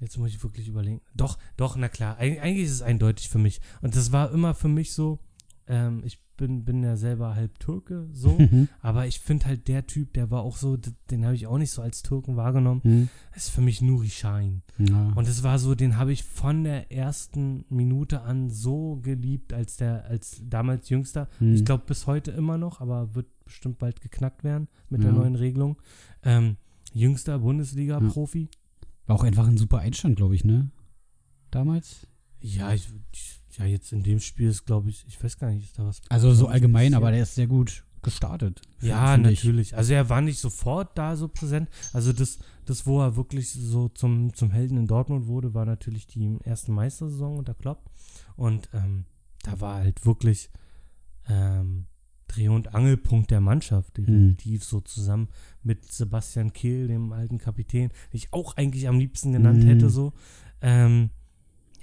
[0.00, 1.02] jetzt muss ich wirklich überlegen.
[1.14, 3.60] Doch, doch, na klar, eig eigentlich ist es eindeutig für mich.
[3.80, 5.20] Und das war immer für mich so,
[5.68, 8.68] ähm, ich bin, bin ja selber halb Türke, so, Mhm.
[8.80, 10.76] aber ich finde halt der Typ, der war auch so,
[11.10, 12.82] den habe ich auch nicht so als Türken wahrgenommen.
[12.82, 13.08] Hm.
[13.34, 14.62] Das ist für mich Nuri Sahin.
[14.78, 15.12] Ja.
[15.14, 19.76] Und es war so, den habe ich von der ersten Minute an so geliebt, als
[19.76, 21.28] der, als damals Jüngster.
[21.38, 21.54] Hm.
[21.54, 25.16] Ich glaube bis heute immer noch, aber wird bestimmt bald geknackt werden mit der Ja.
[25.18, 25.76] neuen Regelung.
[26.22, 26.56] Ähm,
[26.94, 28.48] jüngster Bundesliga-Profi.
[29.06, 30.70] War auch einfach ein super Einstand, glaube ich, ne?
[31.50, 32.06] Damals.
[32.42, 32.88] Ja, ich,
[33.58, 36.00] ja, jetzt in dem Spiel ist, glaube ich, ich weiß gar nicht, ist da was.
[36.08, 38.60] Also so allgemein, aber der ist sehr gut gestartet.
[38.80, 39.38] Ja, find ich.
[39.44, 39.76] natürlich.
[39.76, 41.68] Also er war nicht sofort da so präsent.
[41.92, 46.06] Also das, das wo er wirklich so zum, zum Helden in Dortmund wurde, war natürlich
[46.08, 47.90] die erste Meistersaison unter Klopp.
[48.34, 49.04] Und ähm,
[49.44, 50.50] da war halt wirklich
[51.28, 51.86] ähm,
[52.26, 55.28] Dreh- und Angelpunkt der Mannschaft, definitiv so zusammen
[55.62, 59.68] mit Sebastian Kehl, dem alten Kapitän, den ich auch eigentlich am liebsten genannt Mhm.
[59.68, 60.12] hätte, so.
[60.60, 61.10] Ähm,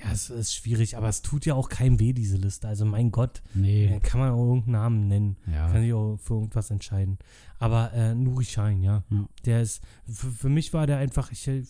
[0.01, 2.67] ja, es ist schwierig, aber es tut ja auch keinem weh, diese Liste.
[2.67, 3.85] Also mein Gott, Nee.
[3.87, 5.69] äh, kann man auch irgendeinen Namen nennen Ja.
[5.71, 7.17] kann sich auch für irgendwas entscheiden.
[7.59, 9.03] Aber äh, Nuri Schein, ja.
[9.09, 9.25] Ja.
[9.45, 11.63] Der ist, für, für mich war der einfach, ich, äh,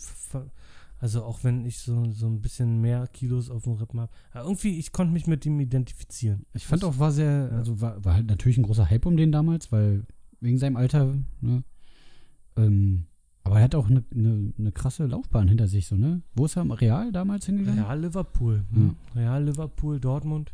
[1.00, 4.78] also auch wenn ich so, so ein bisschen mehr Kilos auf dem Rippen habe, irgendwie,
[4.78, 6.46] ich konnte mich mit ihm identifizieren.
[6.54, 9.32] Ich fand auch, war sehr, also war, war halt natürlich ein großer Hype um den
[9.32, 10.06] damals, weil
[10.42, 11.64] wegen seinem Alter, ne?
[12.58, 13.06] Ähm,
[13.50, 16.22] aber er hat auch eine ne, ne krasse Laufbahn hinter sich, so, ne?
[16.36, 17.84] Wo ist er im Real damals hingegangen?
[17.84, 18.64] Real Liverpool.
[18.72, 18.96] hm.
[19.16, 20.54] Real Liverpool, Dortmund.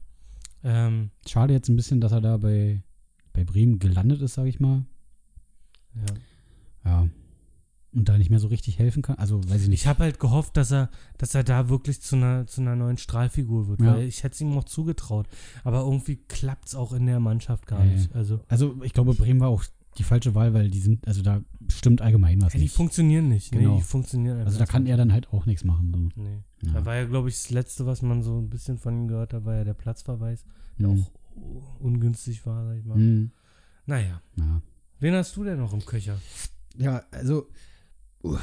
[0.64, 2.82] Ähm, Schade jetzt ein bisschen, dass er da bei,
[3.34, 4.86] bei Bremen gelandet ist, sag ich mal.
[5.96, 6.14] ja.
[6.86, 7.10] Ja.
[7.94, 9.16] Und da nicht mehr so richtig helfen kann.
[9.20, 9.82] Also, weiß ich nicht.
[9.82, 12.98] Ich habe halt gehofft, dass er, dass er da wirklich zu einer, zu einer neuen
[12.98, 13.96] Strahlfigur wird, Ja.
[13.96, 15.28] weil ich hätte es ihm noch zugetraut.
[15.64, 17.94] Aber irgendwie klappt es auch in der Mannschaft gar Nee.
[17.96, 18.14] nicht.
[18.14, 19.64] Also, Also, ich glaube, Bremen war auch
[19.98, 22.76] die falsche Wahl, weil die sind, also da stimmt allgemein was ja, die nicht.
[22.76, 23.52] funktionieren nicht.
[23.52, 23.72] Genau.
[23.72, 24.92] Nee, die funktionieren einfach Also da kann nicht.
[24.92, 25.92] er dann halt auch nichts machen.
[26.16, 26.22] So.
[26.22, 26.44] Nee.
[26.64, 26.74] Ja.
[26.74, 29.34] Da war ja, glaube ich, das Letzte, was man so ein bisschen von ihm gehört
[29.34, 30.44] hat, war ja der Platzverweis,
[30.80, 31.02] der Mhm.
[31.38, 32.98] auch ungünstig war, sag ich mal.
[32.98, 33.32] Mhm.
[33.86, 34.22] Naja.
[34.38, 34.62] Ja.
[35.00, 36.20] Wen hast du denn noch im Köcher?
[36.78, 37.48] Ja, also
[38.24, 38.38] uh,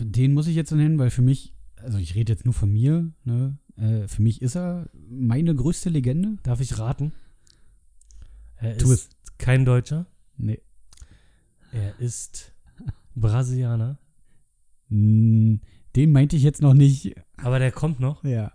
[0.00, 3.10] den muss ich jetzt nennen, weil für mich, also ich rede jetzt nur von mir,
[3.24, 3.56] ne?
[3.76, 6.38] Äh, für mich ist er meine größte Legende.
[6.42, 7.12] Darf ich raten?
[8.56, 10.06] Er Tu ist kein Deutscher.
[10.38, 10.60] Nee.
[11.72, 12.52] Er ist
[13.14, 13.98] Brasilianer.
[14.88, 15.60] Den
[15.94, 17.14] meinte ich jetzt noch nicht.
[17.38, 18.24] Aber der kommt noch.
[18.24, 18.52] Ja.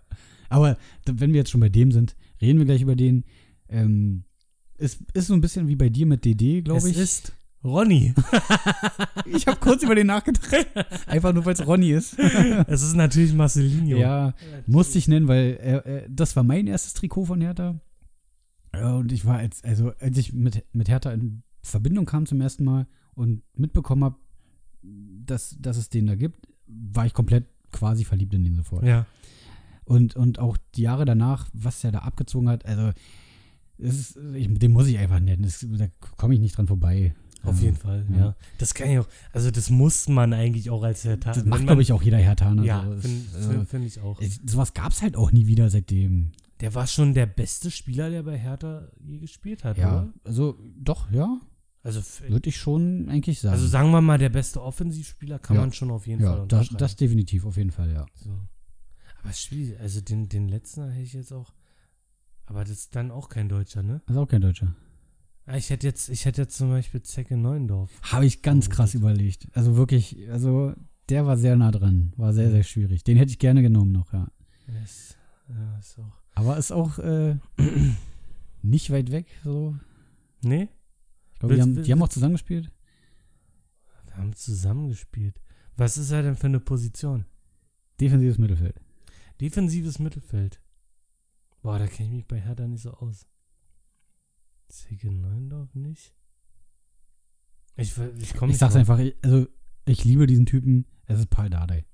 [0.48, 0.76] Aber
[1.06, 3.24] wenn wir jetzt schon bei dem sind, reden wir gleich über den.
[3.68, 4.24] Ähm,
[4.78, 6.98] es ist so ein bisschen wie bei dir mit DD, glaube es ich.
[6.98, 7.32] ist
[7.64, 8.14] Ronny.
[9.26, 10.66] ich habe kurz über den nachgedacht.
[11.06, 12.18] Einfach nur, weil es Ronny ist.
[12.66, 13.96] es ist natürlich Marcelinho.
[13.96, 14.34] Ja,
[14.66, 17.80] musste ich nennen, weil er, das war mein erstes Trikot von Hertha.
[18.72, 22.64] Und ich war als, also als ich mit, mit Hertha in Verbindung kam zum ersten
[22.64, 24.16] Mal und mitbekommen habe,
[24.82, 28.84] dass, dass es den da gibt, war ich komplett quasi verliebt in den sofort.
[28.84, 29.06] Ja.
[29.84, 32.92] Und, und auch die Jahre danach, was er da abgezogen hat, also
[33.78, 35.42] ist, ich, den muss ich einfach nennen.
[35.42, 35.86] Das, da
[36.16, 37.14] komme ich nicht dran vorbei.
[37.44, 37.64] Auf Ja.
[37.64, 38.16] jeden Fall, ja.
[38.18, 38.36] Ja.
[38.58, 41.32] Das kann ich auch, also das muss man eigentlich auch als Hertha.
[41.32, 42.62] Das macht, glaube ich, auch jeder Hertaner.
[42.62, 43.00] Ja, so.
[43.00, 44.20] Finde also, find, ich auch.
[44.46, 46.30] sowas gab es halt auch nie wieder seitdem.
[46.60, 50.12] Der war schon der beste Spieler, der bei Hertha je gespielt hat, Ja, oder?
[50.22, 51.40] also doch, ja,
[51.82, 53.54] Also, würde ich schon eigentlich sagen.
[53.54, 55.62] also sagen wir mal, der beste Offensivspieler kann Ja.
[55.62, 56.78] man schon auf jeden Fall ja, das, unterschreiben.
[56.78, 58.06] das definitiv, auf jeden Fall, ja.
[58.14, 58.30] so.
[59.20, 61.52] Aber es ist schwierig, also den, den letzten hätte ich jetzt auch,
[62.46, 64.00] aber das ist dann auch kein Deutscher, ne?
[64.06, 64.74] Das ist auch kein Deutscher.
[65.46, 67.90] Ah, Ich hätte jetzt, ich hätte jetzt zum Beispiel Zecke Neuendorf.
[68.02, 69.48] Habe ich ganz krass das- überlegt.
[69.54, 70.72] Also wirklich, also
[71.08, 72.12] der war sehr nah dran.
[72.16, 73.02] War sehr, sehr schwierig.
[73.02, 74.28] Den hätte ich gerne genommen noch, ja.
[74.84, 75.16] Ist,
[75.48, 76.12] ja, ist auch.
[76.34, 77.36] Aber ist auch äh,
[78.62, 79.26] nicht weit weg.
[79.44, 79.74] So.
[80.42, 80.68] Nee?
[81.42, 82.70] Glaube, die, haben, die haben auch zusammengespielt.
[84.06, 85.40] Wir haben zusammengespielt.
[85.76, 87.24] Was ist er denn für eine Position?
[88.00, 88.80] Defensives Mittelfeld.
[89.40, 90.60] Defensives Mittelfeld.
[91.62, 93.26] Boah, da kenne ich mich bei Hertha nicht so aus.
[94.68, 96.14] Zecke Neuendorf nicht?
[97.76, 98.80] Ich, ich komme Ich sag's drauf.
[98.80, 99.46] einfach, ich- also
[99.86, 100.86] ich liebe diesen Typen.
[101.06, 101.84] Es ist Paul Dardai.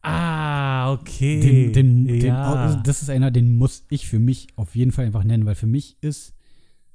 [0.00, 1.40] Ah, okay.
[1.40, 2.52] Den, den, den, ja.
[2.54, 5.54] also das ist einer, den muss ich für mich auf jeden Fall einfach nennen, weil
[5.56, 6.34] für mich ist,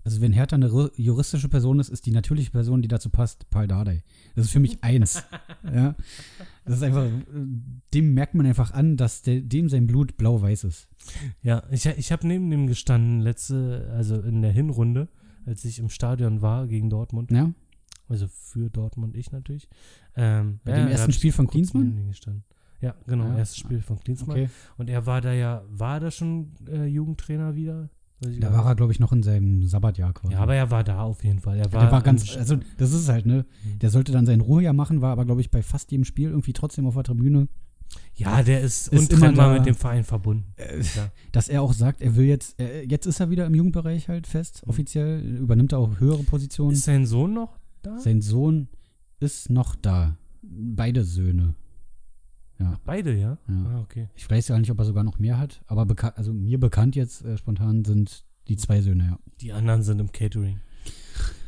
[0.03, 3.67] also wenn Hertha eine juristische Person ist, ist die natürliche Person, die dazu passt, Paul
[3.67, 4.03] Dardai.
[4.35, 5.23] Das ist für mich eins.
[5.63, 5.95] ja.
[6.65, 7.07] Das ist einfach,
[7.93, 10.89] dem merkt man einfach an, dass der, dem sein Blut blau-weiß ist.
[11.41, 15.07] Ja, ich, ich habe neben dem gestanden, letzte, also in der Hinrunde,
[15.45, 17.31] als ich im Stadion war gegen Dortmund.
[17.31, 17.53] Ja?
[18.09, 19.69] Also für Dortmund, ich natürlich.
[20.15, 22.07] Ähm, Bei ja, dem ersten Spiel von Klinsmann?
[22.07, 22.43] gestanden.
[22.81, 23.37] Ja, genau, Ja.
[23.37, 24.37] erstes Spiel von Klinsmann.
[24.37, 24.49] Okay.
[24.77, 27.89] Und er war da ja, war da schon äh, Jugendtrainer wieder?
[28.39, 30.33] Da war er, glaube ich, noch in seinem Sabbatjahr quasi.
[30.33, 31.57] Ja, aber er war da auf jeden Fall.
[31.57, 33.45] Er war, der war ganz, also das ist halt, ne?
[33.63, 33.79] Mhm.
[33.79, 36.53] Der sollte dann sein Ruhejahr machen, war aber, glaube ich, bei fast jedem Spiel irgendwie
[36.53, 37.47] trotzdem auf der Tribüne.
[38.15, 39.59] ja, der ist, Ist untrennbar immer da.
[39.59, 40.45] mit dem Verein verbunden.
[40.55, 41.11] Äh, Ja.
[41.31, 44.25] Dass er auch sagt, er will jetzt, äh, jetzt ist er wieder im Jugendbereich halt
[44.27, 44.69] fest, Mhm.
[44.69, 46.71] offiziell, übernimmt er auch höhere Positionen.
[46.73, 47.99] Ist sein Sohn noch da?
[47.99, 48.67] Sein Sohn
[49.19, 50.17] ist noch da.
[50.41, 51.53] Beide Söhne.
[52.59, 53.37] Ach, beide, ja?
[53.47, 53.65] Ja.
[53.65, 54.09] Ah, okay.
[54.15, 55.85] Ich weiß ja nicht, ob er sogar noch mehr hat, aber
[56.15, 59.19] also mir bekannt jetzt äh, spontan sind die zwei Söhne, ja.
[59.41, 60.59] Die anderen sind im Catering.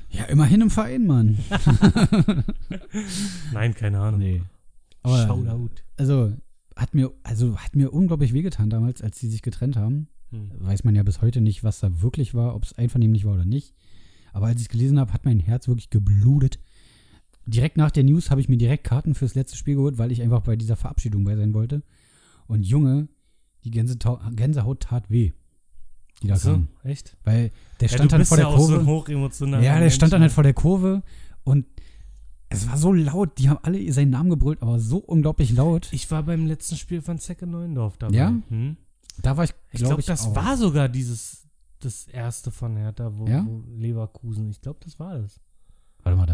[0.10, 1.38] Ja, immerhin im Verein, Mann.
[3.54, 4.20] Nein, keine Ahnung.
[4.20, 4.42] nee.
[5.04, 5.70] Aber, Shoutout.
[5.98, 6.34] also
[6.76, 10.08] hat mir, also hat mir unglaublich wehgetan damals, als sie sich getrennt haben.
[10.32, 10.52] Hm.
[10.58, 13.46] Weiß man ja bis heute nicht, was da wirklich war, ob es einvernehmlich war oder
[13.46, 13.76] nicht.
[14.34, 16.60] Aber als ich es gelesen habe, hat mein Herz wirklich geblutet.
[17.48, 20.22] Direkt nach der News habe ich mir direkt Karten fürs letzte Spiel geholt, weil ich
[20.22, 21.84] einfach bei dieser Verabschiedung bei sein wollte.
[22.48, 23.08] Und Junge,
[23.64, 25.32] die Gänsehaut tat weh,
[26.24, 26.68] die da so, kam.
[26.84, 27.18] echt?
[27.24, 28.86] Weil der Ja, stand du dann vor ja der auch so Kurve.
[28.86, 30.26] hochemotionaler ja, der Mensch, stand dann ne?
[30.26, 31.04] halt vor der Kurve
[31.44, 31.66] und
[32.50, 33.38] es war so laut.
[33.40, 35.90] Die haben alle seinen Namen gebrüllt, aber so unglaublich laut.
[35.92, 38.16] Ich war beim letzten Spiel von Zecke Neuendorf dabei.
[38.16, 38.34] Ja?
[38.50, 38.78] Hm?
[39.22, 40.36] Da war ich, Ich glaube glaube, ich, das auch.
[40.36, 41.48] war sogar dieses,
[41.80, 43.46] das erste von Hertha, wo, Ja?
[43.48, 44.50] wo Leverkusen.
[44.50, 45.40] Ich glaube, das war das.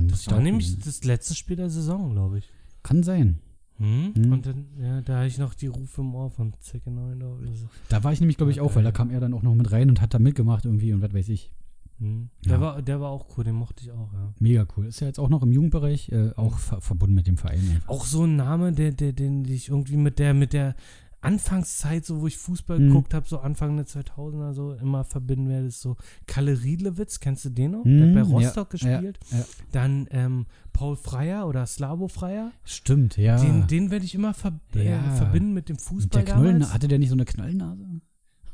[0.01, 2.49] Dann Das ich war nämlich das letzte Spiel der Saison, glaube ich.
[2.83, 3.39] Kann sein.
[3.77, 4.13] Hm?
[4.15, 4.31] Hm.
[4.31, 7.39] Und dann, ja, da habe ich noch die Rufe im Ohr von Zecke Neuendorf.
[7.47, 9.41] Also, Da war ich nämlich, glaube ich, Ja, auch, weil da kam er dann auch
[9.41, 11.51] noch mit rein und hat da mitgemacht irgendwie und was weiß ich.
[11.97, 12.29] hm?
[12.45, 12.49] Ja.
[12.51, 14.33] der, war, der war auch cool, den mochte ich auch, ja.
[14.39, 14.85] Mega cool.
[14.85, 17.59] Ist ja jetzt auch noch im Jugendbereich, äh, auch ver verbunden mit dem Verein.
[17.59, 17.89] Einfach.
[17.89, 20.75] Auch so ein Name, der, der, den ich irgendwie mit der, mit der
[21.21, 22.87] Anfangszeit, so wo ich Fußball Mhm.
[22.87, 25.95] geguckt habe, so Anfang der 2000er, so immer verbinden werde, ist so
[26.25, 27.83] Kalle Riedlewitz, kennst du den noch?
[27.83, 29.19] Der Mhm, hat bei ja, Rostock gespielt.
[29.31, 29.45] ja.
[29.71, 32.51] Dann ähm, Paul Freier oder Slavo Freier.
[32.63, 33.39] Stimmt, ja.
[33.39, 34.81] Den, den werde ich immer ver Ja.
[35.13, 36.73] äh, verbinden mit dem Fußball der damals.
[36.73, 37.85] hatte der nicht so eine Knallnase?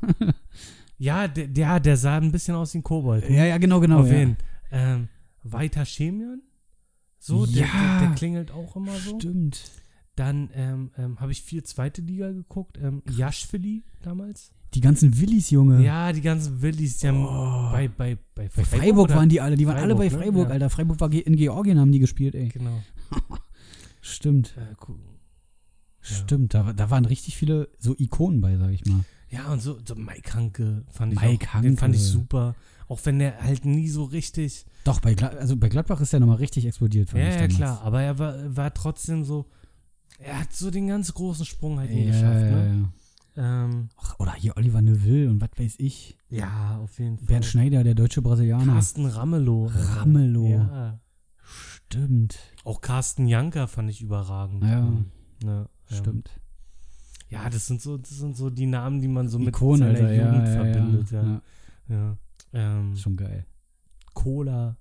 [1.00, 3.28] Ja, der, der, der sah ein bisschen aus wie ein Kobold.
[3.30, 4.00] Ja, ja, genau, genau.
[4.00, 4.18] Auf ja.
[4.18, 4.36] jeden.
[4.72, 5.08] Ähm,
[5.44, 6.42] Weiter Chemion.
[7.20, 7.98] So, der, Ja.
[8.00, 9.18] der, der klingelt auch immer so.
[9.20, 9.60] Stimmt.
[10.18, 12.76] Dann ähm, ähm, habe ich viel zweite Liga geguckt.
[12.82, 14.50] Ähm, Jaschwili damals.
[14.74, 15.82] Die ganzen Willis, Junge.
[15.82, 17.70] Ja, die ganzen Willis, die haben Oh.
[17.70, 20.24] bei, bei, bei Bei Freiburg waren die alle, die waren alle bei Freiburg, ne?
[20.24, 20.52] Freiburg, Ja.
[20.54, 20.70] Alter.
[20.70, 22.48] Freiburg war in Georgien, haben die gespielt, ey.
[22.48, 22.82] Genau.
[24.00, 24.96] Stimmt, Äh, cool.
[26.02, 26.16] Ja.
[26.16, 26.54] stimmt.
[26.54, 29.04] Da, da waren richtig viele so Ikonen bei, sag ich mal.
[29.30, 32.12] Ja, und so, so Mike Hanke fand ich Mike auch, den fand ich Hanke.
[32.12, 32.54] super.
[32.88, 34.64] Auch wenn der halt nie so richtig.
[34.84, 37.10] Doch, bei, Gla also bei Gladbach ist er nochmal richtig explodiert.
[37.10, 37.56] fand Ja, ich ja, damals.
[37.56, 37.80] klar.
[37.82, 39.46] Aber er war, war trotzdem so.
[40.18, 42.90] Er hat so den ganz großen Sprung halt nie Ja, geschafft, ja, ne?
[43.36, 43.64] ja.
[43.64, 46.16] Ähm, Ach, oder hier Oliver Neville und was weiß ich.
[46.28, 47.26] ja, auf jeden Fall.
[47.26, 48.72] Bernd Schneider, der deutsche Brasilianer.
[48.72, 49.70] Carsten Ramelow.
[49.72, 50.48] Ramelow.
[50.48, 51.00] Ja.
[51.90, 54.62] Stimmt, Auch Carsten Janker fand ich überragend.
[54.62, 54.78] Ja.
[54.80, 55.06] Ähm,
[55.42, 56.30] ne, ähm, stimmt.
[57.30, 60.08] Ja, das sind so, das sind so die Namen, die man so mit Ikonen, seiner
[60.08, 61.22] Alter, ja, Jugend ja, verbindet, ja.
[61.22, 61.42] ja.
[61.88, 61.96] ja.
[62.52, 62.78] ja.
[62.78, 63.46] Ähm, Schon geil.
[64.14, 64.76] Cola,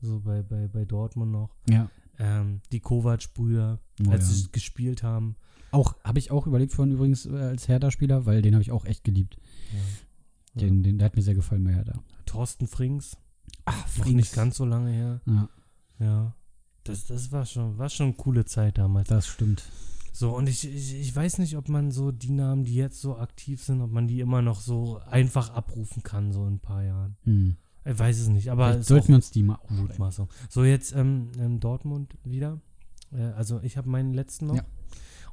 [0.00, 1.50] so bei, bei, bei Dortmund noch.
[1.68, 1.90] Ja.
[2.18, 4.34] Ähm, die Kovac-Brüder, Oh, als ja.
[4.34, 5.36] sie gespielt haben.
[5.70, 8.84] Auch, habe ich auch überlegt vorhin übrigens äh, als Hertha-Spieler, weil den habe ich auch
[8.84, 9.36] echt geliebt.
[9.72, 10.60] Ja.
[10.62, 12.02] Den, den, der hat mir sehr gefallen bei Hertha.
[12.26, 13.16] Thorsten Frings,
[13.64, 15.20] Ach, noch nicht ganz so lange her.
[15.26, 15.48] Ja,
[16.00, 16.34] Ja.
[16.84, 19.08] Das, das war schon, war schon eine coole Zeit damals.
[19.08, 19.62] das stimmt.
[20.12, 23.18] So, und ich, ich, ich weiß nicht, ob man so die Namen, die jetzt so
[23.18, 26.82] aktiv sind, ob man die immer noch so einfach abrufen kann, so in ein paar
[26.82, 27.16] Jahren.
[27.24, 27.56] Hm.
[27.90, 29.82] Ich weiß es nicht, aber sollten wir uns die mal aufschreiben.
[29.86, 30.28] Mutmaßung.
[30.48, 32.60] So, jetzt ähm, ähm, Dortmund wieder.
[33.12, 34.56] Äh, also ich habe meinen letzten noch.
[34.56, 34.64] Ja.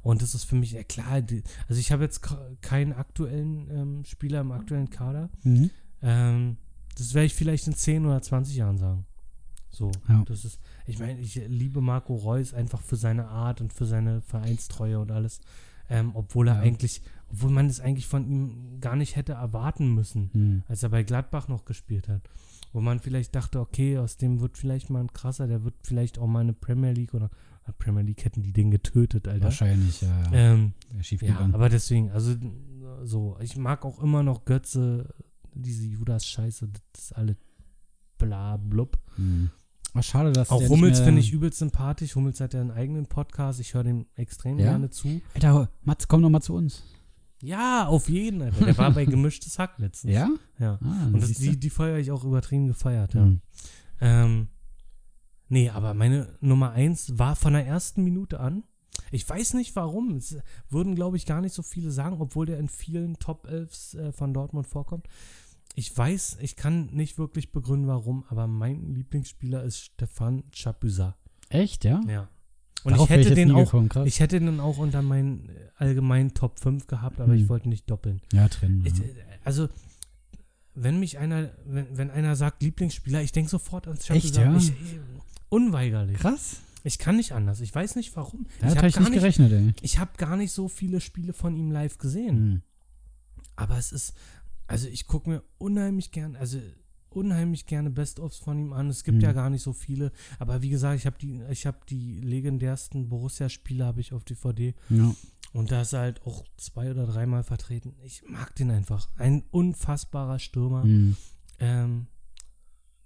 [0.02, 2.22] Und das ist für mich, ja klar, die, also ich habe jetzt
[2.62, 5.30] keinen aktuellen ähm, Spieler im aktuellen Kader.
[5.44, 5.70] Mhm.
[6.02, 6.58] Ähm,
[6.98, 9.06] das werde ich vielleicht in 10 oder 20 Jahren sagen.
[9.72, 10.24] So, Ja.
[10.26, 14.22] das ist, ich meine, ich liebe Marco Reus einfach für seine Art und für seine
[14.22, 15.42] Vereinstreue und alles.
[15.90, 16.62] Ähm, obwohl er Ja.
[16.62, 17.02] eigentlich,
[17.36, 20.64] obwohl man es eigentlich von ihm gar nicht hätte erwarten müssen, Hm.
[20.68, 22.22] als er bei Gladbach noch gespielt hat.
[22.74, 26.18] Wo man vielleicht dachte, okay, aus dem wird vielleicht mal ein krasser, der wird vielleicht
[26.20, 27.30] auch mal eine Premier League oder
[27.68, 29.46] äh, Premier League hätten die den getötet, Alter.
[29.46, 30.24] Wahrscheinlich, ja.
[30.24, 30.32] ja.
[30.34, 31.54] Ähm, ja, gegangen.
[31.54, 32.36] aber deswegen, also
[33.04, 35.14] so, ich mag auch immer noch Götze,
[35.54, 37.38] diese Judas-Scheiße, das ist alle
[38.18, 38.98] bla blub.
[39.16, 39.50] Hm.
[39.94, 42.16] Ach, schade, dass Auch Hummels finde ich übelst sympathisch.
[42.16, 44.72] Hummels hat ja einen eigenen Podcast, ich höre dem extrem Ja?
[44.72, 45.22] gerne zu.
[45.34, 46.84] Alter, Mats, komm doch mal zu uns.
[47.46, 48.66] Ja, auf jeden, Alter.
[48.66, 50.14] Der war bei Gemischtes Hack letztens.
[50.14, 50.30] Ja?
[50.60, 50.80] Ja.
[50.82, 53.22] Ah, Und das, die, die feiere ich auch übertrieben gefeiert, ja.
[53.24, 53.42] Hm.
[54.02, 54.48] Ähm,
[55.48, 58.64] nee, aber meine Nummer eins war von der ersten Minute an.
[59.12, 60.18] Ich weiß nicht warum.
[60.18, 60.38] Es
[60.70, 64.12] würden, glaube ich, gar nicht so viele sagen, obwohl der in vielen Top 11 äh,
[64.12, 65.08] von Dortmund vorkommt.
[65.76, 71.16] Ich weiß, ich kann nicht wirklich begründen, warum, aber mein Lieblingsspieler ist Stefan Chapuisat.
[71.50, 72.02] Echt, ja?
[72.08, 72.30] Ja.
[72.86, 75.54] Und Darauf ich hätte jetzt den auch, gekommen, ich hätte den auch unter meinen äh,
[75.78, 77.42] allgemeinen Top 5 gehabt, aber Hm.
[77.42, 78.22] ich wollte nicht doppeln.
[78.32, 78.84] ja, trennen.
[78.86, 79.04] Ich, ja.
[79.04, 79.08] äh,
[79.44, 79.68] also,
[80.76, 84.46] wenn mich einer, wenn, wenn einer sagt Lieblingsspieler, ich denke sofort ans Echt, Chapuisat.
[84.46, 84.58] ja?
[84.58, 85.00] Ich, ich,
[85.50, 86.18] unweigerlich.
[86.20, 86.62] Krass.
[86.84, 87.60] Ich kann nicht anders.
[87.62, 88.46] Ich weiß nicht warum.
[88.62, 89.74] Da ich habe ich gar, nicht gerechnet, ey.
[89.82, 92.38] ich hab gar nicht so viele Spiele von ihm live gesehen.
[92.38, 92.62] Hm.
[93.56, 94.14] Aber es ist,
[94.68, 96.60] also ich gucke mir unheimlich gern, also
[97.16, 98.90] unheimlich gerne Best-ofs von ihm an.
[98.90, 99.24] Es gibt Mhm.
[99.24, 100.12] ja gar nicht so viele.
[100.40, 104.74] Aber wie gesagt, ich habe die, ich habe die legendärsten Borussia-Spiele habe ich auf DVD.
[104.90, 105.14] Ja.
[105.54, 107.94] Und da ist er halt auch zwei oder dreimal vertreten.
[108.04, 109.10] Ich mag den einfach.
[109.16, 110.84] Ein unfassbarer Stürmer.
[110.84, 111.16] Hm.
[111.60, 112.08] Ähm,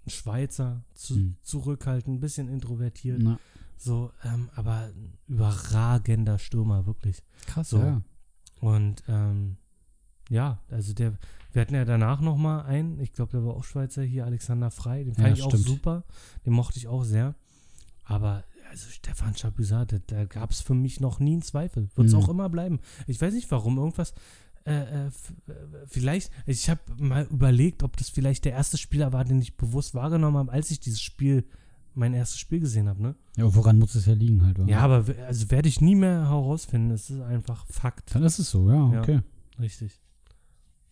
[0.06, 1.36] ein Schweizer, zu, Hm.
[1.44, 3.20] zurückhaltend, ein bisschen introvertiert.
[3.22, 3.40] Na,
[3.78, 7.22] So, ähm, aber ein überragender Stürmer, wirklich.
[7.46, 7.78] krass, So.
[7.78, 8.02] ja.
[8.60, 9.58] Und ähm,
[10.30, 11.18] ja, also der,
[11.60, 14.72] wir hatten ja danach noch mal einen, ich glaube, der war auch Schweizer hier, Alexander
[14.72, 15.66] Frei, den fand Ja, ich auch stimmt.
[15.66, 16.04] super,
[16.46, 17.36] den mochte ich auch sehr.
[18.06, 21.90] Aber also Stefan Chapuisat, da, da gab es für mich noch nie einen Zweifel.
[21.96, 22.20] Wird es Mhm.
[22.20, 22.80] auch immer bleiben.
[23.08, 24.14] Ich weiß nicht warum, irgendwas,
[24.66, 25.12] äh, äh, äh,
[25.88, 29.96] vielleicht, ich habe mal überlegt, ob das vielleicht der erste Spieler war, den ich bewusst
[29.96, 31.44] wahrgenommen habe, als ich dieses Spiel,
[31.94, 33.16] mein erstes Spiel gesehen habe, ne?
[33.36, 34.70] Ja, woran muss es ja liegen halt, oder?
[34.70, 36.92] Ja, aber also werde ich nie mehr herausfinden.
[36.92, 38.16] Es ist einfach Fakt.
[38.16, 39.00] Dann ist es so, ja, Ja.
[39.02, 39.20] okay.
[39.60, 40.00] Richtig.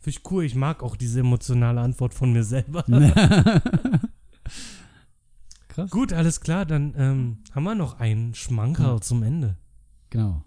[0.08, 0.46] Finde ich cool.
[0.46, 2.86] Ich mag auch diese emotionale Antwort von mir selber.
[5.68, 5.92] Krass.
[5.92, 6.66] Gut, alles klar.
[6.66, 9.02] Dann ähm, haben wir noch einen Schmankerl Ja.
[9.02, 9.58] zum Ende.
[10.10, 10.46] Genau.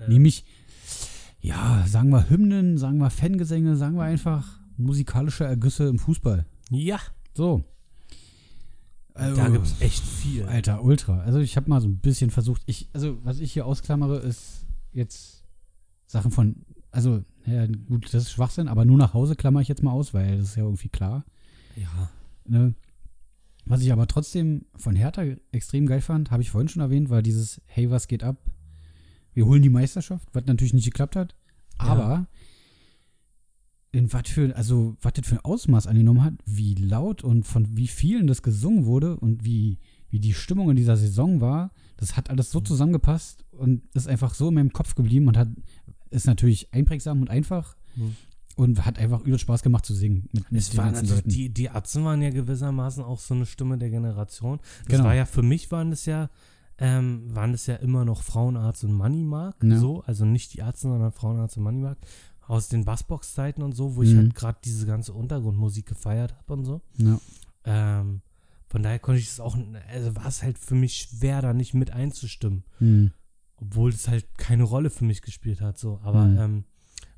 [0.00, 0.46] Äh, Nämlich,
[1.38, 6.46] ja, sagen wir Hymnen, sagen wir Fangesänge, sagen wir einfach musikalische Ergüsse im Fußball.
[6.70, 6.98] Ja,
[7.34, 7.64] So.
[9.12, 10.44] da Also, gibt es echt viel.
[10.46, 11.20] Alter, ultra.
[11.20, 14.64] Also ich habe mal so ein bisschen versucht, ich, also was ich hier ausklammere, ist
[14.94, 15.44] jetzt
[16.06, 19.82] Sachen von, also, ja, gut, das ist Schwachsinn, aber nur nach Hause klammer ich jetzt
[19.82, 21.24] mal aus, weil das ist ja irgendwie klar.
[21.76, 22.10] Ja.
[22.46, 22.74] Ne?
[23.64, 27.22] Was ich aber trotzdem von Hertha extrem geil fand, habe ich vorhin schon erwähnt, war
[27.22, 28.36] dieses Hey, was geht ab?
[29.34, 31.34] Wir holen die Meisterschaft, was natürlich nicht geklappt hat.
[31.76, 32.26] Aber
[33.92, 37.76] in was für, also was das für ein Ausmaß angenommen hat, wie laut und von
[37.76, 39.78] wie vielen das gesungen wurde und wie,
[40.10, 44.34] wie die Stimmung in dieser Saison war, das hat alles so zusammengepasst und ist einfach
[44.34, 45.48] so in meinem Kopf geblieben und hat,
[46.10, 48.14] ist natürlich einprägsam und einfach Hm.
[48.56, 51.70] und hat einfach übel Spaß gemacht zu singen mit, mit Es waren also, die, die
[51.70, 54.58] Atzen waren ja gewissermaßen auch so eine Stimme der Generation.
[54.84, 55.04] Das Genau.
[55.04, 56.30] war ja, für mich waren das ja,
[56.78, 59.56] ähm, waren das ja immer noch Frauenarzt und Moneymark.
[59.62, 59.78] Ja.
[59.78, 61.98] So, also nicht die Atzen, sondern Frauenarzt und Moneymark.
[62.46, 64.18] Aus den Bassbox-Zeiten und so, wo ich Mhm.
[64.18, 66.80] halt gerade diese ganze Untergrundmusik gefeiert habe und so.
[66.96, 67.20] Ja.
[67.64, 68.22] Ähm,
[68.68, 69.56] von daher konnte ich es auch,
[69.90, 72.64] also war es halt für mich schwer, da nicht mit einzustimmen.
[72.78, 73.10] Hm.
[73.60, 75.98] Obwohl es halt keine Rolle für mich gespielt hat, so.
[76.02, 76.38] Aber Mhm.
[76.38, 76.64] ähm,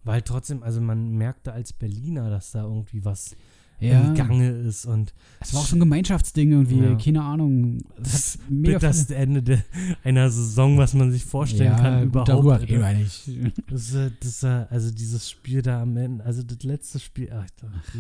[0.07, 3.37] halt trotzdem, also man merkte als Berliner, dass da irgendwie was
[3.79, 4.09] Ja.
[4.09, 6.95] im Gange ist und Es war auch so ein Gemeinschaftsding irgendwie, Ja.
[6.97, 7.79] keine Ahnung.
[7.97, 9.59] das Das mega bitterste Ende de,
[10.05, 12.29] einer Saison, was man sich vorstellen kann, gut, überhaupt.
[12.29, 13.31] Darüber reden wir nicht.
[13.71, 17.47] Das, das, also dieses Spiel da am Ende, also das letzte Spiel, ach,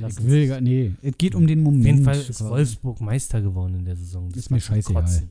[0.00, 1.80] lass Ich will gar, nee, es geht um den Moment.
[1.82, 2.40] Auf jeden Fall ist.
[2.44, 4.28] Wolfsburg Meister geworden in der Saison.
[4.28, 5.02] Das Ist mir scheißegal.
[5.02, 5.30] Kotzen.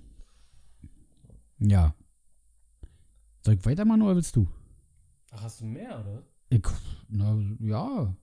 [1.60, 1.94] Ja.
[3.50, 4.48] Soll ich weitermachen oder willst du?
[5.32, 6.22] Ach, hast du mehr, oder?
[6.52, 6.62] Ich,
[7.08, 8.16] na, ja.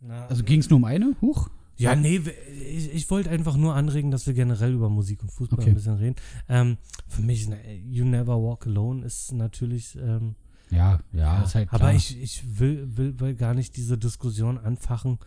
[0.00, 1.14] Na, Also ging es nur um eine?
[1.20, 1.50] Huch.
[1.76, 5.58] Ja, nee, ich, ich wollte einfach nur anregen, dass wir generell über Musik und Fußball
[5.60, 5.68] Okay.
[5.68, 6.16] ein bisschen reden.
[6.48, 9.94] Ähm, für mich, ne, You Never Walk Alone ist natürlich.
[10.00, 10.36] Ähm,
[10.70, 11.94] Ja, ja, ist halt aber klar.
[11.94, 15.18] ich, ich will, will, will gar nicht diese Diskussion anfachen.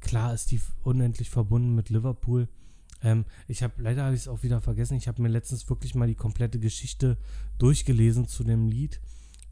[0.00, 2.48] Klar ist die unendlich verbunden mit Liverpool.
[3.02, 4.96] Ähm, ich habe leider habe ich es auch wieder vergessen.
[4.96, 7.16] Ich habe mir letztens wirklich mal die komplette Geschichte
[7.58, 9.00] durchgelesen zu dem Lied,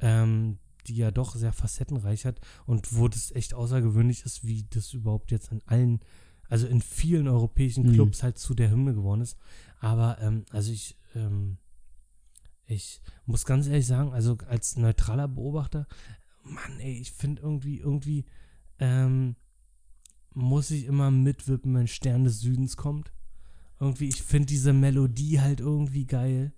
[0.00, 4.92] ähm, die ja doch sehr facettenreich hat und wo das echt außergewöhnlich ist, wie das
[4.92, 6.00] überhaupt jetzt an allen
[6.48, 7.92] also in vielen europäischen Mhm.
[7.92, 9.36] Clubs halt zu der Hymne geworden ist.
[9.80, 11.58] Aber, ähm, also ich, ähm,
[12.64, 15.86] ich muss ganz ehrlich sagen, also als neutraler Beobachter,
[16.42, 18.24] Mann, ey, ich finde irgendwie, irgendwie,
[18.78, 19.36] ähm,
[20.32, 23.12] muss ich immer mitwippen, wenn Stern des Südens kommt.
[23.80, 26.52] Irgendwie, ich finde diese Melodie halt irgendwie geil.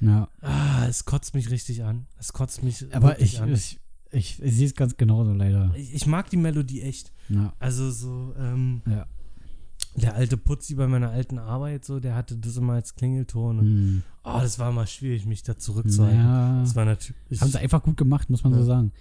[0.00, 0.28] Ja.
[0.40, 2.06] Ah, es kotzt mich richtig an.
[2.18, 3.52] Es kotzt mich Aber ich, an.
[3.52, 3.78] ich,
[4.12, 5.72] ich, ich sehe es ganz genauso leider.
[5.76, 7.12] Ich, ich mag die Melodie echt.
[7.28, 7.52] Ja.
[7.58, 9.06] Also so, ähm, Ja.
[9.96, 13.60] der alte Putzi bei meiner alten Arbeit, so, der hatte das immer als Klingelton.
[13.60, 14.02] Hm.
[14.24, 16.18] oh, das war mal schwierig, mich da zurückzuhalten.
[16.18, 16.60] Ja.
[16.60, 17.40] Das war natürlich.
[17.40, 18.58] Haben sie einfach gut gemacht, muss man Ja.
[18.60, 18.92] so sagen.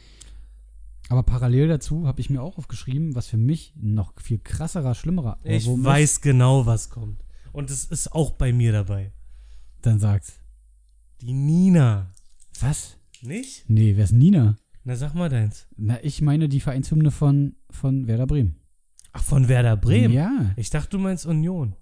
[1.08, 5.38] Aber parallel dazu habe ich mir auch aufgeschrieben, was für mich noch viel krasserer, schlimmerer
[5.44, 5.84] ich ist.
[5.84, 7.24] weiß genau, was kommt.
[7.52, 9.12] Und es ist auch bei mir dabei.
[9.82, 10.40] Dann sag's.
[11.22, 12.12] Die Nina.
[12.60, 12.98] Was?
[13.22, 13.70] Nicht?
[13.70, 14.58] Nee, wer ist Nina?
[14.84, 15.68] Na, sag mal deins.
[15.76, 18.56] Na, ich meine die Vereinshymne von, von Werder Bremen.
[19.12, 20.14] Ach, von Werder Bremen.
[20.14, 20.52] Ja.
[20.56, 21.76] Ich dachte, du meinst Union.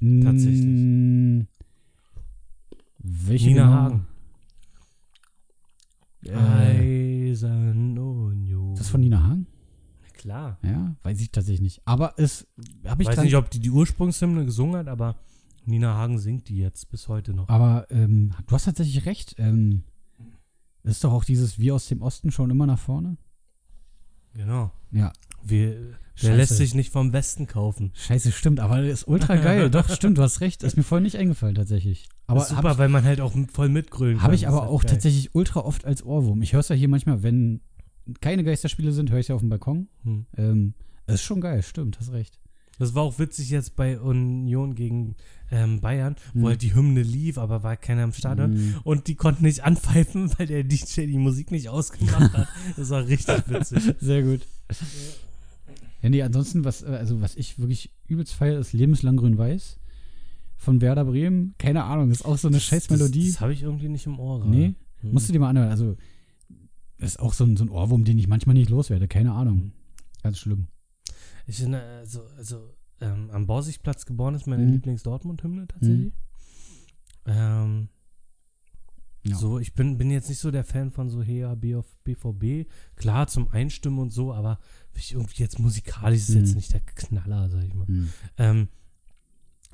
[0.00, 1.46] Tatsächlich.
[2.98, 3.74] Welche Nina genau?
[3.74, 4.06] Hagen.
[6.26, 8.72] Äh, Eisen Union.
[8.74, 9.46] ist das von Nina Hagen?
[10.20, 10.58] Klar.
[10.62, 11.80] Ja, weiß ich tatsächlich nicht.
[11.86, 12.46] Aber es
[12.84, 15.16] habe Ich ich weiß nicht, ob die die Ursprungshymne gesungen hat, aber
[15.64, 17.48] Nina Hagen singt die jetzt bis heute noch.
[17.48, 19.36] Aber ähm, du hast tatsächlich recht.
[19.38, 19.82] Ähm,
[20.82, 23.16] ist doch auch dieses Wir aus dem Osten schon immer nach vorne?
[24.34, 24.70] Genau.
[24.90, 25.10] Ja.
[25.42, 27.92] Wir, der lässt sich nicht vom Westen kaufen.
[27.94, 29.70] Scheiße, stimmt, aber ist ultra geil.
[29.70, 30.62] Doch, stimmt, du hast recht.
[30.62, 32.10] Ist mir voll nicht eingefallen tatsächlich.
[32.26, 34.26] Aber habe super, ich, weil man halt auch voll mitgrölen kann.
[34.26, 34.90] hab ich aber halt auch geil.
[34.90, 36.42] tatsächlich ultra oft als Ohrwurm.
[36.42, 37.62] Ich höre es ja hier manchmal, wenn
[38.20, 39.88] keine Geisterspiele sind, höre ich ja auf dem Balkon.
[40.04, 40.26] Hm.
[40.36, 40.74] Ähm,
[41.06, 42.38] das ist schon geil, stimmt, hast recht.
[42.78, 45.14] Das war auch witzig jetzt bei Union gegen
[45.50, 46.46] ähm, Bayern, wo Hm.
[46.48, 48.52] halt die Hymne lief, aber war keiner im Stadion.
[48.54, 48.74] Mm.
[48.84, 52.48] Und die konnten nicht anpfeifen, weil der DJ die Musik nicht ausgemacht hat.
[52.78, 53.94] Das war richtig witzig.
[54.00, 54.40] Sehr gut.
[56.02, 59.78] Ja, nee, ansonsten, was, äh, also was ich wirklich übelst feiere, ist Lebenslang Grün-Weiß
[60.56, 61.54] von Werder Bremen.
[61.58, 63.24] Keine Ahnung, ist auch so eine scheiß Melodie.
[63.26, 64.38] Das, das habe ich irgendwie nicht im Ohr.
[64.40, 64.50] gerade.
[64.50, 65.12] Nee, Hm.
[65.12, 65.68] musst du dir mal anhören.
[65.70, 65.96] Also,
[67.00, 69.08] das ist auch so ein, so ein Ohrwurm, den ich manchmal nicht loswerde.
[69.08, 69.72] Keine Ahnung.
[70.22, 70.68] Ganz schlimm.
[71.46, 74.72] Ich finde, also, also ähm, am Borsigplatz geboren ist meine Mhm.
[74.74, 76.12] Lieblings-Dortmund-Hymne tatsächlich.
[77.26, 77.88] Ähm,
[79.22, 79.36] Ja.
[79.36, 82.66] So, ich bin, bin jetzt nicht so der Fan von so Hea BVB.
[82.96, 84.58] Klar, zum Einstimmen und so, aber
[84.94, 86.36] ich irgendwie jetzt musikalisch ist Mhm.
[86.38, 87.86] jetzt nicht der Knaller, sag ich mal.
[87.86, 88.08] Hm.
[88.38, 88.68] Ähm,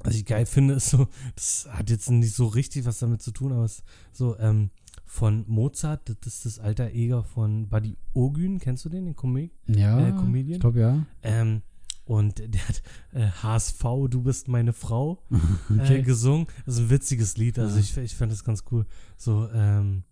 [0.02, 3.30] was ich geil finde, ist so, das hat jetzt nicht so richtig was damit zu
[3.30, 4.70] tun, aber es ist so, ähm,
[5.16, 9.50] von Mozart, das ist das alter Eger von Buddy Ogün, kennst du den, den Comic?
[9.66, 10.54] Ja, Äh, Comedian?
[10.56, 11.06] ich glaube ja.
[11.22, 11.62] Ähm,
[12.04, 12.82] und der hat
[13.14, 15.22] äh, HSV, du bist meine Frau
[15.70, 16.00] Okay.
[16.00, 16.46] äh, gesungen.
[16.66, 17.80] Das ist ein witziges Lied, also Ja.
[17.80, 18.84] ich, ich fand das ganz cool.
[19.16, 20.02] So, ähm,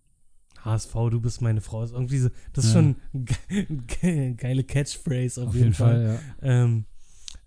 [0.63, 1.83] HSV, du bist meine Frau.
[1.83, 2.81] Ist irgendwie so, das ist Ja.
[2.81, 3.65] schon eine ge
[4.01, 6.63] ge geile Catchphrase auf, Auf jeden Fall, ja.
[6.63, 6.85] Ähm,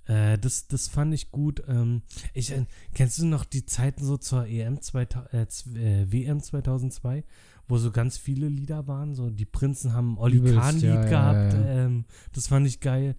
[0.06, 1.62] äh, das, das fand ich gut.
[1.68, 2.02] Ähm,
[2.32, 2.64] ich, äh,
[2.94, 7.24] kennst du noch die Zeiten so zur EM 2000, äh, z- äh, WM 2002,
[7.68, 9.14] wo so ganz viele Lieder waren?
[9.14, 11.52] So, die Prinzen haben ein Übelst, Kahn-Lied ja, ja, gehabt.
[11.52, 11.66] ja.
[11.84, 13.16] Ähm, das fand ich geil.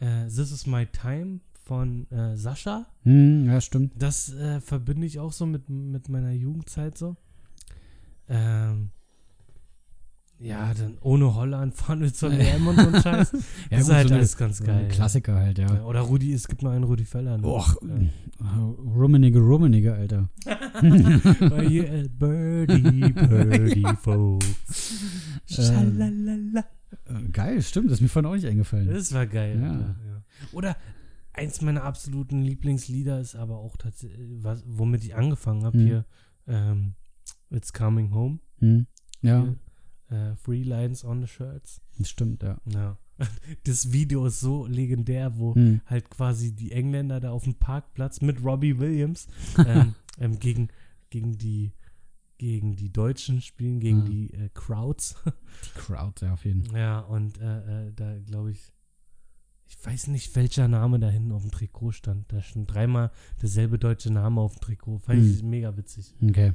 [0.00, 2.86] Äh, This is my time von äh, Sascha.
[3.02, 3.92] Hm, ja, stimmt.
[4.00, 7.16] Das äh, verbinde ich auch so mit, mit meiner Jugendzeit so.
[8.28, 8.90] Ähm,
[10.40, 13.32] ja, dann ohne Holland fahren wir zur WM und so ein Scheiß.
[13.32, 13.38] Ja,
[13.70, 14.84] das ist halt so alles ganz so geil.
[14.84, 15.66] ein Klassiker halt, ja.
[15.74, 17.38] Ja, Oder Rudi, es gibt noch einen Rudi Völler.
[17.38, 17.44] Ne?
[17.46, 18.56] Och, ja.
[18.56, 20.28] Rummenige, Rummenige, Alter.
[21.68, 24.46] Yeah, Birdie, Birdie, folks.
[25.58, 26.64] Ähm, Schalalala.
[27.06, 28.88] Äh, Geil, stimmt, das ist mir vorhin auch nicht eingefallen.
[28.88, 29.58] Das war geil.
[29.60, 29.72] Ja.
[29.74, 30.22] Ja.
[30.52, 30.76] Oder
[31.32, 34.18] eins meiner absoluten Lieblingslieder ist aber auch tatsächlich,
[34.66, 35.82] womit ich angefangen habe Mhm.
[35.86, 36.04] hier,
[36.46, 36.94] ähm,
[37.50, 38.38] It's Coming Home.
[38.58, 38.86] Hm.
[39.22, 39.56] Ja, Hier,
[40.10, 41.80] äh, Three Lines on the Shirts.
[41.98, 42.58] das stimmt, ja.
[42.72, 42.96] Ja.
[43.64, 45.80] Das Video ist so legendär, wo Hm.
[45.86, 49.26] halt quasi die Engländer da auf dem Parkplatz mit Robbie Williams
[49.66, 50.68] ähm, ähm, gegen,
[51.10, 51.72] gegen die
[52.38, 54.04] gegen die Deutschen spielen, gegen Ah.
[54.04, 55.16] die äh, Crowds.
[55.24, 56.78] Die Crowd, ja, auf jeden Fall.
[56.78, 58.72] ja, und äh, äh, da glaube ich,
[59.66, 62.32] ich weiß nicht, welcher Name da hinten auf dem Trikot stand.
[62.32, 63.10] Da stand dreimal
[63.42, 64.98] derselbe deutsche Name auf dem Trikot.
[65.00, 65.50] Fand ich Hm.
[65.50, 66.14] mega witzig.
[66.22, 66.52] Okay.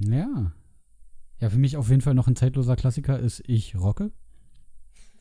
[0.00, 0.16] Ja.
[0.18, 0.52] Ja.
[1.42, 4.12] Ja, für mich auf jeden Fall noch ein zeitloser Klassiker ist Ich rocke.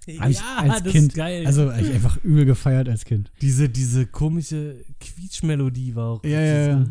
[0.06, 0.40] Ich als
[0.84, 1.48] das Kind, ist geil.
[1.48, 3.32] Also ich einfach übel gefeiert als Kind.
[3.42, 6.24] diese, diese komische Quietschmelodie war auch.
[6.24, 6.86] Ja, ja, ja.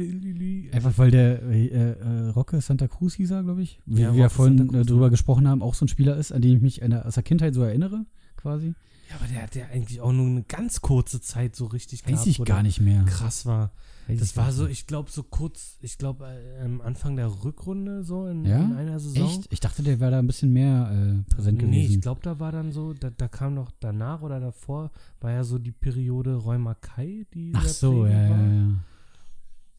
[0.72, 3.80] Einfach weil der äh, äh, Rocke Santa Cruz hieß er, glaube ich.
[3.86, 5.10] Wie Ja, wir ja Rocke vorhin äh, drüber ja.
[5.10, 7.22] gesprochen haben, auch so ein Spieler ist, an den ich mich in der, aus der
[7.22, 8.74] Kindheit so erinnere, quasi.
[9.08, 12.26] Ja, aber der hat ja eigentlich auch nur eine ganz kurze Zeit so richtig Weiß
[12.26, 13.04] ich gar nicht mehr.
[13.04, 13.72] krass war.
[14.08, 18.26] Das war so, ich glaube, so kurz, ich glaube, äh, am Anfang der Rückrunde so
[18.26, 18.60] in, Ja?
[18.62, 19.28] in einer Saison.
[19.28, 19.52] Echt?
[19.52, 21.70] Ich dachte, der wäre da ein bisschen mehr äh, präsent gewesen.
[21.70, 24.90] Nee, ich glaube, da war dann so, da, da kam noch danach oder davor,
[25.20, 28.68] war ja so die Periode Räumakai, die Ach so, ja, ja, ja.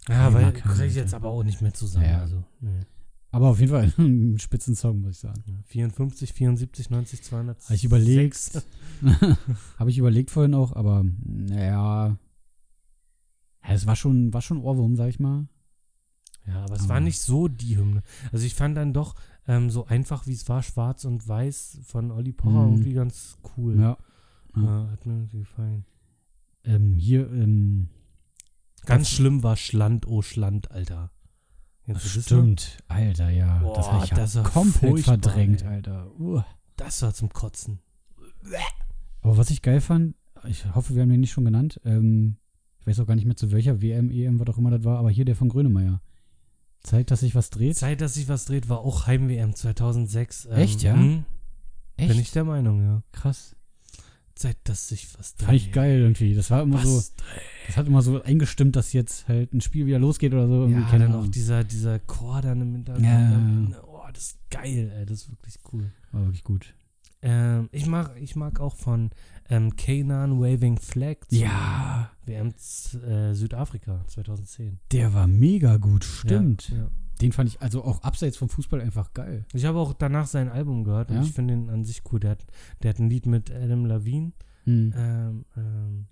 [0.09, 1.01] Ja, weil Räumakai, kriege ich ja.
[1.01, 2.05] jetzt aber auch nicht mehr zusammen.
[2.05, 2.21] Ja.
[2.21, 2.81] Also, nee.
[3.31, 5.43] Aber auf jeden Fall ein Spitzensong, muss ich sagen.
[5.45, 7.63] Ja, 54, 74, 90, 200.
[7.65, 8.61] Habe ich überlegt.
[9.77, 12.17] Habe ich überlegt vorhin auch, aber naja.
[13.63, 15.47] Ja, es war schon, war schon Ohrwurm, sag ich mal.
[16.47, 18.01] Ja, aber es Aber- war nicht so die Hymne.
[18.31, 19.15] Also ich fand dann doch
[19.47, 22.73] ähm, so einfach, wie es war, schwarz und weiß von Olli Pocher Mhm.
[22.73, 23.79] irgendwie ganz cool.
[23.79, 23.97] Ja.
[24.55, 25.85] Ja, hat mir irgendwie gefallen.
[26.63, 27.89] Ähm, hier, ähm,
[28.85, 31.11] Ganz Das- schlimm war Schland, oh Schland, Alter.
[31.85, 32.79] Das stimmt.
[32.87, 33.59] Alter, ja.
[33.59, 35.67] das Boah, habe ich ja das war komplett verdrängt, ey.
[35.67, 36.19] Alter.
[36.19, 36.41] Uh.
[36.77, 37.79] Das war zum Kotzen.
[39.21, 40.15] Aber was ich geil fand,
[40.47, 42.37] ich hoffe, wir haben den nicht schon genannt, ähm,
[42.81, 44.97] ich weiß auch gar nicht mehr zu welcher WM, EM, was auch immer das war,
[44.97, 46.01] aber hier der von Grönemeyer.
[46.83, 47.77] Zeigt, dass sich was dreht.
[47.77, 50.45] Zeit, dass sich was dreht, war auch Heim-WM 2006.
[50.45, 50.95] Ähm, Echt, ja?
[50.95, 51.25] hm,
[51.97, 52.09] Echt?
[52.09, 53.03] Bin ich der Meinung, ja.
[53.11, 53.55] Krass.
[54.33, 55.45] Zeit, dass sich was dreht.
[55.45, 56.33] Fand ich geil irgendwie.
[56.33, 57.13] Das war immer so, Was?
[57.67, 60.61] das hat immer so eingestimmt, dass jetzt halt ein Spiel wieder losgeht oder so.
[60.61, 63.05] Irgendwie, Ja, dann auch dieser, dieser Chor dann im Hintergrund.
[63.71, 63.83] Ja.
[63.83, 65.05] Oh, das ist geil, ey.
[65.05, 65.91] Das ist wirklich cool.
[66.11, 66.73] War wirklich gut.
[67.21, 69.11] Ähm, ich, mag, ich mag auch von
[69.51, 72.53] ähm, Kanan Waving Flag Ja, WM
[73.07, 74.79] äh, Südafrika 2010.
[74.91, 76.69] der war mega gut, stimmt.
[76.69, 76.91] Ja, ja.
[77.21, 79.45] Den fand ich also auch abseits vom Fußball einfach geil.
[79.53, 81.21] Ich habe auch danach sein Album gehört und Ja?
[81.21, 82.19] ich finde ihn an sich cool.
[82.19, 82.45] Der hat,
[82.81, 84.31] der hat ein Lied mit Adam Levine.
[84.63, 84.93] Hm.
[84.97, 86.07] Ähm, ähm,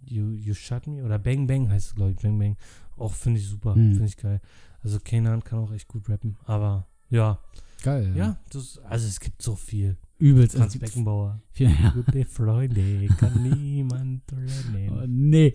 [0.00, 2.16] you, you Shut Me oder Bang Bang heißt es, glaube ich.
[2.18, 2.56] Bang Bang.
[2.96, 3.74] Auch finde ich super.
[3.74, 3.92] Hm.
[3.92, 4.40] Finde ich geil.
[4.82, 6.36] Also Kanan kann auch echt gut rappen.
[6.44, 7.38] Aber ja,
[7.82, 8.12] Geil.
[8.16, 9.98] ja, das, also es gibt so viel.
[10.18, 10.56] Übelst.
[10.56, 11.40] Franz Beckenbauer.
[11.56, 11.90] ja.
[11.90, 15.30] Gute Freunde kann niemand Oh, trennen.
[15.30, 15.52] nee.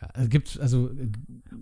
[0.00, 1.08] Ja, es gibt, also, äh,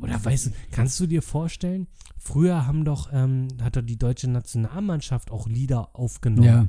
[0.01, 1.87] Oder weißt du, kannst du dir vorstellen,
[2.19, 6.45] früher haben doch, ähm, hat doch die deutsche Nationalmannschaft auch Lieder aufgenommen.
[6.47, 6.69] ja,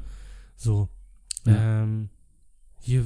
[0.56, 0.88] So.
[1.46, 1.84] Ja.
[1.84, 2.10] Ähm,
[2.80, 3.04] hier äh,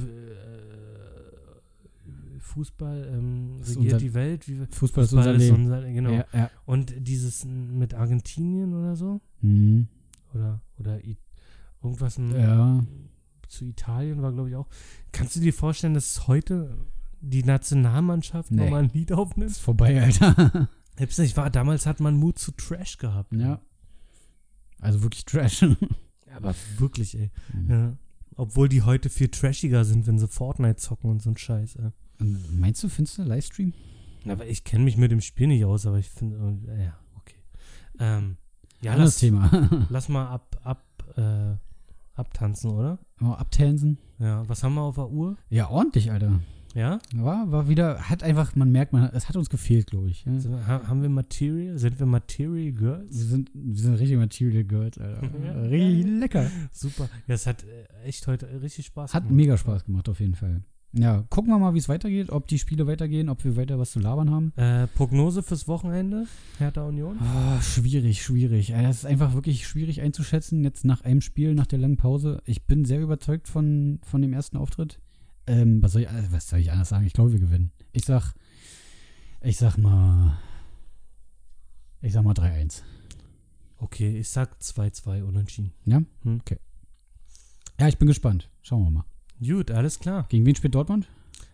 [2.40, 4.48] Fußball ähm, regiert unser- die Welt.
[4.48, 5.56] Wie, Fußball ist unser ist Leben.
[5.56, 6.10] unser, genau.
[6.32, 6.50] Ja.
[6.66, 9.20] Und dieses mit Argentinien oder so?
[9.40, 9.88] Mhm.
[10.34, 11.16] Oder, oder I
[11.82, 12.84] irgendwas in, Ja.
[13.48, 14.68] zu Italien war, glaube ich, auch.
[15.12, 16.78] Kannst du dir vorstellen, dass heute
[17.20, 18.64] die Nationalmannschaft Nee.
[18.64, 19.50] nochmal ein Lied aufnimmt?
[19.50, 20.68] Ist vorbei, Alter.
[20.98, 23.32] Selbst nicht wahr, damals hat man Mut zu Trash gehabt.
[23.32, 23.60] ja.
[24.80, 25.64] Also wirklich Trash.
[26.34, 27.30] Aber wirklich, ey.
[27.52, 27.70] Mhm.
[27.70, 27.96] Ja.
[28.36, 31.90] Obwohl die heute viel trashiger sind, wenn sie Fortnite zocken und so ein Scheiß, ey.
[32.50, 33.72] Meinst du, findest du Livestream?
[34.26, 36.36] Aber ich kenne mich mit dem Spiel nicht aus, aber ich finde,
[36.72, 37.36] äh, ja, okay.
[37.98, 38.36] Ähm,
[38.80, 39.86] ja, Anderes lass, Thema.
[39.90, 40.84] lass mal ab, ab,
[41.16, 41.54] äh,
[42.14, 42.98] abtanzen, oder?
[43.18, 43.98] Mal abtanzen.
[44.18, 45.36] Ja, was haben wir auf der Uhr?
[45.50, 46.40] Ja, ordentlich, Alter.
[46.74, 47.00] Ja?
[47.14, 50.24] War, war wieder, hat einfach, man merkt, man, es hat uns gefehlt, glaube ich.
[50.24, 50.32] Ja.
[50.66, 51.76] Ha- haben wir Material?
[51.78, 53.10] Sind wir Material Girls?
[53.18, 55.20] Wir sind, wir sind richtig Material Girls, Alter.
[55.44, 55.52] Ja.
[55.62, 56.50] richtig lecker.
[56.70, 57.08] Super.
[57.26, 59.36] Ja, es hat äh, echt heute richtig Spaß Hat gemacht.
[59.36, 60.62] mega Spaß gemacht, auf jeden Fall.
[60.94, 63.92] Ja, gucken wir mal, wie es weitergeht, ob die Spiele weitergehen, ob wir weiter was
[63.92, 64.52] zu labern haben.
[64.56, 66.26] Äh, Prognose fürs Wochenende?
[66.58, 67.18] Hertha Union?
[67.18, 68.70] Ah, schwierig, schwierig.
[68.72, 72.42] Äh, Das ist einfach wirklich schwierig einzuschätzen, jetzt nach einem Spiel, nach der langen Pause.
[72.44, 75.00] Ich bin sehr überzeugt von, von dem ersten Auftritt.
[75.46, 77.06] Ähm, was, soll ich, äh, was soll ich anders sagen?
[77.06, 77.72] Ich glaube, wir gewinnen.
[77.92, 78.34] Ich sag,
[79.40, 80.38] ich sag mal,
[82.02, 82.82] ich sag mal 3-1.
[83.78, 85.72] Okay, ich sag 2-2 unentschieden.
[85.86, 86.02] Ja?
[86.22, 86.40] Hm.
[86.40, 86.58] Okay.
[87.80, 88.50] Ja, ich bin gespannt.
[88.60, 89.04] Schauen wir mal.
[89.44, 90.26] Gut, alles klar.
[90.28, 91.08] Gegen wen spielt Dortmund?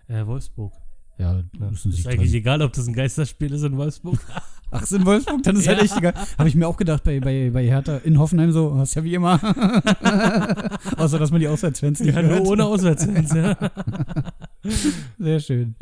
[0.09, 0.73] Äh, Wolfsburg.
[1.19, 4.19] Ja, Ja, ist ist eigentlich egal, ob das ein Geisterspiel ist in Wolfsburg.
[4.71, 5.43] Ach, ist in Wolfsburg?
[5.43, 5.85] Dann ist halt Ja.
[5.85, 6.15] echt egal.
[6.37, 9.15] Habe ich mir auch gedacht bei, bei, bei Hertha in Hoffenheim so, hast ja wie
[9.15, 9.35] immer.
[10.97, 12.47] Außer, dass man die Auswärtsfans nicht ja, nur hört.
[12.47, 13.57] ohne Auswärtsfans, ja.
[15.19, 15.75] Sehr schön.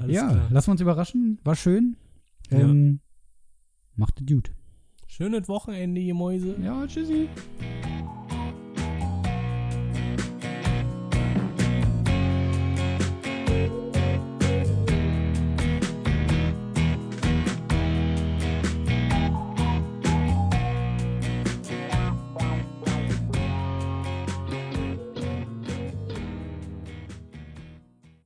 [0.00, 0.46] Alles ja, klar.
[0.50, 1.38] lassen wir uns überraschen.
[1.44, 1.96] War schön.
[2.50, 2.58] Ja.
[2.58, 3.00] Ähm,
[3.94, 4.50] macht es gut.
[5.06, 6.56] Schönes Wochenende, ihr Mäuse.
[6.62, 7.28] Ja, tschüssi.